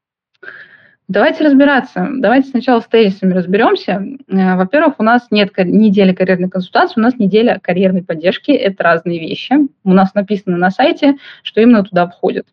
Давайте 1.11 1.42
разбираться. 1.42 2.06
Давайте 2.18 2.50
сначала 2.50 2.78
с 2.78 2.86
тезисами 2.86 3.32
разберемся. 3.32 4.00
Э, 4.28 4.54
во-первых, 4.54 5.00
у 5.00 5.02
нас 5.02 5.26
нет 5.32 5.50
недели 5.56 6.12
карьерной 6.12 6.48
консультации, 6.48 7.00
у 7.00 7.02
нас 7.02 7.18
неделя 7.18 7.58
карьерной 7.61 8.04
поддержки. 8.04 8.52
Это 8.52 8.84
разные 8.84 9.18
вещи. 9.18 9.54
У 9.82 9.92
нас 9.92 10.14
написано 10.14 10.56
на 10.56 10.70
сайте, 10.70 11.16
что 11.42 11.61
именно 11.61 11.82
туда 11.82 12.06
входит. 12.06 12.46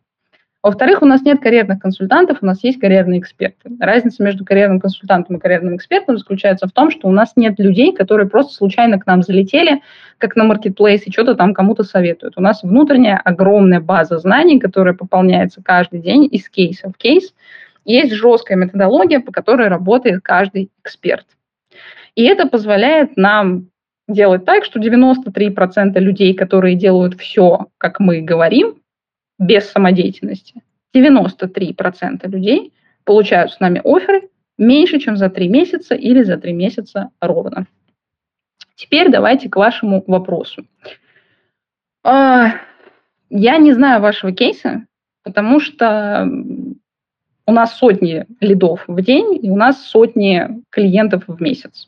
Во-вторых, 0.63 1.03
у 1.03 1.05
нас 1.05 1.21
нет 1.21 1.39
карьерных 1.39 1.79
консультантов, 1.79 2.39
у 2.41 2.45
нас 2.47 2.63
есть 2.63 2.79
карьерные 2.79 3.19
эксперты. 3.19 3.69
Разница 3.79 4.23
между 4.23 4.43
карьерным 4.43 4.79
консультантом 4.79 5.37
и 5.37 5.39
карьерным 5.39 5.75
экспертом 5.75 6.17
заключается 6.17 6.67
в 6.67 6.71
том, 6.71 6.89
что 6.89 7.07
у 7.07 7.11
нас 7.11 7.33
нет 7.35 7.59
людей, 7.59 7.93
которые 7.93 8.27
просто 8.27 8.55
случайно 8.55 8.99
к 8.99 9.05
нам 9.05 9.21
залетели, 9.21 9.83
как 10.17 10.35
на 10.35 10.45
маркетплейс, 10.45 11.05
и 11.05 11.11
что-то 11.11 11.35
там 11.35 11.53
кому-то 11.53 11.83
советуют. 11.83 12.33
У 12.37 12.41
нас 12.41 12.63
внутренняя 12.63 13.21
огромная 13.23 13.81
база 13.81 14.17
знаний, 14.17 14.59
которая 14.59 14.95
пополняется 14.95 15.61
каждый 15.63 15.99
день 15.99 16.27
из 16.29 16.49
кейса 16.49 16.89
в 16.89 16.97
кейс, 16.97 17.35
есть 17.93 18.13
жесткая 18.13 18.57
методология, 18.57 19.19
по 19.19 19.31
которой 19.31 19.69
работает 19.69 20.21
каждый 20.21 20.69
эксперт. 20.83 21.25
И 22.15 22.23
это 22.23 22.47
позволяет 22.47 23.17
нам 23.17 23.69
делать 24.07 24.45
так, 24.45 24.65
что 24.65 24.79
93% 24.79 25.99
людей, 25.99 26.33
которые 26.33 26.75
делают 26.75 27.19
все, 27.19 27.67
как 27.77 27.99
мы 27.99 28.21
говорим, 28.21 28.81
без 29.39 29.69
самодеятельности, 29.69 30.61
93% 30.95 32.27
людей 32.27 32.73
получают 33.03 33.53
с 33.53 33.59
нами 33.59 33.81
оферы 33.83 34.29
меньше, 34.57 34.99
чем 34.99 35.15
за 35.15 35.29
3 35.29 35.47
месяца 35.47 35.95
или 35.95 36.23
за 36.23 36.37
3 36.37 36.53
месяца 36.53 37.09
ровно. 37.21 37.67
Теперь 38.75 39.09
давайте 39.09 39.49
к 39.49 39.55
вашему 39.55 40.03
вопросу. 40.07 40.65
А, 42.03 42.55
я 43.29 43.57
не 43.57 43.73
знаю 43.73 44.01
вашего 44.01 44.31
кейса, 44.31 44.85
потому 45.23 45.59
что 45.59 46.27
у 47.47 47.53
нас 47.53 47.75
сотни 47.77 48.25
лидов 48.41 48.83
в 48.87 49.01
день, 49.01 49.39
и 49.41 49.49
у 49.49 49.55
нас 49.55 49.81
сотни 49.81 50.61
клиентов 50.69 51.23
в 51.27 51.41
месяц. 51.41 51.87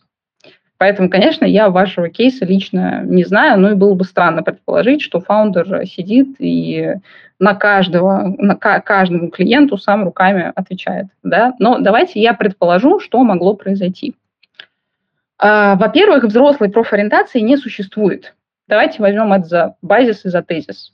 Поэтому, 0.77 1.09
конечно, 1.09 1.43
я 1.43 1.69
вашего 1.69 2.07
кейса 2.07 2.45
лично 2.45 3.01
не 3.03 3.25
знаю, 3.25 3.59
но 3.59 3.71
и 3.71 3.75
было 3.75 3.93
бы 3.93 4.05
странно 4.05 4.41
предположить, 4.41 5.01
что 5.01 5.19
фаундер 5.19 5.85
сидит 5.85 6.37
и 6.39 6.95
на 7.37 7.53
каждого, 7.53 8.33
на 8.37 8.55
каждому 8.55 9.29
клиенту 9.29 9.77
сам 9.77 10.05
руками 10.05 10.53
отвечает. 10.55 11.07
Да? 11.21 11.53
Но 11.59 11.79
давайте 11.79 12.21
я 12.21 12.33
предположу, 12.33 13.01
что 13.01 13.21
могло 13.25 13.55
произойти. 13.55 14.15
А, 15.37 15.75
во-первых, 15.75 16.23
взрослой 16.23 16.69
профориентации 16.69 17.41
не 17.41 17.57
существует. 17.57 18.35
Давайте 18.69 19.01
возьмем 19.01 19.33
это 19.33 19.45
за 19.45 19.75
базис 19.81 20.23
и 20.23 20.29
за 20.29 20.41
тезис. 20.41 20.93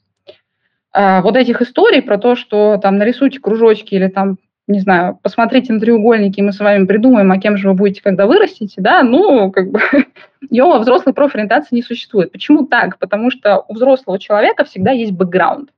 А, 0.91 1.21
вот 1.21 1.35
этих 1.35 1.61
историй 1.61 2.01
про 2.01 2.17
то, 2.17 2.35
что 2.35 2.79
там 2.81 2.97
нарисуйте 2.97 3.39
кружочки 3.39 3.93
или 3.93 4.07
там 4.07 4.37
не 4.67 4.79
знаю, 4.79 5.19
посмотрите 5.21 5.73
на 5.73 5.79
треугольники, 5.79 6.41
мы 6.41 6.51
с 6.51 6.59
вами 6.59 6.85
придумаем, 6.85 7.31
а 7.31 7.37
кем 7.37 7.55
же 7.57 7.69
вы 7.69 7.75
будете, 7.75 8.01
когда 8.01 8.25
вырастете, 8.25 8.81
да, 8.81 9.03
ну, 9.03 9.51
как 9.51 9.69
бы, 9.71 9.79
ее 10.49 10.63
во 10.63 10.79
взрослой 10.79 11.13
профориентации 11.13 11.75
не 11.75 11.83
существует. 11.83 12.31
Почему 12.31 12.65
так? 12.65 12.97
Потому 12.97 13.29
что 13.29 13.63
у 13.67 13.75
взрослого 13.75 14.17
человека 14.17 14.65
всегда 14.65 14.91
есть 14.91 15.11
бэкграунд. 15.11 15.69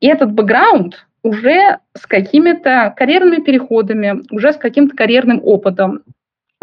И 0.00 0.06
этот 0.06 0.32
бэкграунд 0.32 1.06
уже 1.22 1.78
с 1.94 2.06
какими-то 2.06 2.94
карьерными 2.96 3.42
переходами, 3.42 4.22
уже 4.30 4.54
с 4.54 4.56
каким-то 4.56 4.96
карьерным 4.96 5.40
опытом, 5.44 6.02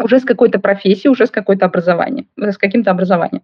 уже 0.00 0.18
с 0.18 0.24
какой-то 0.24 0.58
профессией, 0.58 1.10
уже 1.10 1.26
с 1.26 1.30
какой-то 1.30 1.66
образованием, 1.66 2.26
с 2.36 2.58
каким-то 2.58 2.90
образованием. 2.90 3.42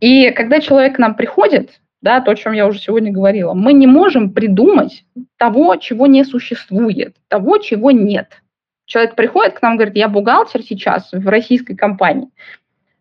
И 0.00 0.30
когда 0.30 0.60
человек 0.60 0.96
к 0.96 0.98
нам 0.98 1.14
приходит, 1.14 1.80
да, 2.00 2.20
то, 2.20 2.30
о 2.30 2.36
чем 2.36 2.52
я 2.52 2.66
уже 2.66 2.78
сегодня 2.78 3.12
говорила, 3.12 3.54
мы 3.54 3.72
не 3.72 3.86
можем 3.86 4.32
придумать 4.32 5.04
того, 5.36 5.76
чего 5.76 6.06
не 6.06 6.24
существует, 6.24 7.16
того, 7.28 7.58
чего 7.58 7.90
нет. 7.90 8.42
Человек 8.86 9.16
приходит 9.16 9.58
к 9.58 9.62
нам, 9.62 9.76
говорит, 9.76 9.96
я 9.96 10.08
бухгалтер 10.08 10.62
сейчас 10.62 11.10
в 11.12 11.28
российской 11.28 11.74
компании, 11.74 12.28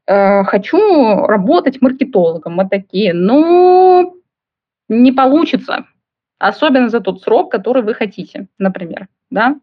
э, 0.06 0.44
хочу 0.44 1.26
работать 1.28 1.82
маркетологом. 1.82 2.56
Мы 2.56 2.68
такие, 2.68 3.14
ну, 3.14 4.18
не 4.90 5.12
получится, 5.12 5.86
особенно 6.40 6.90
за 6.90 7.00
тот 7.00 7.22
срок, 7.22 7.52
который 7.52 7.84
вы 7.84 7.94
хотите, 7.94 8.48
например, 8.58 9.08
да. 9.30 9.56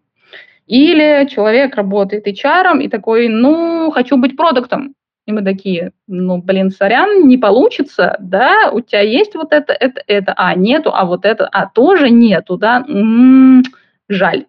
Или 0.67 1.29
человек 1.29 1.75
работает 1.75 2.27
HR 2.27 2.81
и 2.83 2.89
такой, 2.89 3.29
ну, 3.29 3.91
хочу 3.91 4.17
быть 4.17 4.37
продуктом. 4.37 4.95
И 5.27 5.33
мы 5.33 5.43
такие, 5.43 5.93
ну, 6.07 6.39
блин, 6.43 6.71
сорян, 6.71 7.27
не 7.27 7.39
получится, 7.39 8.17
да, 8.21 8.71
у 8.73 8.81
тебя 8.81 9.01
есть 9.01 9.35
вот 9.35 9.53
это, 9.53 9.73
это, 9.73 10.03
это, 10.07 10.35
а, 10.37 10.55
нету, 10.55 10.91
а 10.95 11.07
вот 11.07 11.25
это, 11.25 11.47
а, 11.47 11.67
тоже 11.67 12.11
нету, 12.11 12.59
да, 12.59 12.85
м-м, 12.87 13.63
жаль. 14.09 14.47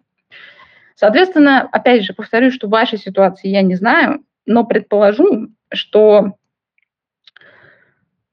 Соответственно, 0.94 1.68
опять 1.72 2.04
же, 2.04 2.12
повторюсь, 2.12 2.54
что 2.54 2.66
в 2.66 2.70
вашей 2.70 2.98
ситуации 2.98 3.48
я 3.48 3.62
не 3.62 3.74
знаю, 3.74 4.22
но 4.44 4.64
предположу, 4.64 5.48
что 5.72 6.32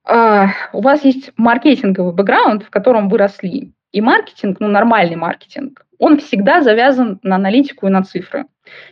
э, 0.08 0.46
у 0.74 0.82
вас 0.82 1.04
есть 1.04 1.32
маркетинговый 1.38 2.14
бэкграунд, 2.14 2.64
в 2.64 2.70
котором 2.70 3.10
вы 3.10 3.18
росли. 3.18 3.74
И 3.92 4.02
маркетинг, 4.02 4.60
ну, 4.60 4.68
нормальный 4.68 5.16
маркетинг, 5.16 5.86
он 6.04 6.20
всегда 6.20 6.62
завязан 6.62 7.20
на 7.24 7.38
аналитику 7.38 7.88
и 7.88 7.90
на 7.90 8.04
цифры. 8.04 8.46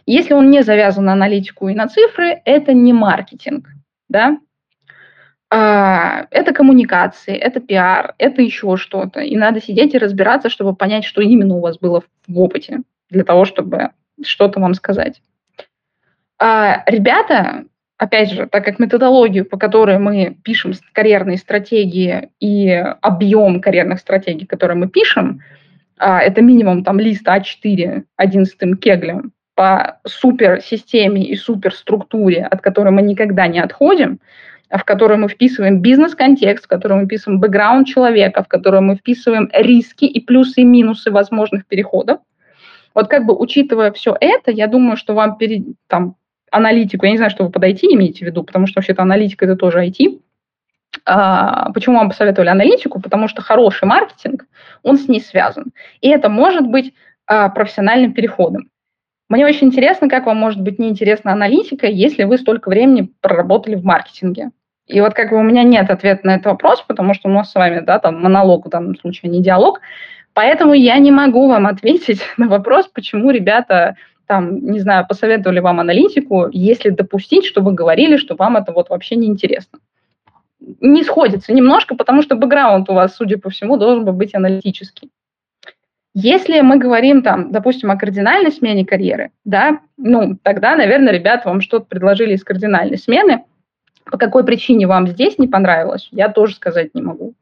Если 0.05 0.33
он 0.33 0.49
не 0.49 0.63
завязан 0.63 1.05
на 1.05 1.13
аналитику 1.13 1.67
и 1.67 1.75
на 1.75 1.89
цифры, 1.89 2.41
это 2.45 2.73
не 2.73 2.93
маркетинг, 2.93 3.67
да? 4.07 4.37
А, 5.49 6.27
это 6.31 6.53
коммуникации, 6.53 7.35
это 7.35 7.59
пиар, 7.59 8.15
это 8.17 8.41
еще 8.41 8.77
что-то. 8.77 9.19
И 9.19 9.35
надо 9.35 9.61
сидеть 9.61 9.93
и 9.93 9.97
разбираться, 9.97 10.49
чтобы 10.49 10.73
понять, 10.73 11.03
что 11.03 11.21
именно 11.21 11.55
у 11.55 11.59
вас 11.59 11.77
было 11.77 12.01
в 12.27 12.39
опыте, 12.39 12.79
для 13.09 13.25
того, 13.25 13.43
чтобы 13.43 13.89
что-то 14.23 14.61
вам 14.61 14.73
сказать. 14.73 15.21
А, 16.39 16.81
ребята, 16.87 17.65
опять 17.97 18.31
же, 18.31 18.47
так 18.47 18.63
как 18.63 18.79
методологию, 18.79 19.43
по 19.43 19.57
которой 19.57 19.97
мы 19.97 20.37
пишем 20.45 20.71
карьерные 20.93 21.37
стратегии 21.37 22.29
и 22.39 22.69
объем 23.01 23.59
карьерных 23.59 23.99
стратегий, 23.99 24.45
которые 24.45 24.77
мы 24.77 24.87
пишем, 24.87 25.41
это 26.01 26.41
минимум 26.41 26.83
там 26.83 26.99
лист 26.99 27.27
А4 27.27 28.03
11 28.17 28.79
кеглем 28.79 29.31
по 29.55 29.99
суперсистеме 30.07 31.23
и 31.23 31.35
суперструктуре, 31.35 32.43
от 32.43 32.61
которой 32.61 32.89
мы 32.89 33.01
никогда 33.01 33.47
не 33.47 33.59
отходим, 33.59 34.19
в 34.69 34.83
которой 34.83 35.17
мы 35.17 35.27
вписываем 35.27 35.81
бизнес-контекст, 35.81 36.65
в 36.65 36.67
котором 36.67 36.99
мы 36.99 37.05
вписываем 37.05 37.39
бэкграунд 37.39 37.87
человека, 37.87 38.43
в 38.43 38.47
котором 38.47 38.85
мы 38.85 38.95
вписываем 38.95 39.49
риски 39.53 40.05
и 40.05 40.19
плюсы 40.19 40.61
и 40.61 40.65
минусы 40.65 41.11
возможных 41.11 41.67
переходов. 41.67 42.19
Вот 42.95 43.07
как 43.07 43.25
бы 43.25 43.37
учитывая 43.37 43.91
все 43.91 44.15
это, 44.19 44.51
я 44.51 44.67
думаю, 44.67 44.97
что 44.97 45.13
вам 45.13 45.37
перед, 45.37 45.65
там, 45.87 46.15
аналитику, 46.49 47.05
я 47.05 47.11
не 47.11 47.17
знаю, 47.17 47.31
что 47.31 47.45
вы 47.45 47.51
под 47.51 47.63
IT 47.63 47.79
имеете 47.83 48.25
в 48.25 48.27
виду, 48.27 48.43
потому 48.43 48.67
что 48.67 48.79
вообще-то 48.79 49.01
аналитика– 49.01 49.45
это 49.47 49.55
тоже 49.55 49.85
IT, 49.85 50.19
А, 50.19 50.30
почему 51.05 51.97
вам 51.97 52.09
посоветовали 52.09 52.49
аналитику? 52.49 52.99
Потому 52.99 53.27
что 53.27 53.41
хороший 53.41 53.85
маркетинг, 53.85 54.45
он 54.83 54.97
с 54.97 55.07
ней 55.07 55.21
связан. 55.21 55.71
И 56.01 56.09
это 56.09 56.29
может 56.29 56.67
быть 56.67 56.93
а, 57.27 57.49
профессиональным 57.49 58.13
переходом. 58.13 58.69
Мне 59.29 59.45
очень 59.45 59.67
интересно, 59.67 60.09
как 60.09 60.25
вам 60.25 60.37
может 60.37 60.59
быть 60.61 60.79
неинтересна 60.79 61.31
аналитика, 61.31 61.87
если 61.87 62.25
вы 62.25 62.37
столько 62.37 62.67
времени 62.67 63.13
проработали 63.21 63.75
в 63.75 63.85
маркетинге. 63.85 64.51
И 64.87 64.99
вот 64.99 65.13
как 65.13 65.29
бы 65.29 65.37
у 65.37 65.43
меня 65.43 65.63
нет 65.63 65.89
ответа 65.89 66.27
на 66.27 66.35
этот 66.35 66.47
вопрос, 66.47 66.83
потому 66.85 67.13
что 67.13 67.29
у 67.29 67.31
нас 67.31 67.49
с 67.49 67.55
вами, 67.55 67.79
да, 67.79 67.99
там 67.99 68.21
монолог 68.21 68.65
в 68.65 68.69
данном 68.69 68.97
случае, 68.97 69.29
а 69.29 69.33
не 69.33 69.41
диалог. 69.41 69.79
Поэтому 70.33 70.73
я 70.73 70.97
не 70.97 71.11
могу 71.11 71.47
вам 71.47 71.67
ответить 71.67 72.21
на 72.37 72.49
вопрос, 72.49 72.89
почему 72.93 73.31
ребята 73.31 73.95
там, 74.27 74.65
не 74.65 74.79
знаю, 74.79 75.05
посоветовали 75.07 75.59
вам 75.59 75.79
аналитику, 75.79 76.47
если 76.51 76.89
допустить, 76.89 77.45
что 77.45 77.61
вы 77.61 77.73
говорили, 77.73 78.17
что 78.17 78.35
вам 78.35 78.57
это 78.57 78.71
вот 78.71 78.89
вообще 78.89 79.15
не 79.15 79.27
интересно. 79.27 79.79
Не 80.61 81.03
сходится 81.03 81.53
немножко, 81.53 81.95
потому 81.95 82.21
что 82.21 82.35
бэкграунд 82.35 82.89
у 82.89 82.93
вас, 82.93 83.15
судя 83.15 83.37
по 83.37 83.49
всему, 83.49 83.77
должен 83.77 84.05
быть 84.05 84.35
аналитический. 84.35 85.09
Если 86.13 86.59
мы 86.59 86.77
говорим, 86.77 87.23
там, 87.23 87.51
допустим, 87.51 87.89
о 87.89 87.97
кардинальной 87.97 88.51
смене 88.51 88.85
карьеры, 88.85 89.31
да, 89.45 89.79
ну, 89.97 90.37
тогда, 90.43 90.75
наверное, 90.75 91.13
ребята 91.13 91.49
вам 91.49 91.61
что-то 91.61 91.85
предложили 91.85 92.33
из 92.33 92.43
кардинальной 92.43 92.97
смены. 92.97 93.45
По 94.05 94.17
какой 94.17 94.43
причине 94.43 94.87
вам 94.87 95.07
здесь 95.07 95.37
не 95.37 95.47
понравилось, 95.47 96.09
я 96.11 96.29
тоже 96.29 96.55
сказать 96.55 96.93
не 96.93 97.01
могу. 97.01 97.33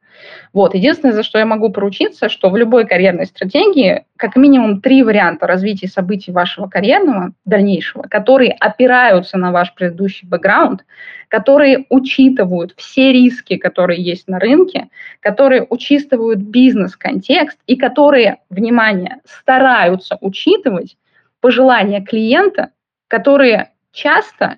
Вот. 0.54 0.74
Единственное, 0.74 1.14
за 1.14 1.24
что 1.24 1.40
я 1.40 1.46
могу 1.46 1.70
поручиться, 1.70 2.30
что 2.30 2.50
в 2.50 2.58
любой 2.58 2.86
карьерной 2.86 3.26
стратегии 3.26 4.06
как 4.18 4.36
минимум 4.36 4.82
три 4.82 5.04
варианта 5.04 5.48
развития 5.48 5.88
событий 5.88 6.32
вашего 6.32 6.68
карьерного 6.68 7.34
дальнейшего, 7.46 8.04
которые 8.04 8.52
опираются 8.54 9.38
на 9.38 9.52
ваш 9.52 9.74
предыдущий 9.74 10.28
бэкграунд, 10.28 10.86
которые 11.28 11.86
учитывают 11.90 12.74
все 12.78 13.14
риски, 13.14 13.58
которые 13.58 14.02
есть 14.04 14.28
на 14.28 14.40
рынке, 14.40 14.90
которые 15.20 15.66
учитывают 15.70 16.40
бизнес-контекст 16.40 17.60
и 17.68 17.76
которые, 17.76 18.38
внимание, 18.50 19.18
стараются 19.26 20.18
учитывать 20.22 20.98
пожелания 21.40 22.02
клиента, 22.02 22.72
которые 23.08 23.72
часто 23.92 24.58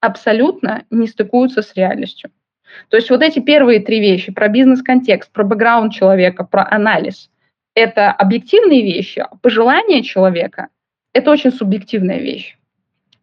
абсолютно 0.00 0.84
не 0.90 1.06
стыкуются 1.06 1.62
с 1.62 1.74
реальностью. 1.74 2.30
То 2.88 2.96
есть 2.96 3.10
вот 3.10 3.22
эти 3.22 3.38
первые 3.38 3.80
три 3.80 4.00
вещи 4.00 4.32
про 4.32 4.48
бизнес-контекст, 4.48 5.32
про 5.32 5.44
бэкграунд 5.44 5.92
человека, 5.92 6.44
про 6.44 6.66
анализ– 6.70 7.30
это 7.74 8.10
объективные 8.10 8.82
вещи, 8.82 9.20
а 9.20 9.36
пожелания 9.42 10.02
человека– 10.02 10.68
это 11.12 11.30
очень 11.30 11.52
субъективная 11.52 12.18
вещь. 12.18 12.56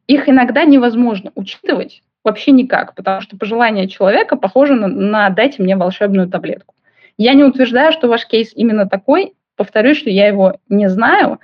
Их 0.08 0.30
иногда 0.30 0.66
невозможно 0.66 1.32
учитывать 1.36 2.02
вообще 2.24 2.52
никак, 2.52 2.96
потому 2.96 3.22
что 3.22 3.38
пожелания 3.38 3.88
человека 3.88 4.36
похожи 4.36 4.74
на, 4.74 4.88
на 4.88 5.30
«дайте 5.30 5.62
мне 5.62 5.76
волшебную 5.76 6.28
таблетку». 6.30 6.76
Я 7.18 7.34
не 7.34 7.44
утверждаю, 7.44 7.92
что 7.92 8.08
ваш 8.08 8.28
кейс 8.28 8.52
именно 8.56 8.88
такой, 8.88 9.34
повторюсь, 9.56 9.98
что 9.98 10.10
я 10.10 10.28
его 10.28 10.60
не 10.68 10.90
знаю, 10.90 11.40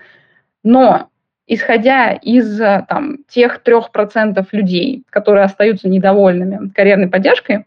но 0.64 1.08
исходя 1.48 2.14
из 2.14 2.58
там, 2.88 3.20
тех 3.28 3.60
трех 3.60 3.92
процентов 3.92 4.54
людей, 4.54 5.04
которые 5.10 5.44
остаются 5.44 5.88
недовольными 5.88 6.70
карьерной 6.70 7.08
поддержкой, 7.08 7.66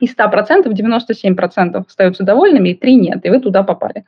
из 0.00 0.14
100% 0.14 0.66
97% 0.66 1.84
остаются 1.86 2.24
довольными, 2.24 2.70
и 2.70 2.74
3 2.74 2.94
нет, 2.96 3.24
и 3.24 3.30
вы 3.30 3.40
туда 3.40 3.62
попали. 3.62 4.04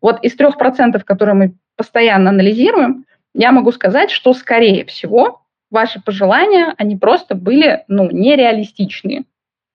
Вот 0.00 0.22
из 0.24 0.36
3%, 0.36 1.02
которые 1.04 1.34
мы 1.34 1.54
постоянно 1.76 2.30
анализируем, 2.30 3.04
я 3.34 3.52
могу 3.52 3.72
сказать, 3.72 4.10
что, 4.10 4.32
скорее 4.32 4.84
всего, 4.84 5.42
ваши 5.70 6.00
пожелания, 6.00 6.74
они 6.78 6.96
просто 6.96 7.34
были 7.34 7.84
ну, 7.88 8.10
нереалистичные. 8.10 9.24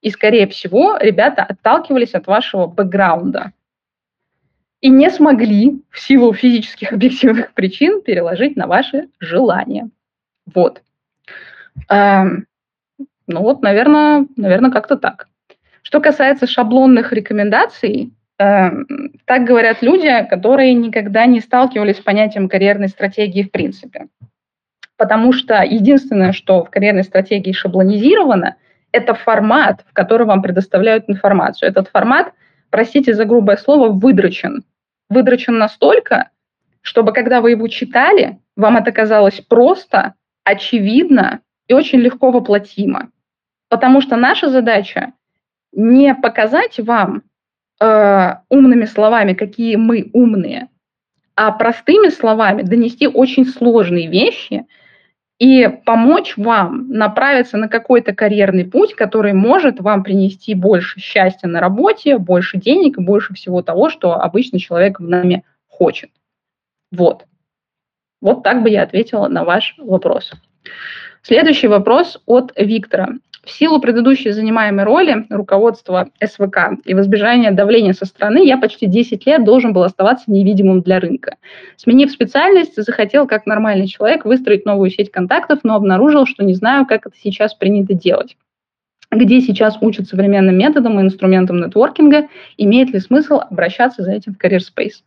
И, 0.01 0.10
скорее 0.12 0.47
всего, 0.47 0.97
ребята 0.97 1.43
отталкивались 1.43 2.14
от 2.14 2.28
вашего 2.28 2.68
бэкграунда 2.68 3.53
и 4.82 4.89
не 4.89 5.10
смогли 5.10 5.82
в 5.89 5.99
силу 5.99 6.32
физических 6.34 6.93
объективных 6.93 7.53
причин 7.53 8.01
переложить 8.01 8.56
на 8.56 8.68
ваши 8.68 9.10
желания. 9.20 9.89
Вот. 10.53 10.84
Эм, 11.89 12.45
ну 13.26 13.41
вот, 13.41 13.64
наверное, 13.64 14.28
наверное, 14.36 14.70
как-то 14.70 14.95
так. 14.95 15.28
Что 15.86 16.01
касается 16.01 16.47
шаблонных 16.47 17.13
рекомендаций, 17.13 18.11
э, 18.39 18.69
так 19.25 19.43
говорят 19.43 19.83
люди, 19.83 20.09
которые 20.27 20.73
никогда 20.73 21.27
не 21.27 21.39
сталкивались 21.39 21.97
с 21.97 22.01
понятием 22.01 22.49
карьерной 22.49 22.88
стратегии 22.88 23.43
в 23.43 23.51
принципе. 23.51 24.07
Потому 24.97 25.31
что 25.31 25.61
единственное, 25.61 26.31
что 26.31 26.63
в 26.63 26.71
карьерной 26.71 27.03
стратегии 27.03 27.51
шаблонизировано, 27.51 28.55
это 28.91 29.13
формат, 29.13 29.86
в 29.88 29.93
который 29.93 30.25
вам 30.25 30.41
предоставляют 30.41 31.07
информацию. 31.07 31.69
Этот 31.69 31.89
формат, 31.89 32.33
простите 32.71 33.13
за 33.13 33.25
грубое 33.25 33.57
слово, 33.57 33.89
выдрочен. 33.89 34.63
Выдрочен 35.07 35.59
настолько, 35.59 36.31
чтобы 36.81 37.13
когда 37.13 37.41
вы 37.41 37.51
его 37.51 37.67
читали, 37.67 38.39
вам 38.55 38.77
это 38.77 38.91
казалось 38.91 39.39
просто, 39.39 40.15
очевидно 40.45 41.41
и 41.67 41.75
очень 41.75 41.99
легко 41.99 42.31
воплотимо. 42.31 43.11
Потому 43.69 44.01
что 44.01 44.15
наша 44.15 44.49
задача 44.49 45.13
не 45.76 46.15
показать 46.15 46.80
вам 46.80 47.23
э, 47.80 48.32
умными 48.49 48.86
словами, 48.86 49.34
какие 49.34 49.76
мы 49.76 50.09
умные, 50.13 50.69
а 51.36 51.51
простыми 51.51 52.09
словами 52.09 52.61
донести 52.61 53.07
очень 53.07 53.45
сложные 53.45 54.07
вещи 54.07 54.65
и 55.38 55.67
помочь 55.86 56.38
вам 56.38 56.89
направиться 56.89 57.57
на 57.57 57.67
какой-то 57.67 58.15
карьерный 58.15 58.63
путь, 58.65 58.95
который 58.95 59.34
может 59.34 59.82
вам 59.82 60.03
принести 60.03 60.55
больше 60.55 61.01
счастья 61.01 61.47
на 61.47 61.59
работе, 61.59 62.17
больше 62.17 62.57
денег 62.57 62.97
и 62.97 63.03
больше 63.03 63.34
всего 63.34 63.61
того, 63.61 63.89
что 63.89 64.13
обычный 64.13 64.59
человек 64.59 64.99
в 64.99 65.07
нами 65.07 65.43
хочет. 65.67 66.09
Вот. 66.91 67.26
Вот 68.21 68.43
так 68.43 68.63
бы 68.63 68.69
я 68.69 68.84
ответила 68.84 69.28
на 69.28 69.43
ваш 69.43 69.76
вопрос. 69.78 70.32
Следующий 71.21 71.67
вопрос 71.67 72.21
от 72.26 72.53
Виктора. 72.55 73.09
В 73.46 73.52
силу 73.52 73.80
предыдущей 73.80 74.32
занимаемой 74.32 74.86
роли 74.86 75.26
руководства 75.30 76.10
СВК 76.20 76.80
и 76.84 76.96
в 76.96 77.08
давления 77.52 77.93
со 77.93 78.06
стороны 78.06 78.43
я 78.43 78.58
почти 78.58 78.88
10 78.88 79.24
лет 79.28 79.46
должен 79.46 79.72
был 79.72 79.84
оставаться 79.84 80.32
невидимым 80.32 80.82
для 80.82 81.00
рынка. 81.00 81.36
Сменив 81.78 82.12
специальность, 82.12 82.76
захотел 82.76 83.28
как 83.28 83.46
нормальный 83.46 83.88
человек 83.88 84.26
выстроить 84.26 84.66
новую 84.66 84.89
сеть 84.89 85.12
контактов, 85.12 85.60
но 85.62 85.76
обнаружил, 85.76 86.26
что 86.26 86.43
не 86.43 86.56
знаю, 86.56 86.88
как 86.88 87.06
это 87.06 87.16
сейчас 87.22 87.54
принято 87.54 87.93
делать 87.93 88.36
где 89.12 89.39
сейчас 89.39 89.78
учат 89.80 90.10
современным 90.10 90.58
методам 90.58 91.00
и 91.00 91.04
инструментам 91.04 91.62
нетворкинга, 91.62 92.28
имеет 92.58 92.89
ли 92.89 93.00
смысл 93.00 93.36
обращаться 93.36 94.04
за 94.04 94.12
этим 94.12 94.36
в 94.36 94.43
Career 94.43 94.60
Space. 94.60 95.04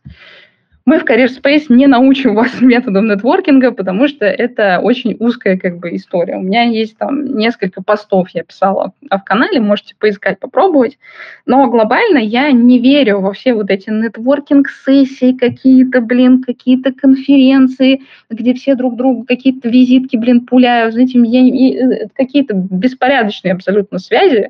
Мы 0.89 0.97
в 0.97 1.03
Career 1.03 1.27
Space 1.27 1.65
не 1.69 1.85
научим 1.85 2.33
вас 2.33 2.61
методом 2.61 3.09
нетворкинга, 3.09 3.73
потому 3.73 4.07
что 4.07 4.25
это 4.25 4.79
очень 4.81 5.15
узкая 5.19 5.55
как 5.55 5.77
бы 5.77 5.95
история. 5.95 6.37
У 6.37 6.41
меня 6.41 6.63
есть 6.63 6.97
там 6.97 7.37
несколько 7.37 7.83
постов, 7.83 8.29
я 8.31 8.43
писала 8.43 8.93
в 9.07 9.19
канале, 9.23 9.59
можете 9.59 9.93
поискать, 9.99 10.39
попробовать. 10.39 10.97
Но 11.45 11.69
глобально 11.69 12.17
я 12.17 12.51
не 12.51 12.79
верю 12.79 13.19
во 13.19 13.33
все 13.33 13.53
вот 13.53 13.69
эти 13.69 13.91
нетворкинг-сессии, 13.91 15.33
какие-то, 15.33 16.01
блин, 16.01 16.41
какие-то 16.41 16.91
конференции, 16.91 18.01
где 18.31 18.55
все 18.55 18.73
друг 18.73 18.95
другу 18.95 19.25
какие-то 19.25 19.69
визитки, 19.69 20.17
блин, 20.17 20.47
пуляют, 20.47 20.95
знаете, 20.95 21.19
я, 21.23 22.07
какие-то 22.15 22.55
беспорядочные 22.55 23.53
абсолютно 23.53 23.99
связи, 23.99 24.49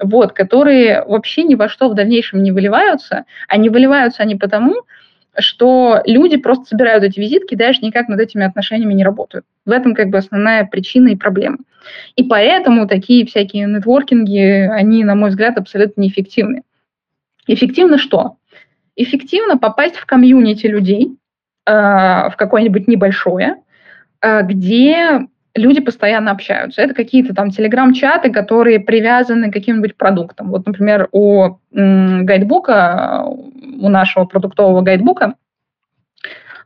вот, 0.00 0.32
которые 0.32 1.04
вообще 1.04 1.44
ни 1.44 1.54
во 1.54 1.68
что 1.68 1.88
в 1.88 1.94
дальнейшем 1.94 2.42
не 2.42 2.50
выливаются. 2.50 3.24
А 3.46 3.56
не 3.56 3.68
выливаются 3.68 4.24
они 4.24 4.34
потому, 4.34 4.82
что 5.38 6.02
люди 6.06 6.36
просто 6.36 6.66
собирают 6.66 7.04
эти 7.04 7.20
визитки 7.20 7.54
и 7.54 7.56
даже 7.56 7.80
никак 7.82 8.08
над 8.08 8.20
этими 8.20 8.44
отношениями 8.44 8.94
не 8.94 9.04
работают. 9.04 9.44
В 9.64 9.70
этом 9.70 9.94
как 9.94 10.08
бы 10.08 10.18
основная 10.18 10.64
причина 10.64 11.08
и 11.08 11.16
проблема. 11.16 11.58
И 12.16 12.24
поэтому 12.24 12.86
такие 12.86 13.26
всякие 13.26 13.66
нетворкинги, 13.66 14.68
они, 14.72 15.04
на 15.04 15.14
мой 15.14 15.30
взгляд, 15.30 15.56
абсолютно 15.58 16.00
неэффективны. 16.00 16.62
Эффективно 17.46 17.98
что? 17.98 18.36
Эффективно 18.96 19.58
попасть 19.58 19.96
в 19.96 20.06
комьюнити 20.06 20.66
людей, 20.66 21.16
э, 21.66 21.70
в 21.72 22.34
какое-нибудь 22.36 22.88
небольшое, 22.88 23.56
э, 24.20 24.42
где 24.42 25.26
люди 25.56 25.80
постоянно 25.80 26.30
общаются. 26.30 26.82
Это 26.82 26.94
какие-то 26.94 27.34
там 27.34 27.50
телеграм-чаты, 27.50 28.30
которые 28.30 28.80
привязаны 28.80 29.50
к 29.50 29.54
каким-нибудь 29.54 29.96
продуктам. 29.96 30.50
Вот, 30.50 30.66
например, 30.66 31.08
у 31.12 31.56
гайдбука, 31.72 33.24
у 33.26 33.88
нашего 33.88 34.24
продуктового 34.24 34.82
гайдбука, 34.82 35.34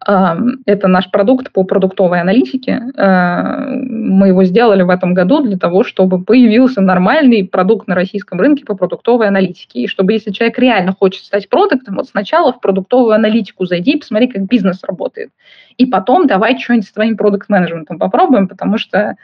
это 0.07 0.89
наш 0.89 1.11
продукт 1.11 1.53
по 1.53 1.65
продуктовой 1.65 2.21
аналитике. 2.21 2.83
Э, 2.97 3.69
мы 3.69 4.29
его 4.29 4.45
сделали 4.45 4.83
в 4.83 4.89
этом 4.89 5.13
году 5.13 5.43
для 5.43 5.59
того, 5.59 5.85
чтобы 5.85 6.25
появился 6.25 6.81
нормальный 6.81 7.47
продукт 7.47 7.87
на 7.87 7.95
российском 7.95 8.41
рынке 8.41 8.65
по 8.65 8.75
продуктовой 8.75 9.29
аналитике. 9.29 9.81
И 9.81 9.87
чтобы, 9.87 10.15
если 10.15 10.31
человек 10.31 10.59
реально 10.59 10.95
хочет 10.99 11.25
стать 11.25 11.51
продуктом, 11.51 11.97
вот 11.97 12.09
сначала 12.09 12.53
в 12.53 12.61
продуктовую 12.61 13.15
аналитику 13.15 13.67
зайди 13.67 13.93
и 13.93 13.99
посмотри, 13.99 14.29
как 14.29 14.47
бизнес 14.47 14.83
работает. 14.85 15.31
И 15.77 15.85
потом 15.85 16.27
давай 16.27 16.59
что-нибудь 16.59 16.89
с 16.89 16.93
твоим 16.93 17.17
продукт-менеджментом 17.17 17.99
попробуем, 17.99 18.49
потому 18.49 18.79
что 18.79 19.17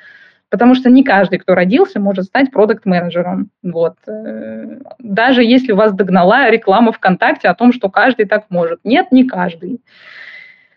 Потому 0.48 0.76
что 0.76 0.90
не 0.90 1.02
каждый, 1.02 1.40
кто 1.40 1.56
родился, 1.56 1.98
может 1.98 2.26
стать 2.26 2.52
продукт-менеджером. 2.52 3.50
Вот. 3.64 3.96
Э, 4.06 4.78
даже 5.00 5.42
если 5.42 5.72
вас 5.72 5.92
догнала 5.92 6.48
реклама 6.50 6.92
ВКонтакте 6.92 7.48
о 7.48 7.54
том, 7.56 7.72
что 7.72 7.90
каждый 7.90 8.26
так 8.26 8.44
может. 8.48 8.78
Нет, 8.84 9.10
не 9.10 9.24
каждый. 9.24 9.80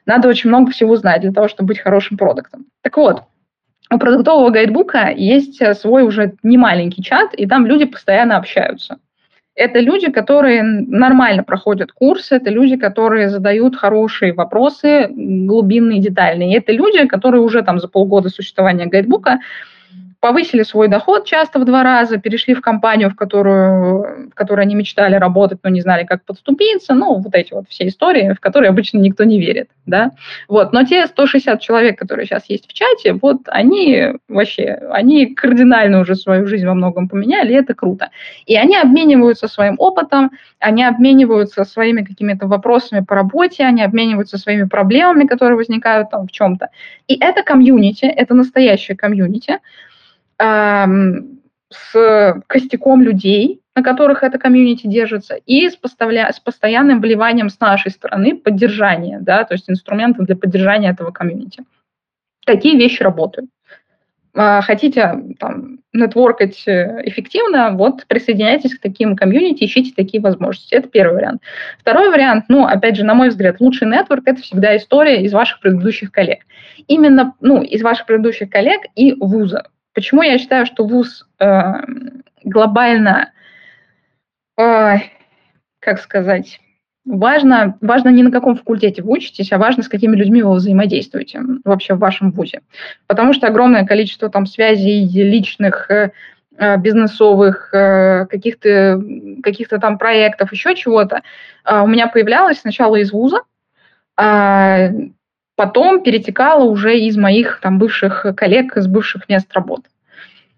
Надо 0.05 0.27
очень 0.27 0.49
много 0.49 0.71
всего 0.71 0.95
знать 0.95 1.21
для 1.21 1.31
того, 1.31 1.47
чтобы 1.47 1.67
быть 1.67 1.79
хорошим 1.79 2.17
продуктом. 2.17 2.65
Так 2.81 2.97
вот, 2.97 3.23
у 3.91 3.97
продуктового 3.97 4.49
гайдбука 4.49 5.09
есть 5.09 5.61
свой 5.77 6.03
уже 6.03 6.33
немаленький 6.43 7.03
чат, 7.03 7.33
и 7.33 7.47
там 7.47 7.65
люди 7.65 7.85
постоянно 7.85 8.37
общаются. 8.37 8.99
Это 9.55 9.79
люди, 9.79 10.09
которые 10.09 10.63
нормально 10.63 11.43
проходят 11.43 11.91
курсы, 11.91 12.35
это 12.35 12.49
люди, 12.49 12.77
которые 12.77 13.27
задают 13.27 13.75
хорошие 13.75 14.31
вопросы, 14.31 15.09
глубинные, 15.09 15.99
детальные. 15.99 16.53
И 16.53 16.57
это 16.57 16.71
люди, 16.71 17.05
которые 17.07 17.41
уже 17.41 17.61
там 17.61 17.79
за 17.79 17.89
полгода 17.89 18.29
существования 18.29 18.85
гайдбука 18.85 19.39
повысили 20.19 20.63
свой 20.63 20.89
доход 20.89 21.25
часто 21.25 21.59
в 21.59 21.65
два 21.65 21.83
раза, 21.83 22.17
перешли 22.17 22.53
в 22.53 22.61
компанию, 22.61 23.09
в 23.09 23.15
которую, 23.15 24.29
в 24.29 24.33
которой 24.33 24.61
они 24.61 24.75
мечтали 24.75 25.15
работать, 25.15 25.59
но 25.63 25.69
не 25.69 25.81
знали, 25.81 26.03
как 26.03 26.25
подступиться. 26.25 26.93
Ну, 26.93 27.19
вот 27.19 27.33
эти 27.33 27.53
вот 27.53 27.65
все 27.69 27.87
истории, 27.87 28.33
в 28.33 28.39
которые 28.39 28.69
обычно 28.69 28.97
никто 28.97 29.23
не 29.23 29.39
верит. 29.39 29.69
Да? 29.85 30.11
Вот. 30.47 30.73
Но 30.73 30.83
те 30.83 31.07
160 31.07 31.61
человек, 31.61 31.97
которые 31.97 32.25
сейчас 32.25 32.43
есть 32.49 32.67
в 32.67 32.73
чате, 32.73 33.13
вот 33.13 33.37
они 33.47 34.13
вообще, 34.27 34.79
они 34.91 35.33
кардинально 35.33 36.01
уже 36.01 36.15
свою 36.15 36.47
жизнь 36.47 36.65
во 36.65 36.73
многом 36.73 37.07
поменяли, 37.07 37.53
и 37.53 37.55
это 37.55 37.73
круто. 37.73 38.09
И 38.45 38.55
они 38.57 38.75
обмениваются 38.75 39.47
своим 39.47 39.75
опытом, 39.77 40.31
они 40.59 40.83
обмениваются 40.83 41.63
своими 41.63 42.03
какими-то 42.03 42.47
вопросами 42.47 42.99
по 42.99 43.15
работе, 43.15 43.63
они 43.63 43.83
обмениваются 43.83 44.37
своими 44.37 44.65
проблемами, 44.65 45.25
которые 45.25 45.55
возникают 45.55 46.09
там 46.09 46.27
в 46.27 46.31
чем-то. 46.31 46.69
И 47.07 47.17
это 47.19 47.41
комьюнити, 47.41 48.05
это 48.05 48.33
настоящее 48.33 48.97
комьюнити, 48.97 49.59
с 50.41 52.41
костяком 52.47 53.01
людей, 53.01 53.61
на 53.75 53.83
которых 53.83 54.23
это 54.23 54.37
комьюнити 54.37 54.87
держится, 54.87 55.35
и 55.35 55.69
с, 55.69 55.75
поставля... 55.75 56.31
с 56.31 56.39
постоянным 56.39 57.01
вливанием 57.01 57.49
с 57.49 57.59
нашей 57.59 57.91
стороны 57.91 58.35
поддержания, 58.35 59.19
да, 59.21 59.43
то 59.43 59.53
есть 59.53 59.69
инструменты 59.69 60.23
для 60.23 60.35
поддержания 60.35 60.89
этого 60.89 61.11
комьюнити. 61.11 61.63
Такие 62.45 62.77
вещи 62.77 63.03
работают. 63.03 63.49
А, 64.35 64.61
хотите 64.61 65.15
там, 65.39 65.79
network 65.91 66.42
ать 66.42 66.63
э, 66.67 67.01
эффективно, 67.03 67.71
вот 67.71 68.05
присоединяйтесь 68.07 68.75
к 68.75 68.81
таким 68.81 69.15
комьюнити, 69.15 69.65
ищите 69.65 69.91
такие 69.95 70.21
возможности. 70.21 70.75
Это 70.75 70.87
первый 70.87 71.15
вариант. 71.15 71.41
Второй 71.79 72.09
вариант, 72.09 72.45
ну, 72.47 72.65
опять 72.65 72.95
же, 72.95 73.03
на 73.03 73.15
мой 73.15 73.29
взгляд, 73.29 73.59
лучший 73.59 73.87
network– 73.87 74.23
это 74.25 74.41
всегда 74.41 74.77
история 74.77 75.23
из 75.23 75.33
ваших 75.33 75.59
предыдущих 75.61 76.11
коллег. 76.11 76.45
Именно, 76.87 77.33
ну, 77.41 77.63
из 77.63 77.81
ваших 77.81 78.05
предыдущих 78.05 78.49
коллег 78.49 78.81
и 78.95 79.13
вуза. 79.13 79.67
Почему 79.93 80.21
я 80.21 80.37
считаю, 80.37 80.65
что 80.65 80.85
ВУЗ 80.85 81.27
э, 81.39 81.73
глобально, 82.43 83.31
э, 84.57 84.97
как 85.79 85.99
сказать, 85.99 86.59
важно, 87.05 87.77
важно 87.81 88.09
не 88.09 88.23
на 88.23 88.31
каком 88.31 88.55
факультете 88.55 89.01
вы 89.01 89.13
учитесь, 89.13 89.51
а 89.51 89.57
важно, 89.57 89.83
с 89.83 89.89
какими 89.89 90.15
людьми 90.15 90.43
вы 90.43 90.53
взаимодействуете 90.53 91.41
вообще 91.65 91.95
в 91.95 91.99
вашем 91.99 92.31
ВУЗе. 92.31 92.61
Потому 93.07 93.33
что 93.33 93.47
огромное 93.47 93.85
количество 93.85 94.29
там 94.29 94.45
связей 94.45 95.05
личных, 95.05 95.89
э, 95.89 96.11
э 96.57 96.77
бизнесовых, 96.77 97.73
э, 97.73 98.25
каких-то 98.27 99.01
каких 99.43 99.69
там 99.69 99.97
проектов, 99.97 100.51
еще 100.51 100.75
чего-то, 100.75 101.21
э, 101.65 101.79
у 101.81 101.87
меня 101.87 102.07
появлялось 102.07 102.59
сначала 102.59 102.97
из 102.97 103.11
ВУЗа, 103.11 103.41
а 104.17 104.89
потом 105.59 106.01
перетекало 106.01 106.63
уже 106.63 106.97
из 106.97 107.17
моих 107.17 107.59
там 107.61 107.79
бывших 107.79 108.25
коллег, 108.37 108.77
из 108.77 108.87
бывших 108.87 109.27
мест 109.27 109.51
работы. 109.53 109.89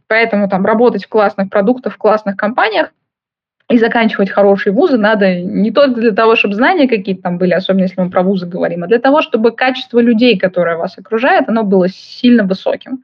Поэтому 0.06 0.48
там 0.48 0.64
работать 0.64 1.06
в 1.06 1.10
классных 1.10 1.50
продуктах, 1.50 1.96
в 1.96 1.98
классных 1.98 2.38
компаниях 2.38 2.94
и 3.68 3.80
заканчивать 3.80 4.30
хорошие 4.30 4.74
вузы 4.74 5.00
надо 5.00 5.42
не 5.42 5.72
только 5.72 6.02
для 6.02 6.12
того, 6.12 6.36
чтобы 6.36 6.54
знания 6.54 6.88
какие-то 6.88 7.24
там 7.24 7.40
были, 7.40 7.54
особенно 7.54 7.86
если 7.86 8.00
мы 8.00 8.12
про 8.12 8.22
вузы 8.22 8.46
говорим, 8.46 8.84
а 8.84 8.88
для 8.88 9.00
того, 9.00 9.24
чтобы 9.24 9.54
качество 9.54 9.98
людей, 9.98 10.38
которые 10.38 10.78
вас 10.78 10.96
окружают, 11.00 11.50
оно 11.50 11.64
было 11.64 11.90
сильно 11.90 12.44
высоким. 12.44 13.04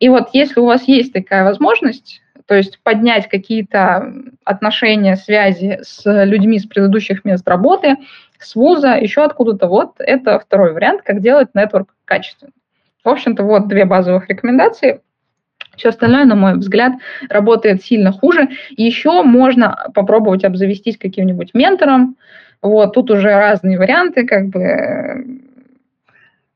И 0.00 0.10
вот 0.10 0.28
если 0.34 0.60
у 0.60 0.66
вас 0.66 0.86
есть 0.86 1.14
такая 1.14 1.44
возможность, 1.44 2.20
то 2.44 2.54
есть 2.54 2.80
поднять 2.82 3.30
какие-то 3.30 4.12
отношения, 4.44 5.16
связи 5.16 5.78
с 5.80 6.02
людьми 6.04 6.58
с 6.58 6.66
предыдущих 6.66 7.24
мест 7.24 7.48
работы, 7.48 7.96
с 8.38 8.54
вуза, 8.54 8.96
еще 8.96 9.24
откуда-то. 9.24 9.66
Вот 9.66 9.94
это 9.98 10.38
второй 10.38 10.72
вариант, 10.72 11.02
как 11.02 11.20
делать 11.20 11.48
нетворк 11.54 11.94
качественно. 12.04 12.52
В 13.04 13.08
общем-то, 13.08 13.42
вот 13.42 13.68
две 13.68 13.84
базовых 13.84 14.28
рекомендации. 14.28 15.00
Все 15.76 15.88
остальное, 15.88 16.24
на 16.24 16.36
мой 16.36 16.56
взгляд, 16.56 16.92
работает 17.28 17.82
сильно 17.82 18.12
хуже. 18.12 18.48
Еще 18.70 19.22
можно 19.22 19.88
попробовать 19.94 20.44
обзавестись 20.44 20.96
каким-нибудь 20.96 21.52
ментором. 21.54 22.16
Вот, 22.62 22.94
тут 22.94 23.10
уже 23.10 23.28
разные 23.28 23.78
варианты, 23.78 24.26
как 24.26 24.46
бы 24.46 25.42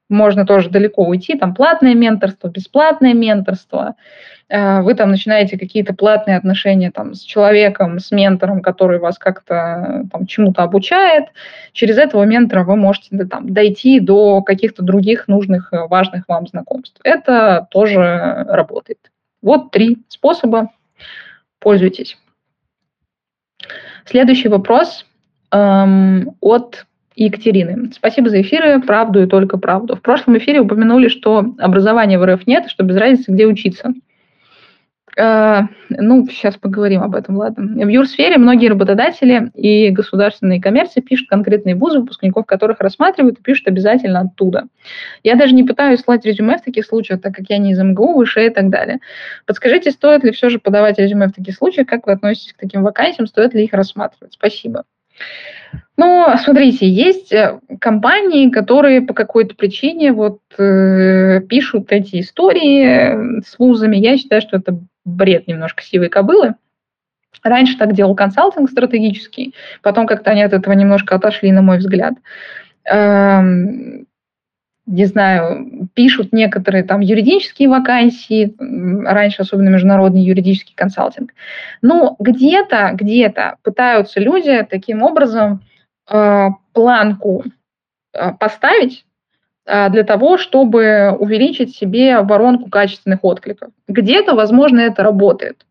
можно 0.08 0.46
тоже 0.46 0.70
далеко 0.70 1.04
уйти, 1.04 1.36
там 1.36 1.54
платное 1.54 1.94
менторство, 1.94 2.48
бесплатное 2.48 3.14
менторство. 3.14 3.96
Э, 4.48 4.80
вы 4.80 4.94
там 4.94 5.10
начинаете 5.10 5.58
какие-то 5.58 5.94
платные 5.94 6.36
отношения 6.36 6.90
там, 6.90 7.14
с 7.14 7.20
человеком, 7.20 7.98
с 7.98 8.10
ментором, 8.10 8.62
который 8.62 8.98
вас 8.98 9.18
как-то 9.18 10.04
там, 10.10 10.26
чему-то 10.26 10.62
обучает. 10.62 11.26
Через 11.72 11.98
этого 11.98 12.24
ментора 12.24 12.64
вы 12.64 12.76
можете 12.76 13.08
да, 13.10 13.26
там, 13.26 13.52
дойти 13.52 14.00
до 14.00 14.42
каких-то 14.42 14.82
других 14.82 15.28
нужных, 15.28 15.72
э, 15.72 15.86
важных 15.86 16.24
вам 16.28 16.46
знакомств. 16.46 17.00
Это 17.04 17.66
тоже 17.70 18.46
работает. 18.48 19.10
Вот 19.42 19.70
три 19.70 19.98
способа. 20.08 20.70
Пользуйтесь. 21.60 22.16
Следующий 24.04 24.48
вопрос 24.48 25.04
эм, 25.50 26.34
от 26.40 26.86
Екатерины. 27.24 27.90
Спасибо 27.92 28.28
за 28.28 28.40
эфиры, 28.40 28.80
правду 28.80 29.22
и 29.22 29.26
только 29.26 29.58
правду. 29.58 29.96
В 29.96 30.02
прошлом 30.02 30.38
эфире 30.38 30.60
упомянули, 30.60 31.08
что 31.08 31.54
образования 31.58 32.18
в 32.18 32.24
РФ 32.24 32.46
нет, 32.46 32.68
что 32.68 32.84
без 32.84 32.96
разницы, 32.96 33.32
где 33.32 33.46
учиться. 33.46 33.92
Э, 35.16 35.62
ну, 35.88 36.28
сейчас 36.30 36.56
поговорим 36.56 37.02
об 37.02 37.16
этом, 37.16 37.36
ладно. 37.36 37.84
В 37.84 37.88
юрсфере 37.88 38.38
многие 38.38 38.68
работодатели 38.68 39.50
и 39.54 39.90
государственные 39.90 40.60
коммерции 40.60 41.00
пишут 41.00 41.28
конкретные 41.28 41.74
вузы, 41.74 41.98
выпускников 41.98 42.46
которых 42.46 42.78
рассматривают 42.78 43.40
и 43.40 43.42
пишут 43.42 43.66
обязательно 43.66 44.20
оттуда. 44.20 44.68
Я 45.24 45.34
даже 45.34 45.56
не 45.56 45.64
пытаюсь 45.64 46.00
слать 46.00 46.24
резюме 46.24 46.58
в 46.58 46.62
таких 46.62 46.86
случаях, 46.86 47.20
так 47.20 47.34
как 47.34 47.46
я 47.48 47.58
не 47.58 47.72
из 47.72 47.80
МГУ, 47.80 48.14
выше 48.14 48.46
и 48.46 48.50
так 48.50 48.70
далее. 48.70 49.00
Подскажите, 49.44 49.90
стоит 49.90 50.22
ли 50.22 50.30
все 50.30 50.50
же 50.50 50.60
подавать 50.60 51.00
резюме 51.00 51.26
в 51.26 51.32
таких 51.32 51.56
случаях? 51.56 51.88
Как 51.88 52.06
вы 52.06 52.12
относитесь 52.12 52.52
к 52.52 52.60
таким 52.60 52.84
вакансиям? 52.84 53.26
Стоит 53.26 53.54
ли 53.54 53.64
их 53.64 53.72
рассматривать? 53.72 54.34
Спасибо. 54.34 54.84
Ну, 55.96 56.28
смотрите, 56.42 56.88
есть 56.88 57.32
э, 57.32 57.58
компании, 57.80 58.50
которые 58.50 59.02
по 59.02 59.14
какой-то 59.14 59.56
причине 59.56 60.12
вот 60.12 60.38
э, 60.56 61.40
пишут 61.48 61.90
эти 61.90 62.20
истории 62.20 63.40
с 63.42 63.58
вузами. 63.58 63.96
Я 63.96 64.16
считаю, 64.16 64.40
что 64.40 64.56
это 64.56 64.78
бред 65.04 65.48
немножко 65.48 65.82
сивой 65.82 66.08
кобылы. 66.08 66.54
Раньше 67.42 67.76
так 67.76 67.94
делал 67.94 68.14
консалтинг 68.14 68.70
стратегический, 68.70 69.54
потом 69.82 70.06
как-то 70.06 70.30
они 70.30 70.42
от 70.42 70.52
этого 70.52 70.72
немножко 70.72 71.14
отошли, 71.14 71.52
на 71.52 71.62
мой 71.62 71.78
взгляд. 71.78 72.14
Эм, 72.84 74.06
не 74.88 75.04
знаю, 75.04 75.88
пишут 75.94 76.32
некоторые 76.32 76.82
там 76.82 77.00
юридические 77.00 77.68
вакансии, 77.68 78.54
раньше 78.58 79.42
особенно 79.42 79.68
международный 79.68 80.22
юридический 80.22 80.74
консалтинг. 80.74 81.34
Но 81.82 82.16
где-то, 82.18 82.92
где-то 82.94 83.56
пытаются 83.62 84.18
люди 84.18 84.66
таким 84.68 85.02
образом 85.02 85.62
э, 86.10 86.48
планку 86.72 87.44
э, 88.14 88.32
поставить 88.40 89.04
э, 89.66 89.90
для 89.90 90.04
того, 90.04 90.38
чтобы 90.38 91.14
увеличить 91.18 91.76
себе 91.76 92.22
воронку 92.22 92.70
качественных 92.70 93.22
откликов. 93.22 93.70
Где-то, 93.88 94.34
возможно, 94.34 94.80
это 94.80 95.02
работает. 95.02 95.66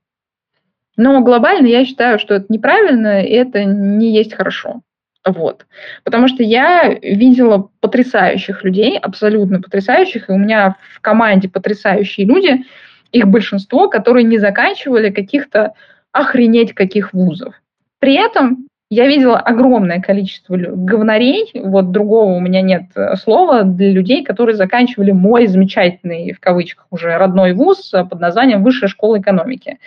Но 0.95 1.21
глобально 1.21 1.65
я 1.65 1.85
считаю, 1.85 2.19
что 2.19 2.35
это 2.35 2.45
неправильно, 2.49 3.23
и 3.23 3.31
это 3.31 3.63
не 3.63 4.13
есть 4.13 4.33
хорошо. 4.35 4.81
Вот. 5.27 5.65
Потому 6.03 6.27
что 6.27 6.41
я 6.41 6.89
видела 6.89 7.69
потрясающих 7.81 8.63
людей, 8.63 8.97
абсолютно 8.97 9.61
потрясающих, 9.61 10.29
и 10.29 10.33
у 10.33 10.37
меня 10.37 10.77
в 10.95 11.01
команде 11.01 11.49
потрясающие 11.49 12.25
люди, 12.25 12.63
их 13.11 13.27
большинство, 13.27 13.89
которые 13.89 14.23
не 14.23 14.37
заканчивали 14.37 15.09
каких-то 15.09 15.73
охренеть 16.11 16.73
каких 16.73 17.13
вузов. 17.13 17.53
При 17.99 18.15
этом 18.15 18.67
я 18.89 19.05
видела 19.07 19.37
огромное 19.37 19.99
количество 19.99 20.55
говнарей, 20.55 21.51
вот 21.53 21.91
другого 21.91 22.35
у 22.35 22.39
меня 22.39 22.61
нет 22.61 22.83
э, 22.95 23.15
слова, 23.17 23.63
для 23.63 23.91
людей, 23.91 24.23
которые 24.23 24.55
заканчивали 24.55 25.11
мой 25.11 25.47
замечательный, 25.47 26.31
в 26.31 26.39
кавычках 26.39 26.87
уже, 26.89 27.17
родной 27.17 27.51
вуз 27.51 27.91
под 27.91 28.19
названием 28.21 28.63
Высшая 28.63 28.87
школа 28.87 29.19
экономики. 29.19 29.79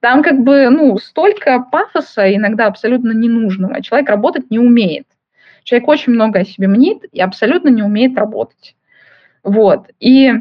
Там 0.00 0.22
как 0.22 0.40
бы, 0.40 0.68
ну, 0.70 0.96
столько 0.98 1.60
пафоса 1.72 2.34
иногда 2.34 2.66
абсолютно 2.66 3.12
ненужного. 3.12 3.82
Человек 3.82 4.08
работать 4.10 4.50
не 4.50 4.58
умеет. 4.58 5.06
Человек 5.64 5.88
очень 5.88 6.12
много 6.12 6.40
о 6.40 6.44
себе 6.44 6.68
мнит 6.68 7.04
и 7.12 7.20
абсолютно 7.20 7.68
не 7.68 7.82
умеет 7.82 8.16
работать. 8.16 8.76
Вот. 9.42 9.88
И 9.98 10.32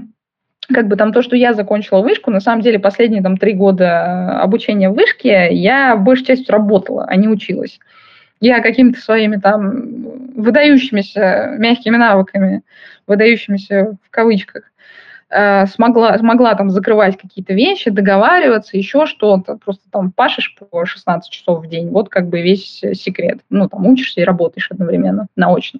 как 0.71 0.87
бы 0.87 0.95
там 0.95 1.11
то, 1.11 1.21
что 1.21 1.35
я 1.35 1.53
закончила 1.53 2.01
вышку, 2.01 2.29
на 2.29 2.39
самом 2.39 2.61
деле 2.61 2.79
последние 2.79 3.23
там 3.23 3.37
три 3.37 3.53
года 3.53 3.85
э, 3.85 4.41
обучения 4.41 4.89
в 4.89 4.95
вышке 4.95 5.53
я 5.53 5.95
большей 5.95 6.25
частью 6.25 6.53
работала, 6.53 7.05
а 7.05 7.15
не 7.15 7.27
училась. 7.27 7.79
Я 8.39 8.61
какими-то 8.61 8.99
своими 8.99 9.37
там 9.37 10.33
выдающимися 10.35 11.55
мягкими 11.57 11.97
навыками, 11.97 12.61
выдающимися 13.07 13.97
в 14.03 14.09
кавычках, 14.11 14.63
э, 15.29 15.65
смогла, 15.67 16.17
смогла 16.17 16.55
там 16.55 16.69
закрывать 16.69 17.17
какие-то 17.17 17.53
вещи, 17.53 17.89
договариваться, 17.89 18.77
еще 18.77 19.05
что-то. 19.05 19.57
Просто 19.57 19.83
там 19.91 20.11
пашешь 20.11 20.55
по 20.55 20.85
16 20.85 21.31
часов 21.31 21.65
в 21.65 21.69
день. 21.69 21.89
Вот 21.89 22.09
как 22.09 22.29
бы 22.29 22.41
весь 22.41 22.81
секрет. 22.93 23.39
Ну, 23.49 23.67
там 23.67 23.85
учишься 23.85 24.21
и 24.21 24.25
работаешь 24.25 24.71
одновременно, 24.71 25.27
наочно. 25.35 25.79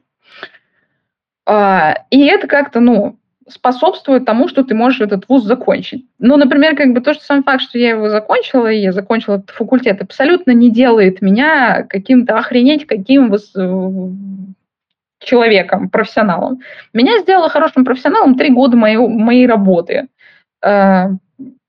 А, 1.45 1.95
и 2.09 2.25
это 2.25 2.47
как-то, 2.47 2.79
ну, 2.79 3.17
способствует 3.47 4.25
тому, 4.25 4.47
что 4.47 4.63
ты 4.63 4.75
можешь 4.75 5.01
этот 5.01 5.27
вуз 5.29 5.43
закончить. 5.43 6.05
Ну, 6.19 6.37
например, 6.37 6.75
как 6.75 6.93
бы 6.93 7.01
то, 7.01 7.13
что 7.13 7.23
сам 7.23 7.43
факт, 7.43 7.61
что 7.61 7.79
я 7.79 7.91
его 7.91 8.09
закончила, 8.09 8.67
и 8.67 8.79
я 8.79 8.91
закончила 8.91 9.35
этот 9.35 9.51
факультет, 9.51 10.01
абсолютно 10.01 10.51
не 10.51 10.69
делает 10.69 11.21
меня 11.21 11.83
каким-то 11.83 12.37
охренеть 12.37 12.85
каким 12.85 13.29
человеком, 15.19 15.89
профессионалом. 15.89 16.59
Меня 16.93 17.19
сделало 17.19 17.49
хорошим 17.49 17.85
профессионалом 17.85 18.35
три 18.35 18.49
года 18.49 18.77
моей, 18.77 18.97
моей 18.97 19.47
работы, 19.47 20.07
э, 20.63 21.05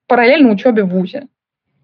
параллельно 0.06 0.50
учебе 0.50 0.84
в 0.84 0.88
ВУЗе. 0.88 1.28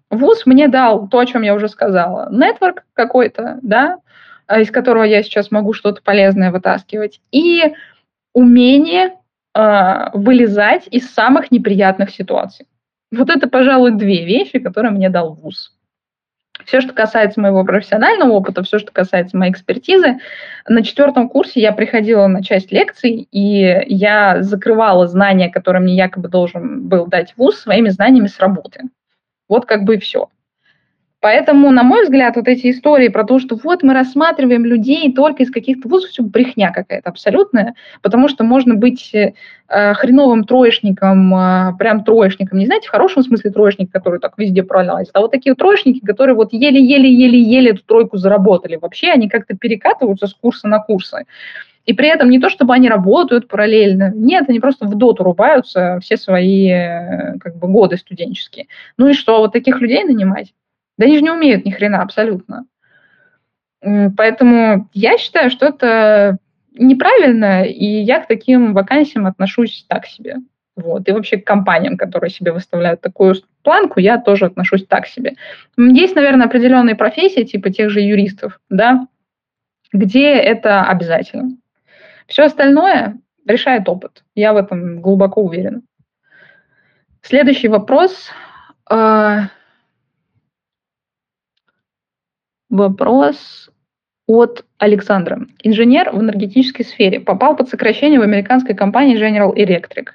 ВУЗ 0.09 0.45
мне 0.45 0.67
дал 0.67 1.07
то, 1.07 1.19
о 1.19 1.25
чем 1.25 1.41
я 1.41 1.55
уже 1.55 1.67
сказала. 1.67 2.29
Нетворк 2.31 2.85
какой-то, 2.93 3.59
да, 3.61 3.97
из 4.49 4.69
которого 4.71 5.03
я 5.03 5.23
сейчас 5.23 5.51
могу 5.51 5.73
что-то 5.73 6.01
полезное 6.03 6.51
вытаскивать. 6.51 7.19
И 7.31 7.73
умение 8.33 9.13
э, 9.53 10.09
вылезать 10.13 10.87
из 10.87 11.11
самых 11.11 11.51
неприятных 11.51 12.11
ситуаций. 12.11 12.67
Вот 13.11 13.29
это, 13.29 13.47
пожалуй, 13.47 13.91
две 13.91 14.25
вещи, 14.25 14.59
которые 14.59 14.91
мне 14.91 15.09
дал 15.09 15.33
ВУЗ. 15.33 15.73
Все, 16.63 16.79
что 16.79 16.93
касается 16.93 17.41
моего 17.41 17.63
профессионального 17.65 18.31
опыта, 18.31 18.63
все, 18.63 18.79
что 18.79 18.91
касается 18.91 19.35
моей 19.37 19.51
экспертизы, 19.51 20.19
на 20.67 20.83
четвертом 20.83 21.27
курсе 21.27 21.59
я 21.59 21.73
приходила 21.73 22.27
на 22.27 22.41
часть 22.43 22.71
лекций, 22.71 23.27
и 23.31 23.83
я 23.87 24.41
закрывала 24.41 25.07
знания, 25.07 25.49
которые 25.49 25.81
мне 25.81 25.95
якобы 25.95 26.29
должен 26.29 26.87
был 26.87 27.07
дать 27.07 27.33
ВУЗ, 27.35 27.59
своими 27.59 27.89
знаниями 27.89 28.27
с 28.27 28.39
работы. 28.39 28.83
Вот 29.49 29.65
как 29.65 29.83
бы 29.83 29.95
и 29.95 29.99
все. 29.99 30.29
Поэтому, 31.25 31.71
на 31.71 31.81
мой 31.81 32.03
взгляд, 32.03 32.35
вот 32.35 32.47
эти 32.47 32.69
истории 32.69 33.07
про 33.07 33.23
то, 33.23 33.39
что 33.39 33.55
вот 33.55 33.81
мы 33.81 33.95
рассматриваем 33.95 34.63
людей 34.63 35.11
только 35.11 35.41
из 35.41 35.49
каких-то 35.49 35.89
вузов, 35.89 36.11
все 36.11 36.21
брехня 36.21 36.71
какая-то 36.71 37.09
абсолютная, 37.09 37.73
потому 38.03 38.27
что 38.27 38.43
можно 38.43 38.75
быть 38.75 39.11
э, 39.11 39.33
хреновым 39.95 40.43
троечником, 40.43 41.33
э, 41.33 41.73
прям 41.79 42.03
троечником, 42.03 42.59
не 42.59 42.67
знаете, 42.67 42.89
в 42.89 42.91
хорошем 42.91 43.23
смысле 43.23 43.49
троечник, 43.49 43.91
который 43.91 44.19
так 44.19 44.37
везде 44.37 44.61
пролазит, 44.61 45.09
а 45.15 45.21
вот 45.21 45.31
такие 45.31 45.55
троечники, 45.55 46.05
которые 46.05 46.35
вот 46.35 46.53
еле-еле-еле-еле 46.53 47.71
эту 47.71 47.83
тройку 47.83 48.17
заработали. 48.17 48.77
Вообще 48.79 49.09
они 49.09 49.27
как-то 49.27 49.57
перекатываются 49.57 50.27
с 50.27 50.33
курса 50.35 50.67
на 50.67 50.77
курсы. 50.77 51.25
И 51.87 51.93
при 51.93 52.07
этом 52.07 52.29
не 52.29 52.39
то, 52.39 52.51
чтобы 52.51 52.75
они 52.75 52.87
работают 52.87 53.47
параллельно, 53.47 54.11
нет, 54.13 54.45
они 54.47 54.59
просто 54.59 54.85
в 54.85 54.93
доту 54.93 55.23
рубаются 55.23 55.97
все 56.03 56.17
свои 56.17 56.69
э, 56.69 57.39
как 57.39 57.55
бы, 57.55 57.67
годы 57.67 57.97
студенческие. 57.97 58.67
Ну 58.99 59.07
и 59.07 59.13
что, 59.13 59.39
вот 59.39 59.53
таких 59.53 59.81
людей 59.81 60.03
нанимать? 60.03 60.53
Да 60.97 61.05
они 61.05 61.17
же 61.17 61.23
не 61.23 61.31
умеют 61.31 61.65
ни 61.65 61.71
хрена 61.71 62.01
абсолютно. 62.01 62.65
Поэтому 63.81 64.89
я 64.93 65.17
считаю, 65.17 65.49
что 65.49 65.67
это 65.67 66.37
неправильно, 66.73 67.63
и 67.65 67.85
я 67.85 68.19
к 68.19 68.27
таким 68.27 68.73
вакансиям 68.73 69.27
отношусь 69.27 69.85
так 69.87 70.05
себе. 70.05 70.37
Вот. 70.75 71.07
И 71.07 71.11
вообще 71.11 71.37
к 71.37 71.47
компаниям, 71.47 71.95
которые 71.95 72.29
себе 72.29 72.51
выставляют 72.51 73.01
такую 73.01 73.35
планку, 73.63 73.99
я 73.99 74.17
тоже 74.17 74.45
отношусь 74.45 74.85
так 74.85 75.07
себе. 75.07 75.35
Есть, 75.77 76.15
наверное, 76.15 76.47
определенные 76.47 76.95
профессии, 76.95 77.43
типа 77.43 77.69
тех 77.69 77.89
же 77.89 78.01
юристов, 78.01 78.59
да, 78.69 79.07
где 79.93 80.33
это 80.33 80.83
обязательно. 80.83 81.51
Все 82.27 82.43
остальное 82.43 83.17
решает 83.45 83.87
опыт. 83.87 84.23
Я 84.33 84.53
в 84.53 84.57
этом 84.57 85.01
глубоко 85.01 85.41
уверена. 85.41 85.81
Следующий 87.21 87.69
вопрос. 87.69 88.29
А, 88.89 89.49
Вопрос 92.75 93.69
от 94.27 94.65
Александра. 94.79 95.39
Инженер 95.63 96.09
в 96.11 96.19
энергетической 96.19 96.83
сфере. 96.83 97.21
Попал 97.21 97.55
под 97.55 97.69
сокращение 97.69 98.19
в 98.19 98.23
американской 98.23 98.75
компании 98.75 99.17
General 99.17 99.55
Electric. 99.55 100.07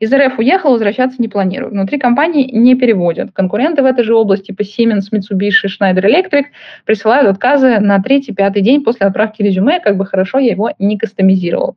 Из 0.00 0.10
РФ 0.14 0.38
уехал, 0.38 0.70
возвращаться 0.70 1.20
не 1.20 1.28
планирую. 1.28 1.72
Внутри 1.72 1.98
компании 1.98 2.50
не 2.50 2.74
переводят. 2.74 3.32
Конкуренты 3.32 3.82
в 3.82 3.84
этой 3.84 4.02
же 4.02 4.14
области, 4.14 4.46
типа 4.46 4.62
Siemens, 4.62 5.12
Mitsubishi, 5.12 5.68
Schneider 5.68 6.06
Electric, 6.06 6.44
присылают 6.86 7.28
отказы 7.28 7.80
на 7.80 8.00
третий-пятый 8.00 8.62
день 8.62 8.82
после 8.82 9.08
отправки 9.08 9.42
резюме, 9.42 9.78
как 9.80 9.98
бы 9.98 10.06
хорошо 10.06 10.38
я 10.38 10.52
его 10.52 10.70
не 10.78 10.96
кастомизировал. 10.96 11.76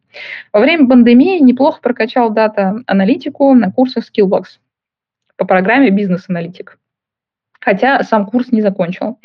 Во 0.54 0.62
время 0.62 0.88
пандемии 0.88 1.40
неплохо 1.40 1.82
прокачал 1.82 2.30
дата-аналитику 2.30 3.54
на 3.56 3.74
курсах 3.74 4.06
Skillbox 4.06 4.44
по 5.36 5.44
программе 5.46 5.90
«Бизнес-аналитик» 5.90 6.78
хотя 7.60 8.02
сам 8.04 8.26
курс 8.26 8.52
не 8.52 8.62
закончил. 8.62 9.20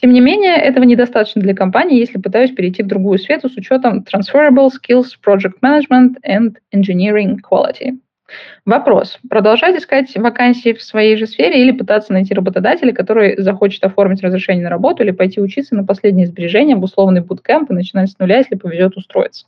Тем 0.00 0.12
не 0.14 0.20
менее, 0.20 0.56
этого 0.56 0.84
недостаточно 0.84 1.42
для 1.42 1.54
компании, 1.54 1.98
если 1.98 2.18
пытаюсь 2.18 2.52
перейти 2.52 2.82
в 2.82 2.86
другую 2.86 3.18
сферу 3.18 3.50
с 3.50 3.56
учетом 3.56 4.02
Transferable 4.10 4.68
Skills, 4.70 5.08
Project 5.24 5.60
Management 5.62 6.14
and 6.26 6.56
Engineering 6.74 7.36
Quality. 7.48 7.98
Вопрос. 8.64 9.18
Продолжать 9.28 9.76
искать 9.76 10.16
вакансии 10.16 10.72
в 10.72 10.82
своей 10.82 11.16
же 11.16 11.26
сфере 11.26 11.60
или 11.60 11.72
пытаться 11.72 12.12
найти 12.12 12.32
работодателя, 12.32 12.92
который 12.92 13.36
захочет 13.42 13.84
оформить 13.84 14.22
разрешение 14.22 14.64
на 14.64 14.70
работу 14.70 15.02
или 15.02 15.10
пойти 15.10 15.40
учиться 15.40 15.74
на 15.74 15.84
последние 15.84 16.26
сбережения 16.26 16.76
в 16.76 16.82
условный 16.82 17.20
буткемп 17.20 17.70
и 17.70 17.74
начинать 17.74 18.10
с 18.10 18.18
нуля, 18.18 18.38
если 18.38 18.54
повезет 18.54 18.96
устроиться? 18.96 19.46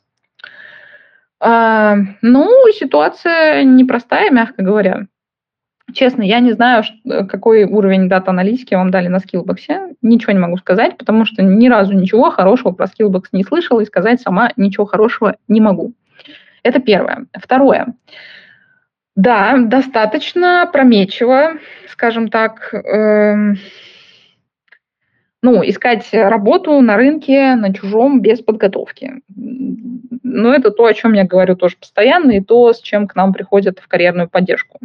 А, 1.40 1.96
ну, 2.20 2.50
ситуация 2.72 3.64
непростая, 3.64 4.30
мягко 4.30 4.62
говоря. 4.62 5.06
Честно, 5.92 6.22
я 6.22 6.40
не 6.40 6.52
знаю, 6.52 6.84
э, 7.04 7.24
какой 7.24 7.64
уровень 7.64 8.08
дата-аналитики 8.08 8.74
вам 8.74 8.90
дали 8.90 9.08
на 9.08 9.16
Skillbox. 9.16 9.96
Ничего 10.00 10.32
не 10.32 10.38
могу 10.38 10.56
сказать, 10.56 10.96
потому 10.96 11.24
что 11.24 11.42
ни 11.42 11.68
разу 11.68 11.92
ничего 11.92 12.30
хорошего 12.30 12.72
про 12.72 12.86
Skillbox 12.86 13.24
не 13.32 13.44
слышала 13.44 13.80
и 13.80 13.86
сказать 13.86 14.20
сама 14.20 14.52
ничего 14.56 14.86
хорошего 14.86 15.36
не 15.48 15.60
могу. 15.60 15.92
Это 16.62 16.80
первое. 16.80 17.26
Второе. 17.34 17.94
Да, 19.16 19.58
достаточно 19.58 20.68
прометчиво, 20.72 21.54
скажем 21.88 22.28
так, 22.28 22.72
э, 22.72 23.54
ну, 25.42 25.68
искать 25.68 26.08
работу 26.12 26.80
на 26.80 26.96
рынке, 26.96 27.56
на 27.56 27.74
чужом, 27.74 28.22
без 28.22 28.40
подготовки. 28.40 29.20
Но 30.22 30.54
это 30.54 30.70
то, 30.70 30.86
о 30.86 30.94
чем 30.94 31.12
я 31.12 31.24
говорю 31.24 31.56
тоже 31.56 31.76
постоянно, 31.76 32.30
и 32.30 32.40
то, 32.40 32.72
с 32.72 32.80
чем 32.80 33.06
к 33.06 33.16
нам 33.16 33.34
приходят 33.34 33.80
в 33.80 33.88
карьерную 33.88 34.30
поддержку. 34.30 34.78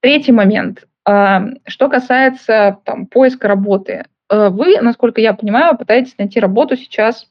Третий 0.00 0.32
момент. 0.32 0.86
Что 1.04 1.88
касается 1.88 2.78
там, 2.84 3.06
поиска 3.06 3.48
работы. 3.48 4.04
Э, 4.30 4.48
вы, 4.48 4.80
насколько 4.80 5.20
я 5.20 5.34
понимаю, 5.34 5.76
пытаетесь 5.76 6.16
найти 6.18 6.38
работу 6.38 6.76
сейчас 6.76 7.26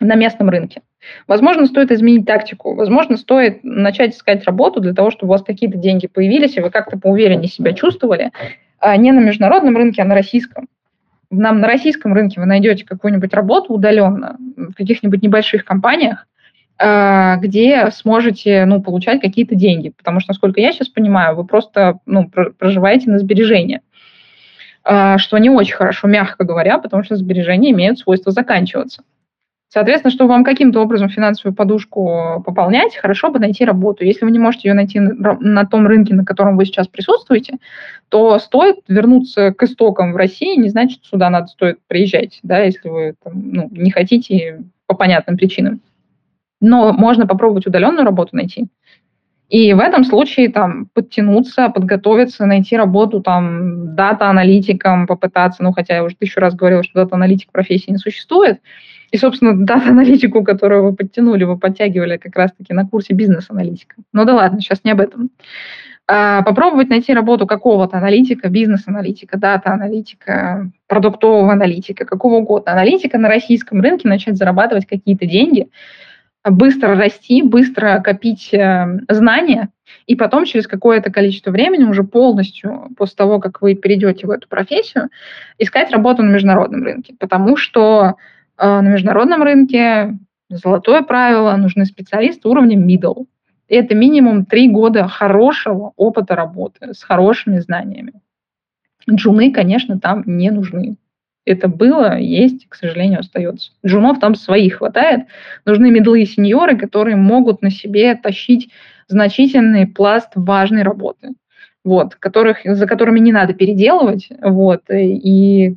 на 0.00 0.14
местном 0.14 0.48
рынке. 0.48 0.82
Возможно, 1.26 1.66
стоит 1.66 1.90
изменить 1.90 2.26
тактику. 2.26 2.74
Возможно, 2.74 3.16
стоит 3.16 3.62
начать 3.62 4.14
искать 4.14 4.44
работу 4.44 4.80
для 4.80 4.94
того, 4.94 5.10
чтобы 5.10 5.30
у 5.30 5.32
вас 5.32 5.42
какие-то 5.42 5.78
деньги 5.78 6.06
появились, 6.06 6.56
и 6.56 6.60
вы 6.60 6.70
как-то 6.70 6.98
поувереннее 6.98 7.48
себя 7.48 7.72
чувствовали. 7.72 8.32
А 8.78 8.96
не 8.96 9.12
на 9.12 9.20
международном 9.20 9.76
рынке, 9.76 10.02
а 10.02 10.04
на 10.04 10.14
российском. 10.14 10.68
Нам 11.30 11.60
на 11.60 11.66
российском 11.66 12.12
рынке 12.12 12.40
вы 12.40 12.46
найдете 12.46 12.84
какую-нибудь 12.84 13.32
работу 13.32 13.72
удаленно 13.72 14.36
в 14.56 14.74
каких-нибудь 14.74 15.22
небольших 15.22 15.64
компаниях, 15.64 16.26
где 16.82 17.90
сможете 17.92 18.64
ну, 18.64 18.82
получать 18.82 19.20
какие-то 19.20 19.54
деньги. 19.54 19.90
Потому 19.90 20.18
что, 20.18 20.30
насколько 20.30 20.60
я 20.60 20.72
сейчас 20.72 20.88
понимаю, 20.88 21.36
вы 21.36 21.44
просто 21.44 21.98
ну, 22.06 22.28
проживаете 22.28 23.08
на 23.08 23.18
сбережения. 23.18 23.82
А, 24.84 25.18
что 25.18 25.38
не 25.38 25.50
очень 25.50 25.76
хорошо, 25.76 26.08
мягко 26.08 26.44
говоря, 26.44 26.78
потому 26.78 27.04
что 27.04 27.16
сбережения 27.16 27.70
имеют 27.70 27.98
свойство 27.98 28.32
заканчиваться. 28.32 29.02
Соответственно, 29.68 30.12
чтобы 30.12 30.30
вам 30.30 30.44
каким-то 30.44 30.80
образом 30.82 31.08
финансовую 31.08 31.54
подушку 31.54 32.42
пополнять, 32.44 32.94
хорошо 32.94 33.30
бы 33.30 33.38
найти 33.38 33.64
работу. 33.64 34.04
Если 34.04 34.26
вы 34.26 34.30
не 34.30 34.38
можете 34.38 34.68
ее 34.68 34.74
найти 34.74 35.00
на 35.00 35.64
том 35.64 35.86
рынке, 35.86 36.14
на 36.14 36.26
котором 36.26 36.58
вы 36.58 36.66
сейчас 36.66 36.88
присутствуете, 36.88 37.56
то 38.10 38.38
стоит 38.38 38.80
вернуться 38.88 39.52
к 39.52 39.62
истокам 39.62 40.12
в 40.12 40.16
России, 40.16 40.60
не 40.60 40.68
значит, 40.68 41.04
сюда 41.04 41.30
надо 41.30 41.46
стоит 41.46 41.78
приезжать, 41.86 42.38
да, 42.42 42.58
если 42.58 42.88
вы 42.90 43.14
там, 43.24 43.32
ну, 43.34 43.68
не 43.70 43.90
хотите 43.90 44.62
по 44.86 44.94
понятным 44.94 45.38
причинам 45.38 45.80
но 46.62 46.92
можно 46.92 47.26
попробовать 47.26 47.66
удаленную 47.66 48.04
работу 48.04 48.34
найти. 48.34 48.68
И 49.50 49.74
в 49.74 49.80
этом 49.80 50.04
случае 50.04 50.48
там 50.48 50.86
подтянуться, 50.94 51.68
подготовиться, 51.68 52.46
найти 52.46 52.74
работу 52.74 53.20
там 53.20 53.94
дата-аналитиком, 53.94 55.06
попытаться, 55.06 55.62
ну 55.62 55.72
хотя 55.72 55.96
я 55.96 56.04
уже 56.04 56.16
тысячу 56.16 56.40
раз 56.40 56.54
говорила, 56.54 56.82
что 56.82 56.94
дата-аналитик 56.94 57.52
профессии 57.52 57.90
не 57.90 57.98
существует, 57.98 58.60
И, 59.10 59.18
собственно, 59.18 59.54
дата-аналитику, 59.54 60.42
которую 60.42 60.84
вы 60.84 60.94
подтянули, 60.94 61.44
вы 61.44 61.58
подтягивали 61.58 62.16
как 62.16 62.34
раз-таки 62.34 62.72
на 62.72 62.86
курсе 62.86 63.12
бизнес-аналитика. 63.12 63.96
Ну 64.14 64.24
да 64.24 64.34
ладно, 64.34 64.60
сейчас 64.60 64.84
не 64.84 64.92
об 64.92 65.00
этом. 65.00 65.28
А, 66.08 66.42
попробовать 66.42 66.88
найти 66.88 67.12
работу 67.12 67.46
какого-то 67.46 67.98
аналитика, 67.98 68.48
бизнес-аналитика, 68.48 69.38
дата-аналитика, 69.38 70.70
продуктового 70.88 71.52
аналитика, 71.52 72.04
какого 72.04 72.36
угодно. 72.36 72.72
Аналитика 72.72 73.18
на 73.18 73.28
российском 73.28 73.80
рынке, 73.80 74.08
начать 74.08 74.36
зарабатывать 74.36 74.86
какие-то 74.86 75.26
деньги, 75.26 75.68
быстро 76.44 76.96
расти, 76.96 77.42
быстро 77.42 78.00
копить 78.00 78.52
э, 78.52 79.00
знания, 79.08 79.70
и 80.06 80.16
потом 80.16 80.44
через 80.44 80.66
какое-то 80.66 81.10
количество 81.10 81.50
времени 81.50 81.84
уже 81.84 82.02
полностью, 82.02 82.88
после 82.96 83.16
того, 83.16 83.40
как 83.40 83.62
вы 83.62 83.74
перейдете 83.74 84.26
в 84.26 84.30
эту 84.30 84.48
профессию, 84.48 85.08
искать 85.58 85.90
работу 85.90 86.22
на 86.22 86.30
международном 86.30 86.82
рынке. 86.82 87.14
Потому 87.18 87.56
что 87.56 88.14
э, 88.58 88.66
на 88.66 88.88
международном 88.88 89.42
рынке 89.42 90.18
золотое 90.48 91.02
правило, 91.02 91.56
нужны 91.56 91.84
специалисты 91.84 92.48
уровня 92.48 92.76
middle 92.76 93.26
это 93.76 93.94
минимум 93.94 94.44
три 94.44 94.68
года 94.68 95.08
хорошего 95.08 95.92
опыта 95.96 96.34
работы 96.34 96.92
с 96.92 97.02
хорошими 97.02 97.58
знаниями. 97.58 98.12
Джуны, 99.10 99.50
конечно, 99.50 99.98
там 99.98 100.22
не 100.26 100.50
нужны. 100.50 100.96
Это 101.44 101.66
было, 101.66 102.18
есть, 102.18 102.68
к 102.68 102.74
сожалению, 102.76 103.20
остается. 103.20 103.72
Джунов 103.84 104.20
там 104.20 104.34
своих 104.34 104.76
хватает. 104.78 105.26
Нужны 105.64 105.90
медлы 105.90 106.22
и 106.22 106.26
сеньоры, 106.26 106.76
которые 106.76 107.16
могут 107.16 107.62
на 107.62 107.70
себе 107.70 108.14
тащить 108.14 108.70
значительный 109.08 109.86
пласт 109.86 110.30
важной 110.36 110.82
работы, 110.82 111.32
вот, 111.84 112.14
которых, 112.14 112.58
за 112.64 112.86
которыми 112.86 113.18
не 113.18 113.32
надо 113.32 113.54
переделывать, 113.54 114.28
вот, 114.40 114.82
и 114.90 115.76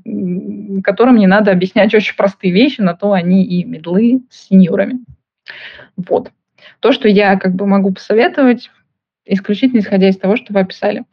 которым 0.83 1.17
не 1.17 1.27
надо 1.27 1.51
объяснять 1.51 1.93
очень 1.95 2.15
простые 2.15 2.53
вещи, 2.53 2.81
на 2.81 2.93
то 2.93 3.13
они 3.13 3.43
и 3.43 3.63
медлы 3.63 4.21
с 4.29 4.47
сеньорами. 4.47 4.99
Вот. 5.97 6.31
То, 6.79 6.91
что 6.91 7.07
я 7.07 7.37
как 7.37 7.55
бы 7.55 7.65
могу 7.65 7.91
посоветовать, 7.91 8.69
исключительно 9.25 9.79
исходя 9.79 10.09
из 10.09 10.17
того, 10.17 10.35
что 10.35 10.53
вы 10.53 10.59
описали. 10.59 11.05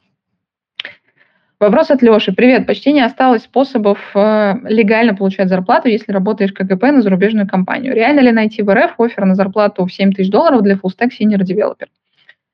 Вопрос 1.63 1.93
от 1.93 2.03
Леши. 2.03 2.33
Привет. 2.33 2.67
Почти 2.67 2.93
не 2.93 3.03
осталось 3.03 3.45
способов 3.45 3.97
э, 4.17 4.55
легально 4.65 5.15
получать 5.15 5.49
зарплату, 5.49 5.87
если 5.87 6.11
работаешь 6.11 6.53
КГП 6.53 6.83
на 6.91 7.03
зарубежную 7.03 7.47
компанию. 7.47 7.95
Реально 7.95 8.19
ли 8.19 8.33
найти 8.33 8.63
в 8.63 8.75
РФ 8.75 8.99
офер 8.99 9.25
на 9.27 9.37
зарплату 9.37 9.87
в 9.87 9.93
7 9.93 10.11
тысяч 10.11 10.29
долларов 10.29 10.63
для 10.63 10.75
full 10.75 10.91
stack 10.91 11.11
senior 11.11 11.39
developer? 11.39 11.87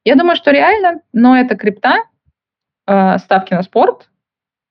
Я 0.05 0.15
думаю, 0.15 0.37
что 0.37 0.51
реально, 0.51 1.01
но 1.15 1.39
это 1.39 1.57
крипта, 1.57 2.05
э, 2.87 3.17
ставки 3.17 3.55
на 3.55 3.63
спорт, 3.63 4.11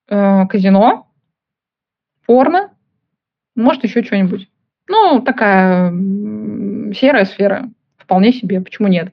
э, 0.08 0.46
казино, 0.46 1.08
порно, 2.28 2.70
может 3.56 3.86
еще 3.86 4.04
что-нибудь. 4.04 4.48
Ну, 4.88 5.20
такая 5.22 5.90
серая 6.94 7.26
сфера 7.26 7.72
вполне 7.98 8.32
себе, 8.32 8.62
почему 8.62 8.88
нет? 8.88 9.12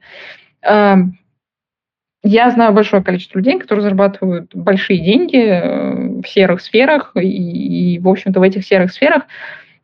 Я 2.27 2.51
знаю 2.51 2.73
большое 2.73 3.03
количество 3.03 3.39
людей, 3.39 3.59
которые 3.59 3.83
зарабатывают 3.83 4.55
большие 4.55 4.99
деньги 4.99 5.37
э, 5.37 6.23
в 6.23 6.27
серых 6.27 6.63
сферах, 6.63 7.13
и, 7.17 7.97
и 7.97 7.99
в 7.99 8.09
общем-то, 8.09 8.41
в 8.41 8.43
этих 8.43 8.65
серых 8.65 8.93
сферах 8.93 9.25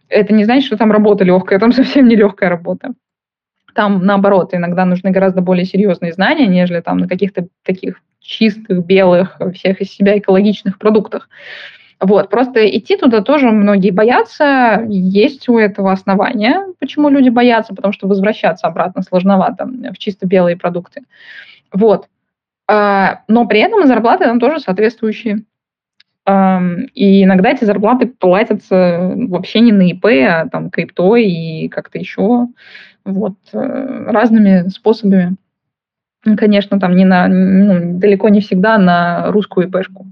это 0.09 0.33
не 0.33 0.45
значит, 0.45 0.65
что 0.65 0.79
там 0.79 0.91
работа 0.91 1.23
легкая, 1.23 1.59
там 1.59 1.71
совсем 1.75 2.09
не 2.09 2.17
легкая 2.17 2.49
работа. 2.49 2.95
Там, 3.75 4.07
наоборот, 4.07 4.55
иногда 4.55 4.87
нужны 4.87 5.11
гораздо 5.11 5.43
более 5.43 5.67
серьезные 5.67 6.15
знания, 6.15 6.47
нежели 6.47 6.81
там 6.81 6.97
на 6.97 7.09
каких-то 7.09 7.47
таких 7.63 8.01
чистых, 8.21 8.87
белых, 8.87 9.39
всех 9.55 9.83
из 9.83 9.93
себя 9.93 10.19
экологичных 10.19 10.79
продуктах. 10.79 11.29
Вот, 12.01 12.31
просто 12.31 12.67
идти 12.67 12.97
туда 12.97 13.21
тоже 13.21 13.51
многие 13.51 13.91
боятся. 13.91 14.83
Есть 14.89 15.47
у 15.51 15.59
этого 15.59 15.93
основания, 15.93 16.65
почему 16.79 17.11
люди 17.11 17.29
боятся, 17.29 17.75
потому 17.75 17.93
что 17.93 18.09
возвращаться 18.09 18.67
обратно 18.67 19.03
сложновато 19.03 19.67
в 19.67 19.99
чисто 19.99 20.27
белые 20.27 20.57
продукты. 20.57 21.03
Вот. 21.71 22.07
А, 22.73 23.23
но 23.27 23.49
при 23.49 23.59
этом 23.59 23.85
зарплаты 23.89 24.27
там 24.27 24.39
тоже 24.39 24.61
соответствующие. 24.61 25.43
И 26.95 27.25
иногда 27.25 27.51
эти 27.51 27.65
зарплаты 27.65 28.07
платятся 28.07 29.13
вообще 29.17 29.59
не 29.59 29.73
на 29.73 29.91
ИП, 29.91 30.05
а 30.29 30.49
там 30.49 30.71
крипто 30.71 31.17
и 31.17 31.67
как-то 31.67 31.99
еще 31.99 32.47
вот, 33.05 33.35
э, 33.53 34.05
разными 34.13 34.69
способами. 34.69 35.35
Конечно, 36.37 36.79
там 36.79 36.95
не 36.95 37.05
на, 37.05 37.27
ну, 37.27 37.99
далеко 37.99 38.29
не 38.29 38.41
всегда 38.41 38.79
на 38.79 39.33
русскую 39.33 39.67
ИПшку. 39.67 40.07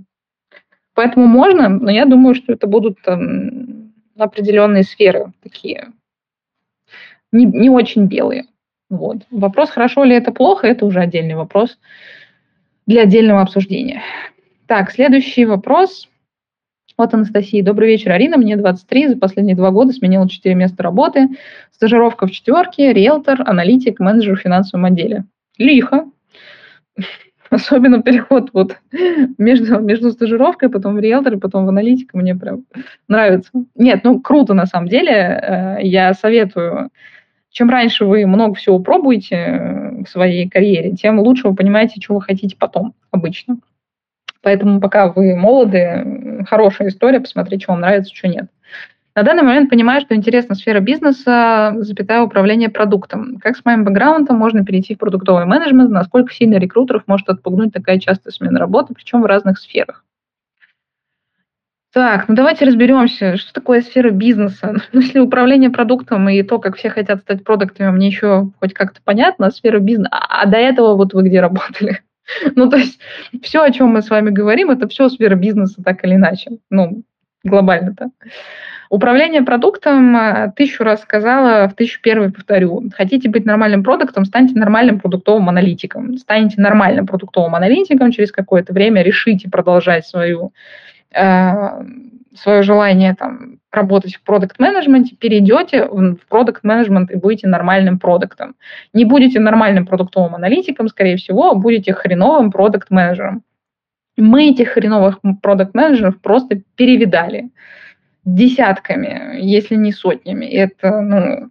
Поэтому 0.95 1.27
можно, 1.27 1.69
но 1.69 1.93
я 1.93 2.07
думаю, 2.07 2.35
что 2.35 2.53
это 2.55 2.67
будут 2.67 3.01
там, 3.03 3.93
определенные 4.17 4.83
сферы 4.83 5.33
такие, 5.45 5.93
не, 7.31 7.45
не 7.45 7.71
очень 7.71 8.07
белые. 8.07 8.47
Вот. 8.91 9.19
Вопрос, 9.31 9.71
хорошо 9.71 10.03
ли 10.03 10.17
это 10.17 10.33
плохо, 10.33 10.67
это 10.67 10.87
уже 10.87 10.99
отдельный 10.99 11.37
вопрос 11.37 11.79
для 12.89 13.03
отдельного 13.03 13.43
обсуждения. 13.43 14.03
Так, 14.67 14.91
следующий 14.91 15.45
вопрос 15.45 16.09
от 16.97 17.15
Анастасии. 17.15 17.61
Добрый 17.61 17.89
вечер, 17.89 18.11
Арина. 18.11 18.39
Мне 18.39 18.57
23. 18.57 19.09
За 19.09 19.17
последние 19.17 19.55
два 19.55 19.71
года 19.71 19.93
сменила 19.93 20.29
4 20.29 20.55
места 20.55 20.83
работы. 20.83 21.29
Стажировка 21.71 22.27
в 22.27 22.31
четверке, 22.31 22.95
риэлтор, 22.95 23.43
аналитик, 23.47 24.01
менеджер 24.01 24.37
в 24.37 24.41
финансовом 24.41 24.87
отделе. 24.87 25.27
Лихо. 25.59 26.07
Особенно 27.51 28.03
переход 28.03 28.51
вот 28.55 28.77
между, 29.37 29.81
между 29.81 30.11
стажировкой, 30.11 30.71
потом 30.71 30.97
в 30.97 30.99
риэлтор, 30.99 31.37
потом 31.39 31.67
в 31.67 31.69
аналитику 31.69 32.17
мне 32.17 32.35
прям 32.35 32.65
нравится. 33.07 33.51
Нет, 33.75 34.01
ну 34.03 34.21
круто 34.21 34.55
на 34.55 34.65
самом 34.65 34.89
деле. 34.89 35.13
Э, 35.13 35.77
я 35.83 36.15
советую, 36.15 36.89
чем 37.59 37.71
раньше 37.71 38.05
вы 38.05 38.25
много 38.25 38.55
всего 38.55 38.79
пробуете 38.79 39.35
э, 39.35 40.03
в 40.05 40.09
своей 40.09 40.49
карьере, 40.49 40.93
тем 40.93 41.19
лучше 41.19 41.49
вы 41.49 41.57
понимаете, 41.57 42.01
что 42.01 42.15
вы 42.15 42.23
хотите 42.23 42.55
потом 42.57 42.95
обычно. 43.11 43.59
Поэтому 44.43 44.81
пока 44.81 45.09
вы 45.09 45.35
молоды, 45.35 46.45
хорошая 46.49 46.87
история, 46.87 47.19
посмотреть, 47.19 47.65
что 47.65 47.73
вам 47.73 47.81
нравится, 47.81 48.15
что 48.15 48.29
нет. 48.29 48.47
На 49.17 49.25
данный 49.25 49.43
момент 49.43 49.71
понимаю, 49.71 50.01
что 50.01 50.15
интересна 50.15 50.55
сфера 50.55 50.79
бизнеса, 50.79 51.75
запятая 51.79 52.23
управление 52.23 52.69
продуктом. 52.69 53.39
Как 53.39 53.57
с 53.57 53.65
моим 53.65 53.85
бэкграундом 53.85 54.37
можно 54.37 54.65
перейти 54.65 54.95
в 54.95 54.99
продуктовый 54.99 55.45
менеджмент? 55.45 55.91
Насколько 55.91 56.33
сильно 56.33 56.59
рекрутеров 56.59 57.09
может 57.09 57.29
отпугнуть 57.29 57.73
такая 57.73 57.99
частая 57.99 58.33
смена 58.33 58.61
работы, 58.61 58.95
причем 58.95 59.23
в 59.23 59.27
разных 59.27 59.59
сферах? 59.59 60.05
Так, 61.93 62.29
ну 62.29 62.35
давайте 62.35 62.67
разберемся, 62.67 63.39
что 63.39 63.53
такое 63.53 63.81
сфера 63.81 64.11
бизнеса. 64.11 64.75
Ну, 64.93 65.01
если 65.01 65.21
управление 65.21 65.71
продуктом 65.71 66.29
и 66.29 66.43
то, 66.43 66.59
как 66.59 66.77
все 66.77 66.91
хотят 66.91 67.21
стать 67.21 67.45
продуктами, 67.45 67.91
мне 67.91 68.09
еще 68.09 68.51
хоть 68.61 68.75
как-то 68.75 69.01
понятно, 69.03 69.47
а 69.47 69.51
сфера 69.51 69.79
бизнеса. 69.79 70.11
А, 70.13 70.43
а 70.43 70.47
до 70.47 70.59
этого 70.59 70.95
вот 70.95 71.15
вы 71.15 71.23
где 71.29 71.41
работали? 71.41 72.03
Ну, 72.57 72.69
то 72.69 72.77
есть 72.77 73.01
все, 73.43 73.63
о 73.63 73.71
чем 73.71 73.89
мы 73.89 74.03
с 74.03 74.11
вами 74.11 74.29
говорим, 74.29 74.71
это 74.71 74.87
все 74.87 75.09
сфера 75.09 75.35
бизнеса, 75.35 75.83
так 75.83 76.05
или 76.05 76.17
иначе. 76.17 76.59
Ну, 76.69 77.05
глобально-то. 77.43 78.11
Управление 78.91 79.43
продуктом, 79.43 80.17
э, 80.17 80.53
тысячу 80.57 80.83
раз 80.83 81.03
сказала, 81.03 81.69
в 81.69 81.75
тысячу 81.75 82.01
первый 82.03 82.31
повторю. 82.31 82.83
Хотите 82.95 83.29
быть 83.29 83.45
нормальным 83.45 83.83
продуктом, 83.83 84.25
станьте 84.25 84.59
нормальным 84.59 84.99
продуктовым 84.99 85.49
аналитиком. 85.49 86.17
Станете 86.17 86.61
нормальным 86.61 87.07
продуктовым 87.07 87.55
аналитиком, 87.55 88.13
через 88.13 88.33
какое-то 88.33 88.73
время 88.73 89.03
решите 89.03 89.51
продолжать 89.51 90.07
свою, 90.07 90.53
свое 91.13 92.63
желание 92.63 93.15
там, 93.15 93.59
работать 93.71 94.15
в 94.15 94.23
продукт-менеджменте, 94.23 95.17
перейдете 95.17 95.85
в 95.87 96.19
продукт-менеджмент 96.29 97.11
и 97.11 97.17
будете 97.17 97.49
нормальным 97.49 97.99
продуктом. 97.99 98.55
Не 98.93 99.05
будете 99.05 99.41
нормальным 99.41 99.87
продуктовым 99.87 100.35
аналитиком, 100.35 100.89
скорее 100.89 101.17
всего, 101.17 101.55
будете 101.55 101.93
хреновым 101.93 102.51
продукт-менеджером. 102.51 103.43
Мы 104.17 104.51
этих 104.51 104.71
хреновых 104.71 105.21
продукт-менеджеров 105.43 106.21
просто 106.21 106.61
перевидали 106.77 107.51
десятками, 108.25 109.39
если 109.41 109.77
не 109.77 109.93
сотнями. 109.93 110.45
Это, 110.47 111.01
ну, 111.01 111.51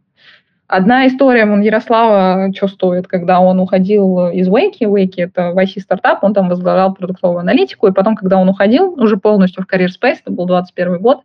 Одна 0.68 1.08
история 1.08 1.46
вон, 1.46 1.62
Ярослава, 1.62 2.52
что 2.54 2.68
стоит, 2.68 3.08
когда 3.08 3.40
он 3.40 3.60
уходил 3.62 4.28
из 4.28 4.50
Вейки, 4.50 4.84
Вейки 4.84 5.22
это 5.22 5.54
YC 5.56 5.80
стартап, 5.80 6.26
он 6.26 6.34
там 6.34 6.50
возглавлял 6.50 6.94
продуктовую 6.94 7.40
аналитику, 7.40 7.88
и 7.88 7.94
потом, 7.94 8.18
когда 8.18 8.38
он 8.38 8.50
уходил 8.50 8.94
уже 9.02 9.16
полностью 9.16 9.64
в 9.64 9.74
Career 9.74 9.88
Space, 9.88 10.18
это 10.26 10.32
был 10.32 10.46
21 10.46 11.00
год, 11.00 11.22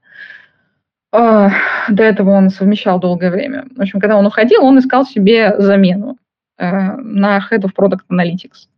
э, 1.12 1.48
до 1.88 2.02
этого 2.04 2.30
он 2.30 2.50
совмещал 2.50 3.00
долгое 3.00 3.32
время. 3.32 3.64
В 3.76 3.80
общем, 3.80 3.98
когда 3.98 4.16
он 4.16 4.26
уходил, 4.26 4.64
он 4.64 4.78
искал 4.78 5.04
себе 5.04 5.56
замену 5.58 6.18
э, 6.58 6.70
на 6.96 7.38
Head 7.38 7.62
of 7.62 7.70
Product 7.76 8.02
Analytics. 8.12 8.68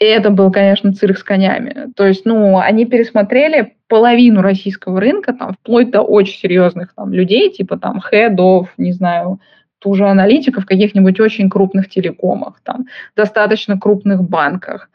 И 0.00 0.04
это 0.04 0.30
был, 0.30 0.50
конечно, 0.50 0.92
цирк 0.94 1.18
с 1.18 1.22
конями. 1.22 1.92
То 1.94 2.06
есть, 2.06 2.24
ну, 2.24 2.58
они 2.58 2.86
пересмотрели 2.86 3.76
половину 3.86 4.40
российского 4.40 4.98
рынка, 4.98 5.32
там, 5.32 5.52
вплоть 5.52 5.90
до 5.90 6.00
очень 6.00 6.38
серьезных 6.38 6.94
там, 6.94 7.12
людей, 7.12 7.50
типа 7.50 7.78
там 7.78 8.00
хедов, 8.00 8.72
не 8.76 8.92
знаю, 8.92 9.38
ту 9.80 9.94
же 9.94 10.06
аналитиков 10.06 10.64
в 10.64 10.66
каких-нибудь 10.66 11.20
очень 11.20 11.50
крупных 11.50 11.88
телекомах, 11.88 12.60
там, 12.62 12.86
достаточно 13.16 13.78
крупных 13.78 14.22
банках. 14.22 14.90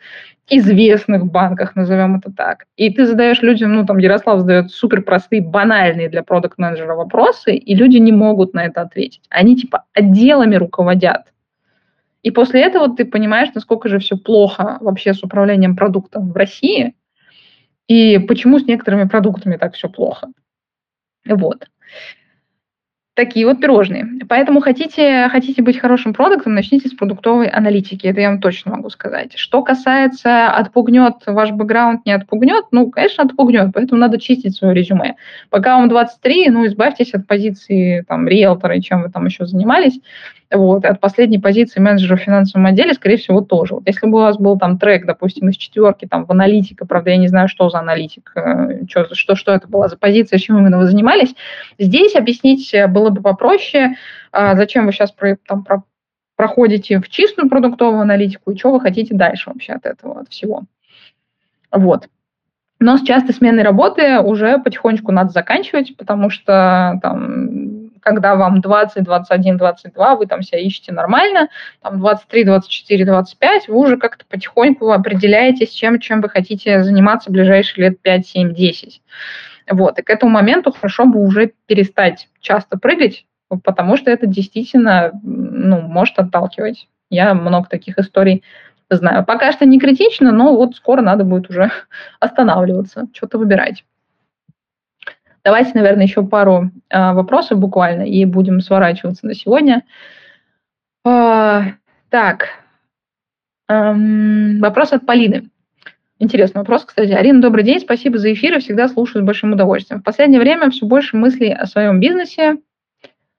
известных 0.47 1.25
банках, 1.25 1.75
назовем 1.75 2.17
это 2.17 2.31
так. 2.31 2.65
И 2.77 2.91
ты 2.91 3.07
задаешь 3.07 3.41
людям, 3.41 3.73
ну, 3.73 3.83
там, 3.85 3.97
Ярослав 3.97 4.39
задает 4.39 4.71
супер 4.71 5.01
простые, 5.01 5.41
банальные 5.41 6.07
для 6.07 6.21
продукт 6.21 6.59
менеджера 6.59 6.95
вопросы, 6.95 7.55
и 7.55 7.75
люди 7.75 7.97
не 7.97 8.11
могут 8.11 8.53
на 8.53 8.65
это 8.65 8.81
ответить. 8.81 9.21
Они, 9.29 9.55
типа, 9.55 9.85
отделами 9.93 10.55
руководят. 10.55 11.23
И 12.21 12.31
после 12.31 12.61
этого 12.61 12.95
ты 12.95 13.05
понимаешь, 13.05 13.49
насколько 13.55 13.89
же 13.89 13.97
все 13.97 14.17
плохо 14.17 14.77
вообще 14.81 15.13
с 15.15 15.23
управлением 15.23 15.75
продуктом 15.75 16.31
в 16.31 16.37
России, 16.37 16.93
и 17.87 18.19
почему 18.19 18.59
с 18.59 18.67
некоторыми 18.67 19.07
продуктами 19.07 19.57
так 19.57 19.73
все 19.73 19.89
плохо. 19.89 20.27
Вот 21.27 21.65
такие 23.15 23.45
вот 23.47 23.61
пирожные. 23.61 24.05
Поэтому 24.27 24.59
хотите, 24.59 25.29
хотите 25.29 25.61
быть 25.61 25.79
хорошим 25.79 26.13
продуктом, 26.13 26.53
начните 26.53 26.89
с 26.89 26.93
продуктовой 26.93 27.47
аналитики. 27.47 28.05
Это 28.05 28.19
я 28.21 28.29
вам 28.29 28.41
точно 28.41 28.71
могу 28.71 28.89
сказать. 28.89 29.33
Что 29.37 29.63
касается 29.63 30.49
отпугнет 30.49 31.15
ваш 31.25 31.51
бэкграунд, 31.51 32.05
не 32.05 32.11
отпугнет, 32.11 32.65
ну, 32.71 32.91
конечно, 32.91 33.23
отпугнет, 33.23 33.71
поэтому 33.73 34.01
надо 34.01 34.19
чистить 34.19 34.55
свое 34.55 34.73
резюме. 34.73 35.15
Пока 35.49 35.77
вам 35.77 35.87
23, 35.87 36.49
ну, 36.49 36.67
избавьтесь 36.67 37.13
от 37.13 37.25
позиции 37.25 38.03
там 38.07 38.27
риэлтора 38.27 38.75
и 38.75 38.81
чем 38.81 39.03
вы 39.03 39.09
там 39.09 39.25
еще 39.25 39.45
занимались. 39.45 39.99
Вот, 40.51 40.85
от 40.85 40.99
последней 40.99 41.39
позиции 41.39 41.79
менеджера 41.79 42.17
в 42.17 42.21
финансовом 42.21 42.67
отделе, 42.67 42.93
скорее 42.93 43.17
всего, 43.17 43.41
тоже. 43.41 43.73
Вот 43.75 43.87
если 43.87 44.05
бы 44.07 44.19
у 44.19 44.21
вас 44.21 44.37
был 44.37 44.59
там 44.59 44.77
трек, 44.77 45.05
допустим, 45.05 45.49
из 45.49 45.57
четверки, 45.57 46.05
там, 46.05 46.25
в 46.25 46.31
аналитика, 46.31 46.85
правда, 46.85 47.09
я 47.09 47.17
не 47.17 47.27
знаю, 47.27 47.47
что 47.47 47.69
за 47.69 47.79
аналитик, 47.79 48.31
э, 48.35 48.85
что, 48.87 49.15
что, 49.15 49.35
что 49.35 49.53
это 49.53 49.67
была 49.67 49.87
за 49.87 49.97
позиция, 49.97 50.37
чем 50.37 50.59
именно 50.59 50.77
вы 50.77 50.85
занимались, 50.85 51.33
здесь 51.79 52.15
объяснить 52.15 52.73
было 52.89 53.09
бы 53.09 53.23
попроще, 53.23 53.95
а 54.31 54.55
зачем 54.55 54.85
вы 54.85 54.91
сейчас 54.91 55.11
про, 55.11 55.35
там, 55.47 55.63
про, 55.63 55.83
проходите 56.35 56.99
в 56.99 57.09
чистую 57.09 57.49
продуктовую 57.49 58.01
аналитику 58.01 58.51
и 58.51 58.57
что 58.57 58.71
вы 58.71 58.79
хотите 58.79 59.15
дальше 59.15 59.49
вообще 59.49 59.73
от 59.73 59.85
этого, 59.85 60.21
от 60.21 60.29
всего. 60.29 60.63
Вот. 61.71 62.07
Но 62.79 62.97
с 62.97 63.03
частой 63.03 63.33
сменой 63.33 63.63
работы 63.63 64.19
уже 64.19 64.57
потихонечку 64.59 65.11
надо 65.11 65.29
заканчивать, 65.29 65.95
потому 65.95 66.29
что 66.29 66.99
там 67.01 67.64
когда 68.05 68.35
вам 68.35 68.61
20, 68.61 69.03
21, 69.03 69.57
22, 69.57 70.15
вы 70.15 70.27
там 70.27 70.43
себя 70.43 70.59
ищете 70.59 70.91
нормально, 70.91 71.49
там 71.81 71.99
23, 71.99 72.43
24, 72.43 73.05
25, 73.05 73.67
вы 73.67 73.75
уже 73.75 73.97
как-то 73.97 74.25
потихоньку 74.29 74.91
определяетесь, 74.91 75.71
чем, 75.71 75.99
чем 75.99 76.21
вы 76.21 76.29
хотите 76.29 76.83
заниматься 76.83 77.29
в 77.29 77.33
ближайшие 77.33 77.89
лет 77.89 77.99
5, 78.01 78.27
7, 78.27 78.53
10. 78.53 79.01
Вот, 79.71 79.97
и 79.97 80.03
к 80.03 80.09
этому 80.11 80.31
моменту 80.31 80.71
хорошо 80.71 81.05
бы 81.05 81.19
уже 81.19 81.53
перестать 81.65 82.29
часто 82.39 82.77
прыгать, 82.77 83.25
потому 83.63 83.97
что 83.97 84.11
это 84.11 84.27
действительно 84.27 85.11
ну, 85.23 85.81
может 85.81 86.19
отталкивать. 86.19 86.87
Я 87.09 87.33
много 87.33 87.67
таких 87.67 87.97
историй 87.97 88.43
знаю. 88.91 89.25
Пока 89.25 89.51
что 89.51 89.65
не 89.65 89.79
критично, 89.79 90.31
но 90.31 90.55
вот 90.55 90.75
скоро 90.75 91.01
надо 91.01 91.23
будет 91.23 91.49
уже 91.49 91.71
останавливаться, 92.19 93.07
что-то 93.13 93.39
выбирать. 93.39 93.83
Давайте, 95.45 95.73
наверное, 95.75 96.07
еще 96.07 96.25
пару 96.25 96.71
э, 96.89 97.13
вопросов 97.13 97.59
буквально, 97.59 98.01
и 98.01 98.25
будем 98.25 98.61
сворачиваться 98.61 99.27
на 99.27 99.35
сегодня. 99.35 99.83
Э, 101.05 101.61
так, 102.09 102.47
эм, 103.69 104.59
вопрос 104.59 104.91
от 104.91 105.05
Полины. 105.05 105.51
Интересный 106.17 106.59
вопрос, 106.59 106.85
кстати. 106.85 107.11
Арина, 107.11 107.41
добрый 107.41 107.63
день, 107.63 107.79
спасибо 107.79 108.17
за 108.17 108.33
эфир, 108.33 108.59
всегда 108.59 108.87
слушаю 108.89 109.21
с 109.21 109.25
большим 109.25 109.53
удовольствием. 109.53 110.01
В 110.01 110.03
последнее 110.03 110.39
время 110.39 110.71
все 110.71 110.87
больше 110.87 111.15
мыслей 111.15 111.53
о 111.53 111.67
своем 111.67 111.99
бизнесе. 111.99 112.57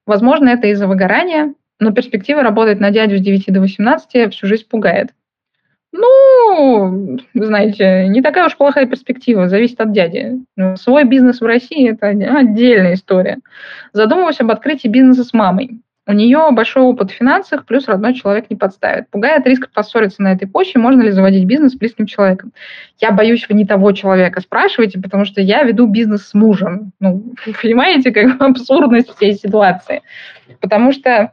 Возможно, 0.07 0.50
это 0.50 0.68
из-за 0.68 0.86
выгорания, 0.86 1.54
но 1.80 1.90
перспектива 1.90 2.42
работать 2.42 2.78
на 2.78 2.92
дядю 2.92 3.18
с 3.18 3.20
9 3.20 3.52
до 3.52 3.61
18 3.61 4.32
всю 4.32 4.46
жизнь 4.46 4.68
пугает. 4.68 5.12
Ну, 5.93 7.18
знаете, 7.34 8.09
не 8.09 8.22
такая 8.22 8.47
уж 8.47 8.57
плохая 8.57 8.87
перспектива, 8.87 9.49
зависит 9.49 9.80
от 9.80 9.93
дяди. 9.93 10.41
Ну, 10.57 10.76
свой 10.76 11.05
бизнес 11.05 11.41
в 11.41 11.45
России– 11.45 11.91
это 11.91 12.09
отдельная 12.09 12.95
история. 12.95 13.39
Задумываюсь 13.93 14.41
об 14.41 14.51
открытии 14.51 14.89
бизнеса 14.89 15.24
с 15.24 15.32
мамой. 15.32 15.80
У 16.09 16.12
нее 16.12 16.51
большой 16.53 16.84
опыт 16.84 17.11
в 17.11 17.14
финансах, 17.14 17.66
плюс 17.66 17.89
родной 17.89 18.14
человек 18.14 18.49
не 18.49 18.55
подставит. 18.55 19.11
Пугает 19.11 19.45
риск 19.45 19.68
поссориться 19.72 20.22
на 20.22 20.32
этой 20.32 20.47
почве, 20.47 20.80
можно 20.80 21.03
ли 21.03 21.11
заводить 21.11 21.47
бизнес 21.47 21.72
с 21.72 21.76
близким 21.76 22.07
человеком. 22.07 22.53
Я 23.01 23.11
боюсь, 23.11 23.49
вы 23.49 23.57
не 23.57 23.66
того 23.66 23.91
человека 23.91 24.41
спрашиваете, 24.41 25.01
потому 25.01 25.24
что 25.24 25.41
я 25.41 25.64
веду 25.64 25.87
бизнес 25.87 26.28
с 26.28 26.34
мужем. 26.34 26.93
Ну, 27.01 27.34
понимаете, 27.62 28.12
как 28.12 28.41
абсурдность 28.41 29.16
всей 29.16 29.34
ситуации. 29.34 30.03
Потому 30.61 30.93
что 30.93 31.32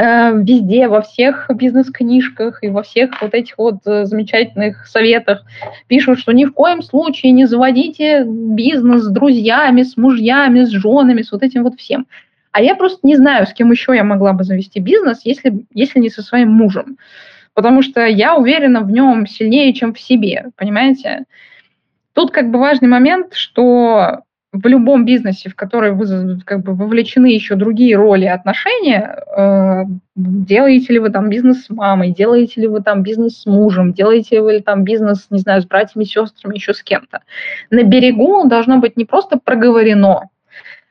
везде, 0.00 0.88
во 0.88 1.02
всех 1.02 1.50
бизнес-книжках 1.52 2.62
и 2.62 2.68
во 2.68 2.82
всех 2.82 3.20
вот 3.20 3.34
этих 3.34 3.58
вот 3.58 3.78
э, 3.86 4.04
замечательных 4.04 4.86
советах 4.86 5.44
пишут, 5.88 6.20
что 6.20 6.32
ни 6.32 6.44
в 6.44 6.52
коем 6.52 6.82
случае 6.82 7.32
не 7.32 7.46
заводите 7.46 8.24
бизнес 8.24 9.02
с 9.02 9.10
друзьями, 9.10 9.82
с 9.82 9.96
мужьями, 9.96 10.64
с 10.64 10.68
женами, 10.68 11.22
с 11.22 11.32
вот 11.32 11.42
этим 11.42 11.64
вот 11.64 11.78
всем. 11.78 12.06
А 12.52 12.62
я 12.62 12.74
просто 12.74 13.00
не 13.02 13.16
знаю, 13.16 13.46
с 13.46 13.52
кем 13.52 13.70
еще 13.70 13.94
я 13.94 14.04
могла 14.04 14.32
бы 14.32 14.44
завести 14.44 14.80
бизнес, 14.80 15.20
если, 15.24 15.64
если 15.74 16.00
не 16.00 16.10
со 16.10 16.22
своим 16.22 16.50
мужем. 16.50 16.98
Потому 17.54 17.82
что 17.82 18.06
я 18.06 18.36
уверена 18.36 18.82
в 18.82 18.90
нем 18.90 19.26
сильнее, 19.26 19.72
чем 19.74 19.94
в 19.94 20.00
себе, 20.00 20.46
понимаете? 20.56 21.24
Тут 22.12 22.30
как 22.30 22.50
бы 22.50 22.58
важный 22.58 22.88
момент, 22.88 23.34
что 23.34 24.22
в 24.52 24.66
любом 24.66 25.04
бизнесе, 25.04 25.50
в 25.50 25.54
который 25.54 25.92
вы 25.92 26.40
как 26.44 26.62
бы 26.62 26.74
вовлечены 26.74 27.26
еще 27.26 27.54
другие 27.54 27.96
роли 27.96 28.24
отношения, 28.24 29.22
э, 29.36 29.84
делаете 30.16 30.94
ли 30.94 30.98
вы 30.98 31.10
там 31.10 31.28
бизнес 31.28 31.66
с 31.66 31.70
мамой, 31.70 32.12
делаете 32.12 32.62
ли 32.62 32.66
вы 32.66 32.80
там 32.80 33.02
бизнес 33.02 33.42
с 33.42 33.46
мужем, 33.46 33.92
делаете 33.92 34.36
ли 34.36 34.40
вы 34.40 34.60
там 34.60 34.84
бизнес, 34.84 35.26
не 35.30 35.40
знаю, 35.40 35.60
с 35.60 35.66
братьями, 35.66 36.04
сестрами, 36.04 36.54
еще 36.54 36.72
с 36.72 36.82
кем-то. 36.82 37.20
На 37.70 37.82
берегу 37.82 38.48
должно 38.48 38.78
быть 38.78 38.96
не 38.96 39.04
просто 39.04 39.38
проговорено, 39.38 40.30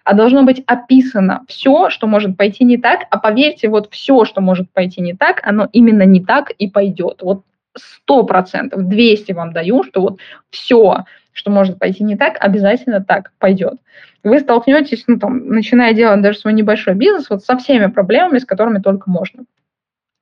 а 0.04 0.14
должно 0.14 0.44
быть 0.44 0.64
описано 0.68 1.44
все, 1.48 1.90
что 1.90 2.06
может 2.06 2.38
пойти 2.38 2.64
не 2.64 2.78
так, 2.78 3.02
а 3.10 3.18
поверьте, 3.18 3.70
вот 3.70 3.90
все, 3.92 4.24
что 4.26 4.40
может 4.40 4.72
пойти 4.72 5.02
не 5.02 5.14
так, 5.14 5.42
оно 5.44 5.68
именно 5.74 6.04
не 6.04 6.24
так 6.24 6.52
и 6.52 6.70
пойдет. 6.70 7.22
Вот 7.22 7.42
сто 7.76 8.24
процентов, 8.24 8.88
200 8.88 9.32
вам 9.32 9.52
даю, 9.52 9.84
что 9.84 10.02
вот 10.02 10.20
все, 10.50 11.06
что 11.38 11.52
может 11.52 11.78
пойти 11.78 12.04
не 12.04 12.18
так, 12.18 12.36
обязательно 12.40 13.04
так 13.04 13.32
пойдет. 13.38 13.76
Вы 14.24 14.40
столкнетесь, 14.40 15.04
ну, 15.06 15.20
там, 15.20 15.50
начиная 15.50 15.94
делать 15.94 16.22
даже 16.22 16.40
свой 16.40 16.54
небольшой 16.54 16.96
бизнес, 16.96 17.30
вот 17.30 17.44
со 17.44 17.56
всеми 17.58 17.86
проблемами, 17.86 18.40
с 18.40 18.46
которыми 18.46 18.80
только 18.80 19.10
можно. 19.10 19.44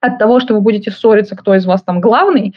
От 0.01 0.19
того, 0.19 0.41
что 0.41 0.53
вы 0.53 0.61
будете 0.61 0.91
ссориться, 0.91 1.37
кто 1.37 1.55
из 1.55 1.65
вас 1.65 1.81
там 1.83 2.01
главный, 2.01 2.53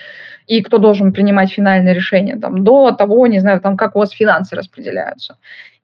и 0.48 0.60
кто 0.62 0.78
должен 0.78 1.12
принимать 1.12 1.52
финальное 1.52 1.92
решение, 1.92 2.36
там, 2.36 2.64
до 2.64 2.90
того, 2.90 3.26
не 3.28 3.38
знаю, 3.38 3.60
там, 3.60 3.76
как 3.76 3.94
у 3.94 4.00
вас 4.00 4.10
финансы 4.10 4.56
распределяются 4.56 5.36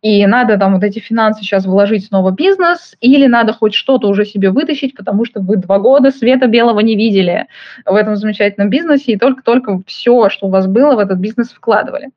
и 0.04 0.26
надо 0.26 0.58
там 0.58 0.74
вот 0.74 0.84
эти 0.84 0.98
финансы 0.98 1.40
сейчас 1.40 1.64
вложить 1.64 2.04
снова 2.04 2.30
в 2.30 2.34
бизнес, 2.34 2.94
или 3.00 3.26
надо 3.26 3.54
хоть 3.54 3.72
что-то 3.72 4.06
уже 4.06 4.26
себе 4.26 4.50
вытащить, 4.50 4.94
потому 4.94 5.24
что 5.24 5.40
вы 5.40 5.56
два 5.56 5.78
года 5.78 6.10
света 6.10 6.46
белого 6.46 6.80
не 6.80 6.94
видели 6.94 7.46
в 7.86 7.94
этом 7.94 8.14
замечательном 8.14 8.68
бизнесе, 8.68 9.12
и 9.12 9.16
только-только 9.16 9.80
все, 9.86 10.28
что 10.28 10.46
у 10.46 10.50
вас 10.50 10.66
было, 10.66 10.94
в 10.94 10.98
этот 10.98 11.20
бизнес 11.20 11.52
вкладывали. 11.52 12.10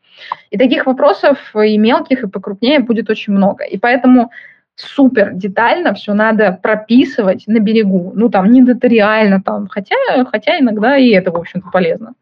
И 0.49 0.57
таких 0.57 0.85
вопросов 0.85 1.37
и 1.55 1.77
мелких, 1.77 2.23
и 2.23 2.27
покрупнее 2.27 2.79
будет 2.79 3.09
очень 3.09 3.31
много. 3.31 3.63
И 3.63 3.77
поэтому 3.77 4.31
супер 4.75 5.31
детально 5.33 5.93
все 5.93 6.13
надо 6.13 6.59
прописывать 6.61 7.47
на 7.47 7.59
берегу. 7.59 8.11
Ну, 8.15 8.27
там, 8.27 8.51
не 8.51 8.61
нотариально, 8.61 9.41
там, 9.41 9.67
хотя, 9.67 9.95
хотя 10.29 10.59
иногда 10.59 10.97
и 10.97 11.11
это, 11.11 11.31
в 11.31 11.37
общем-то, 11.37 11.69
полезно. 11.71 12.15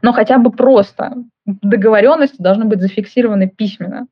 Но 0.00 0.12
хотя 0.14 0.38
бы 0.38 0.50
просто 0.50 1.14
договоренности 1.44 2.40
должны 2.40 2.64
быть 2.64 2.80
зафиксированы 2.80 3.48
письменно. 3.48 4.06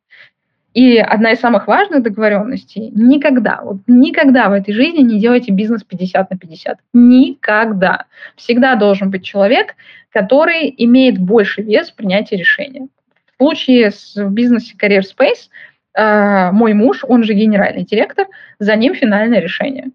И 0.73 0.99
одна 0.99 1.33
из 1.33 1.41
самых 1.41 1.67
важных 1.67 2.03
договоренностей– 2.03 2.91
никогда, 2.95 3.61
вот 3.63 3.79
никогда 3.89 4.49
в 4.49 4.53
этой 4.53 4.73
жизни 4.73 5.01
не 5.01 5.19
делайте 5.19 5.51
бизнес 5.51 5.83
50 5.83 6.31
на 6.31 6.39
50. 6.39 6.79
Никогда. 6.93 8.07
Всегда 8.37 8.77
должен 8.77 9.11
быть 9.11 9.25
человек, 9.25 9.75
который 10.11 10.73
имеет 10.79 11.19
больше 11.19 11.63
вес 11.63 11.91
в 11.91 11.97
принятии 11.97 12.37
решения. 12.37 12.87
В 13.27 13.43
случае 13.43 13.91
с, 13.91 14.15
в 14.15 14.31
бизнесе 14.31 14.77
Career 14.81 15.01
Space 15.03 15.49
э, 15.95 16.53
мой 16.53 16.75
муж, 16.75 17.05
он 17.07 17.25
же 17.25 17.35
генеральный 17.35 17.85
директор, 17.85 18.27
за 18.61 18.77
ним 18.77 18.95
финальное 18.95 19.41
решение. 19.41 19.91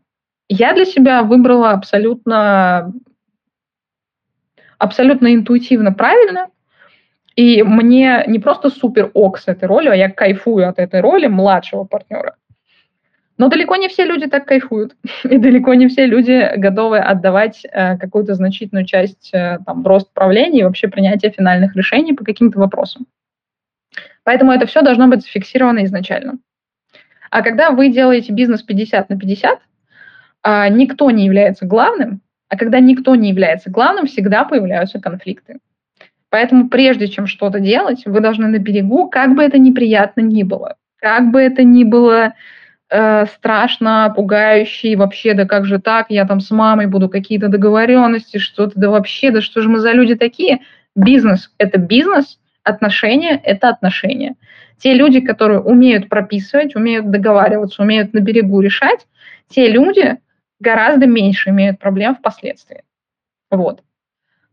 Я 0.49 0.73
для 0.73 0.85
себя 0.85 1.23
выбрала 1.23 1.71
абсолютно, 1.71 2.91
абсолютно 4.77 5.33
интуитивно 5.33 5.93
правильно, 5.93 6.47
и 7.35 7.63
мне 7.63 8.23
не 8.27 8.39
просто 8.39 8.69
супер 8.69 9.11
ок 9.13 9.37
с 9.37 9.47
этой 9.47 9.65
ролью, 9.65 9.91
а 9.91 9.95
я 9.95 10.09
кайфую 10.09 10.69
от 10.69 10.79
этой 10.79 11.01
роли 11.01 11.27
младшего 11.27 11.83
партнера. 11.83 12.35
Но 13.37 13.49
далеко 13.49 13.75
не 13.75 13.89
все 13.89 14.05
люди 14.05 14.27
так 14.27 14.45
кайфуют. 14.45 14.95
И 15.25 15.37
далеко 15.37 15.73
не 15.73 15.89
все 15.89 16.05
люди 16.05 16.55
готовы 16.55 16.99
отдавать 16.99 17.65
э, 17.65 17.97
какую-то 17.97 18.33
значительную 18.33 18.85
часть 18.85 19.31
э, 19.33 19.59
там, 19.65 19.85
рост 19.85 20.13
правления 20.13 20.61
и 20.61 20.63
вообще 20.63 20.87
принятия 20.87 21.29
финальных 21.29 21.75
решений 21.75 22.13
по 22.13 22.23
каким-то 22.23 22.59
вопросам. 22.59 23.07
Поэтому 24.23 24.53
это 24.53 24.65
все 24.65 24.81
должно 24.81 25.07
быть 25.07 25.21
зафиксировано 25.21 25.83
изначально. 25.83 26.37
А 27.29 27.41
когда 27.41 27.71
вы 27.71 27.89
делаете 27.89 28.31
бизнес 28.31 28.63
50 28.63 29.09
на 29.09 29.19
50, 29.19 29.59
э, 30.43 30.69
никто 30.69 31.11
не 31.11 31.25
является 31.25 31.65
главным, 31.65 32.21
а 32.47 32.55
когда 32.55 32.79
никто 32.79 33.15
не 33.15 33.29
является 33.29 33.69
главным, 33.69 34.05
всегда 34.05 34.45
появляются 34.45 35.01
конфликты. 35.01 35.57
Поэтому 36.35 36.67
прежде 36.67 37.07
чем 37.07 37.27
что-то 37.27 37.61
делать, 37.61 38.03
вы 38.05 38.19
должны 38.19 38.47
на 38.47 38.57
берегу, 38.57 39.09
как 39.09 39.35
бы 39.35 39.41
это 39.41 39.57
неприятно 39.57 40.19
ни 40.19 40.43
было, 40.43 40.75
как 40.97 41.31
бы 41.31 41.39
это 41.39 41.63
ни 41.63 41.85
было 41.85 42.33
э, 42.89 43.25
страшно, 43.27 44.11
пугающе, 44.13 44.89
и 44.89 44.95
вообще, 44.97 45.33
да 45.33 45.45
как 45.45 45.63
же 45.65 45.79
так, 45.79 46.07
я 46.09 46.25
там 46.27 46.41
с 46.41 46.51
мамой 46.51 46.87
буду 46.87 47.07
какие-то 47.07 47.47
договоренности, 47.47 48.37
что-то, 48.37 48.73
да 48.75 48.89
вообще, 48.89 49.31
да 49.31 49.39
что 49.39 49.61
же 49.61 49.69
мы 49.69 49.79
за 49.79 49.93
люди 49.93 50.15
такие? 50.15 50.59
Бизнес– 50.93 51.53
это 51.57 51.79
бизнес, 51.79 52.37
отношения– 52.63 53.39
это 53.45 53.69
отношения. 53.69 54.35
Те 54.77 54.93
люди, 54.93 55.21
которые 55.21 55.61
умеют 55.61 56.09
прописывать, 56.09 56.75
умеют 56.75 57.11
договариваться, 57.11 57.81
умеют 57.81 58.11
на 58.11 58.19
берегу 58.19 58.59
решать, 58.59 59.07
те 59.47 59.69
люди 59.69 60.17
гораздо 60.59 61.07
меньше 61.07 61.51
имеют 61.51 61.79
проблем 61.79 62.13
впоследствии. 62.13 62.83
Вот. 63.49 63.83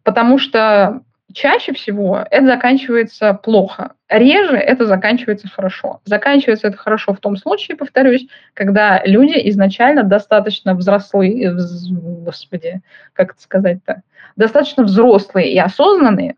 Потому 0.05 0.39
что 0.39 1.03
чаще 1.35 1.73
всего 1.73 2.25
это 2.31 2.47
заканчивается 2.47 3.35
плохо. 3.35 3.93
Реже 4.09 4.57
это 4.57 4.87
заканчивается 4.87 5.49
хорошо. 5.49 6.01
Заканчивается 6.05 6.69
это 6.69 6.77
хорошо 6.77 7.15
в 7.15 7.21
том 7.21 7.37
случае, 7.37 7.77
повторюсь, 7.77 8.27
когда 8.55 9.03
люди 9.05 9.41
изначально 9.51 10.03
достаточно 10.03 10.75
взрослые, 10.75 11.53
вз, 11.53 11.89
господи, 11.91 12.83
как 13.13 13.33
это 13.33 13.41
сказать-то, 13.43 14.03
достаточно 14.37 14.85
взрослые 14.85 15.53
и 15.53 15.59
осознанные 15.59 16.37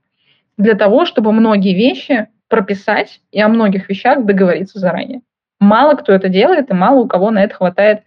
для 0.56 0.74
того, 0.74 1.04
чтобы 1.04 1.32
многие 1.32 1.74
вещи 1.74 2.28
прописать 2.48 3.20
и 3.32 3.40
о 3.40 3.48
многих 3.48 3.88
вещах 3.88 4.24
договориться 4.24 4.78
заранее. 4.78 5.22
Мало 5.60 5.94
кто 5.94 6.12
это 6.12 6.28
делает, 6.28 6.70
и 6.70 6.74
мало 6.74 7.00
у 7.00 7.08
кого 7.08 7.30
на 7.30 7.42
это 7.42 7.54
хватает, 7.54 8.02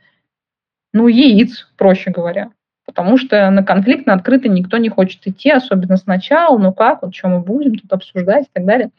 ну, 0.93 1.07
яиц, 1.07 1.67
проще 1.77 2.11
говоря. 2.11 2.51
Потому 2.87 3.17
что 3.17 3.51
на 3.51 3.63
конфликт 3.63 4.07
на 4.07 4.13
открытый 4.13 4.49
никто 4.49 4.77
не 4.77 4.87
хочет 4.87 5.27
идти, 5.27 5.51
особенно 5.51 5.97
сначала, 5.97 6.57
ну 6.57 6.73
как, 6.73 7.03
вот 7.03 7.13
что 7.13 7.27
мы 7.27 7.41
будем 7.41 7.75
тут 7.75 7.91
обсуждать 7.91 8.45
и 8.45 8.49
так 8.53 8.65
далее. 8.65 8.89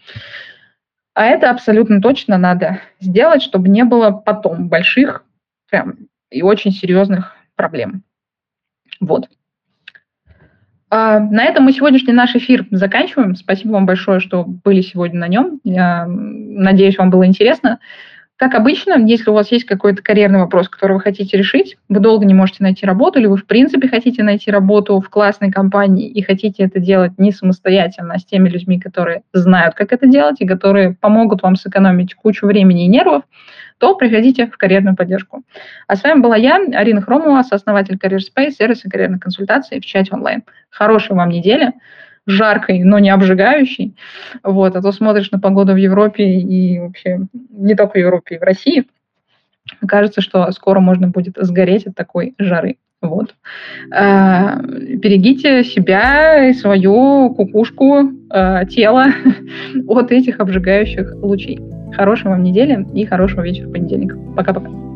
А 1.14 1.24
это 1.24 1.51
абсолютно 1.51 2.01
точно 2.01 2.36
надо 2.39 2.80
сделать, 3.01 3.43
чтобы 3.43 3.68
не 3.68 3.82
было 3.84 4.11
потом 4.11 4.68
больших 4.68 5.24
прям 5.70 5.97
и 6.30 6.43
очень 6.43 6.70
серьезных 6.70 7.34
проблем. 7.57 8.05
Вот. 9.01 9.28
А, 10.91 11.18
на 11.18 11.45
этом 11.45 11.64
мы 11.64 11.72
сегодняшний 11.72 12.12
наш 12.12 12.36
эфир 12.36 12.66
заканчиваем. 12.70 13.36
Спасибо 13.36 13.72
вам 13.72 13.86
большое, 13.86 14.20
что 14.20 14.45
были 14.45 14.82
сегодня 14.82 15.20
на 15.20 15.28
нем. 15.28 15.61
Я 15.64 16.07
надеюсь, 16.07 16.99
вам 16.99 17.11
было 17.11 17.26
интересно. 17.26 17.80
Как 18.39 18.55
обычно, 18.55 19.05
если 19.05 19.30
у 19.30 19.32
вас 19.32 19.51
есть 19.51 19.64
какой-то 19.64 20.01
карьерный 20.01 20.39
вопрос, 20.39 20.68
который 20.68 20.93
вы 20.93 21.01
хотите 21.01 21.36
решить, 21.36 21.76
вы 21.89 21.99
долго 21.99 22.24
не 22.24 22.34
можете 22.34 22.62
найти 22.62 22.86
работу, 22.86 23.18
или 23.18 23.26
вы 23.26 23.36
в 23.36 23.45
принципе 23.45 23.89
хотите 23.89 24.22
найти 24.22 24.53
работу 24.53 25.01
в 25.01 25.11
классной 25.11 25.51
компании 25.51 26.09
и 26.09 26.22
хотите 26.22 26.62
это 26.62 26.78
делать 26.78 27.18
не 27.18 27.32
самостоятельно, 27.32 28.14
а 28.14 28.18
с 28.20 28.24
теми 28.24 28.49
людьми, 28.49 28.78
которые 28.78 29.22
знают, 29.32 29.74
как 29.74 29.93
это 29.93 30.07
делать, 30.07 30.36
и 30.39 30.47
которые 30.47 30.95
помогут 30.95 31.43
вам 31.43 31.57
сэкономить 31.57 32.14
кучу 32.14 32.47
времени 32.47 32.84
и 32.84 32.89
нервов, 32.89 33.24
то 33.78 33.97
приходите 33.97 34.47
в 34.47 34.57
карьерную 34.57 34.95
поддержку. 34.95 35.43
А 35.89 35.97
с 35.97 36.05
вами 36.05 36.20
была 36.20 36.36
я, 36.36 36.61
Арина 36.74 37.01
Хромова, 37.01 37.43
сооснователь 37.43 37.97
Career 37.97 38.18
Space, 38.18 38.53
сервиса 38.53 38.89
карьерной 38.89 39.18
консультации 39.18 39.80
в 39.80 39.84
чате 39.84 40.11
онлайн. 40.12 40.45
Хорошей 40.70 41.16
вам 41.16 41.30
недели 41.30 41.72
жаркой, 42.28 42.84
но 42.84 42.98
не 42.98 43.10
обжигающей. 43.10 43.94
Вот, 44.42 44.76
а 44.76 44.82
то 44.82 44.92
смотришь 44.92 45.30
на 45.30 45.40
погоду 45.40 45.72
в 45.72 45.76
Европе 45.76 46.24
и 46.24 46.78
вообще 46.78 47.20
не 47.50 47.74
только 47.74 47.92
в 47.92 47.98
Европе, 47.98 48.36
и 48.36 48.38
в 48.38 48.42
России. 48.42 48.84
Кажется, 49.86 50.20
что 50.20 50.50
скоро 50.52 50.80
можно 50.80 51.08
будет 51.08 51.36
сгореть 51.36 51.86
от 51.86 51.94
такой 51.94 52.34
жары. 52.38 52.76
Вот. 53.00 53.34
А, 53.92 54.60
берегите 54.60 55.62
себя 55.62 56.48
и 56.48 56.52
свою 56.52 57.32
кукушку, 57.34 58.10
а, 58.30 58.64
тело 58.64 59.06
от 59.88 60.10
этих 60.10 60.40
обжигающих 60.40 61.14
лучей. 61.22 61.60
Хорошей 61.94 62.28
вам 62.28 62.42
недели 62.42 62.86
и 62.94 63.04
хорошего 63.06 63.42
вечера 63.42 63.70
понедельника. 63.70 64.18
Пока-пока. 64.36 64.88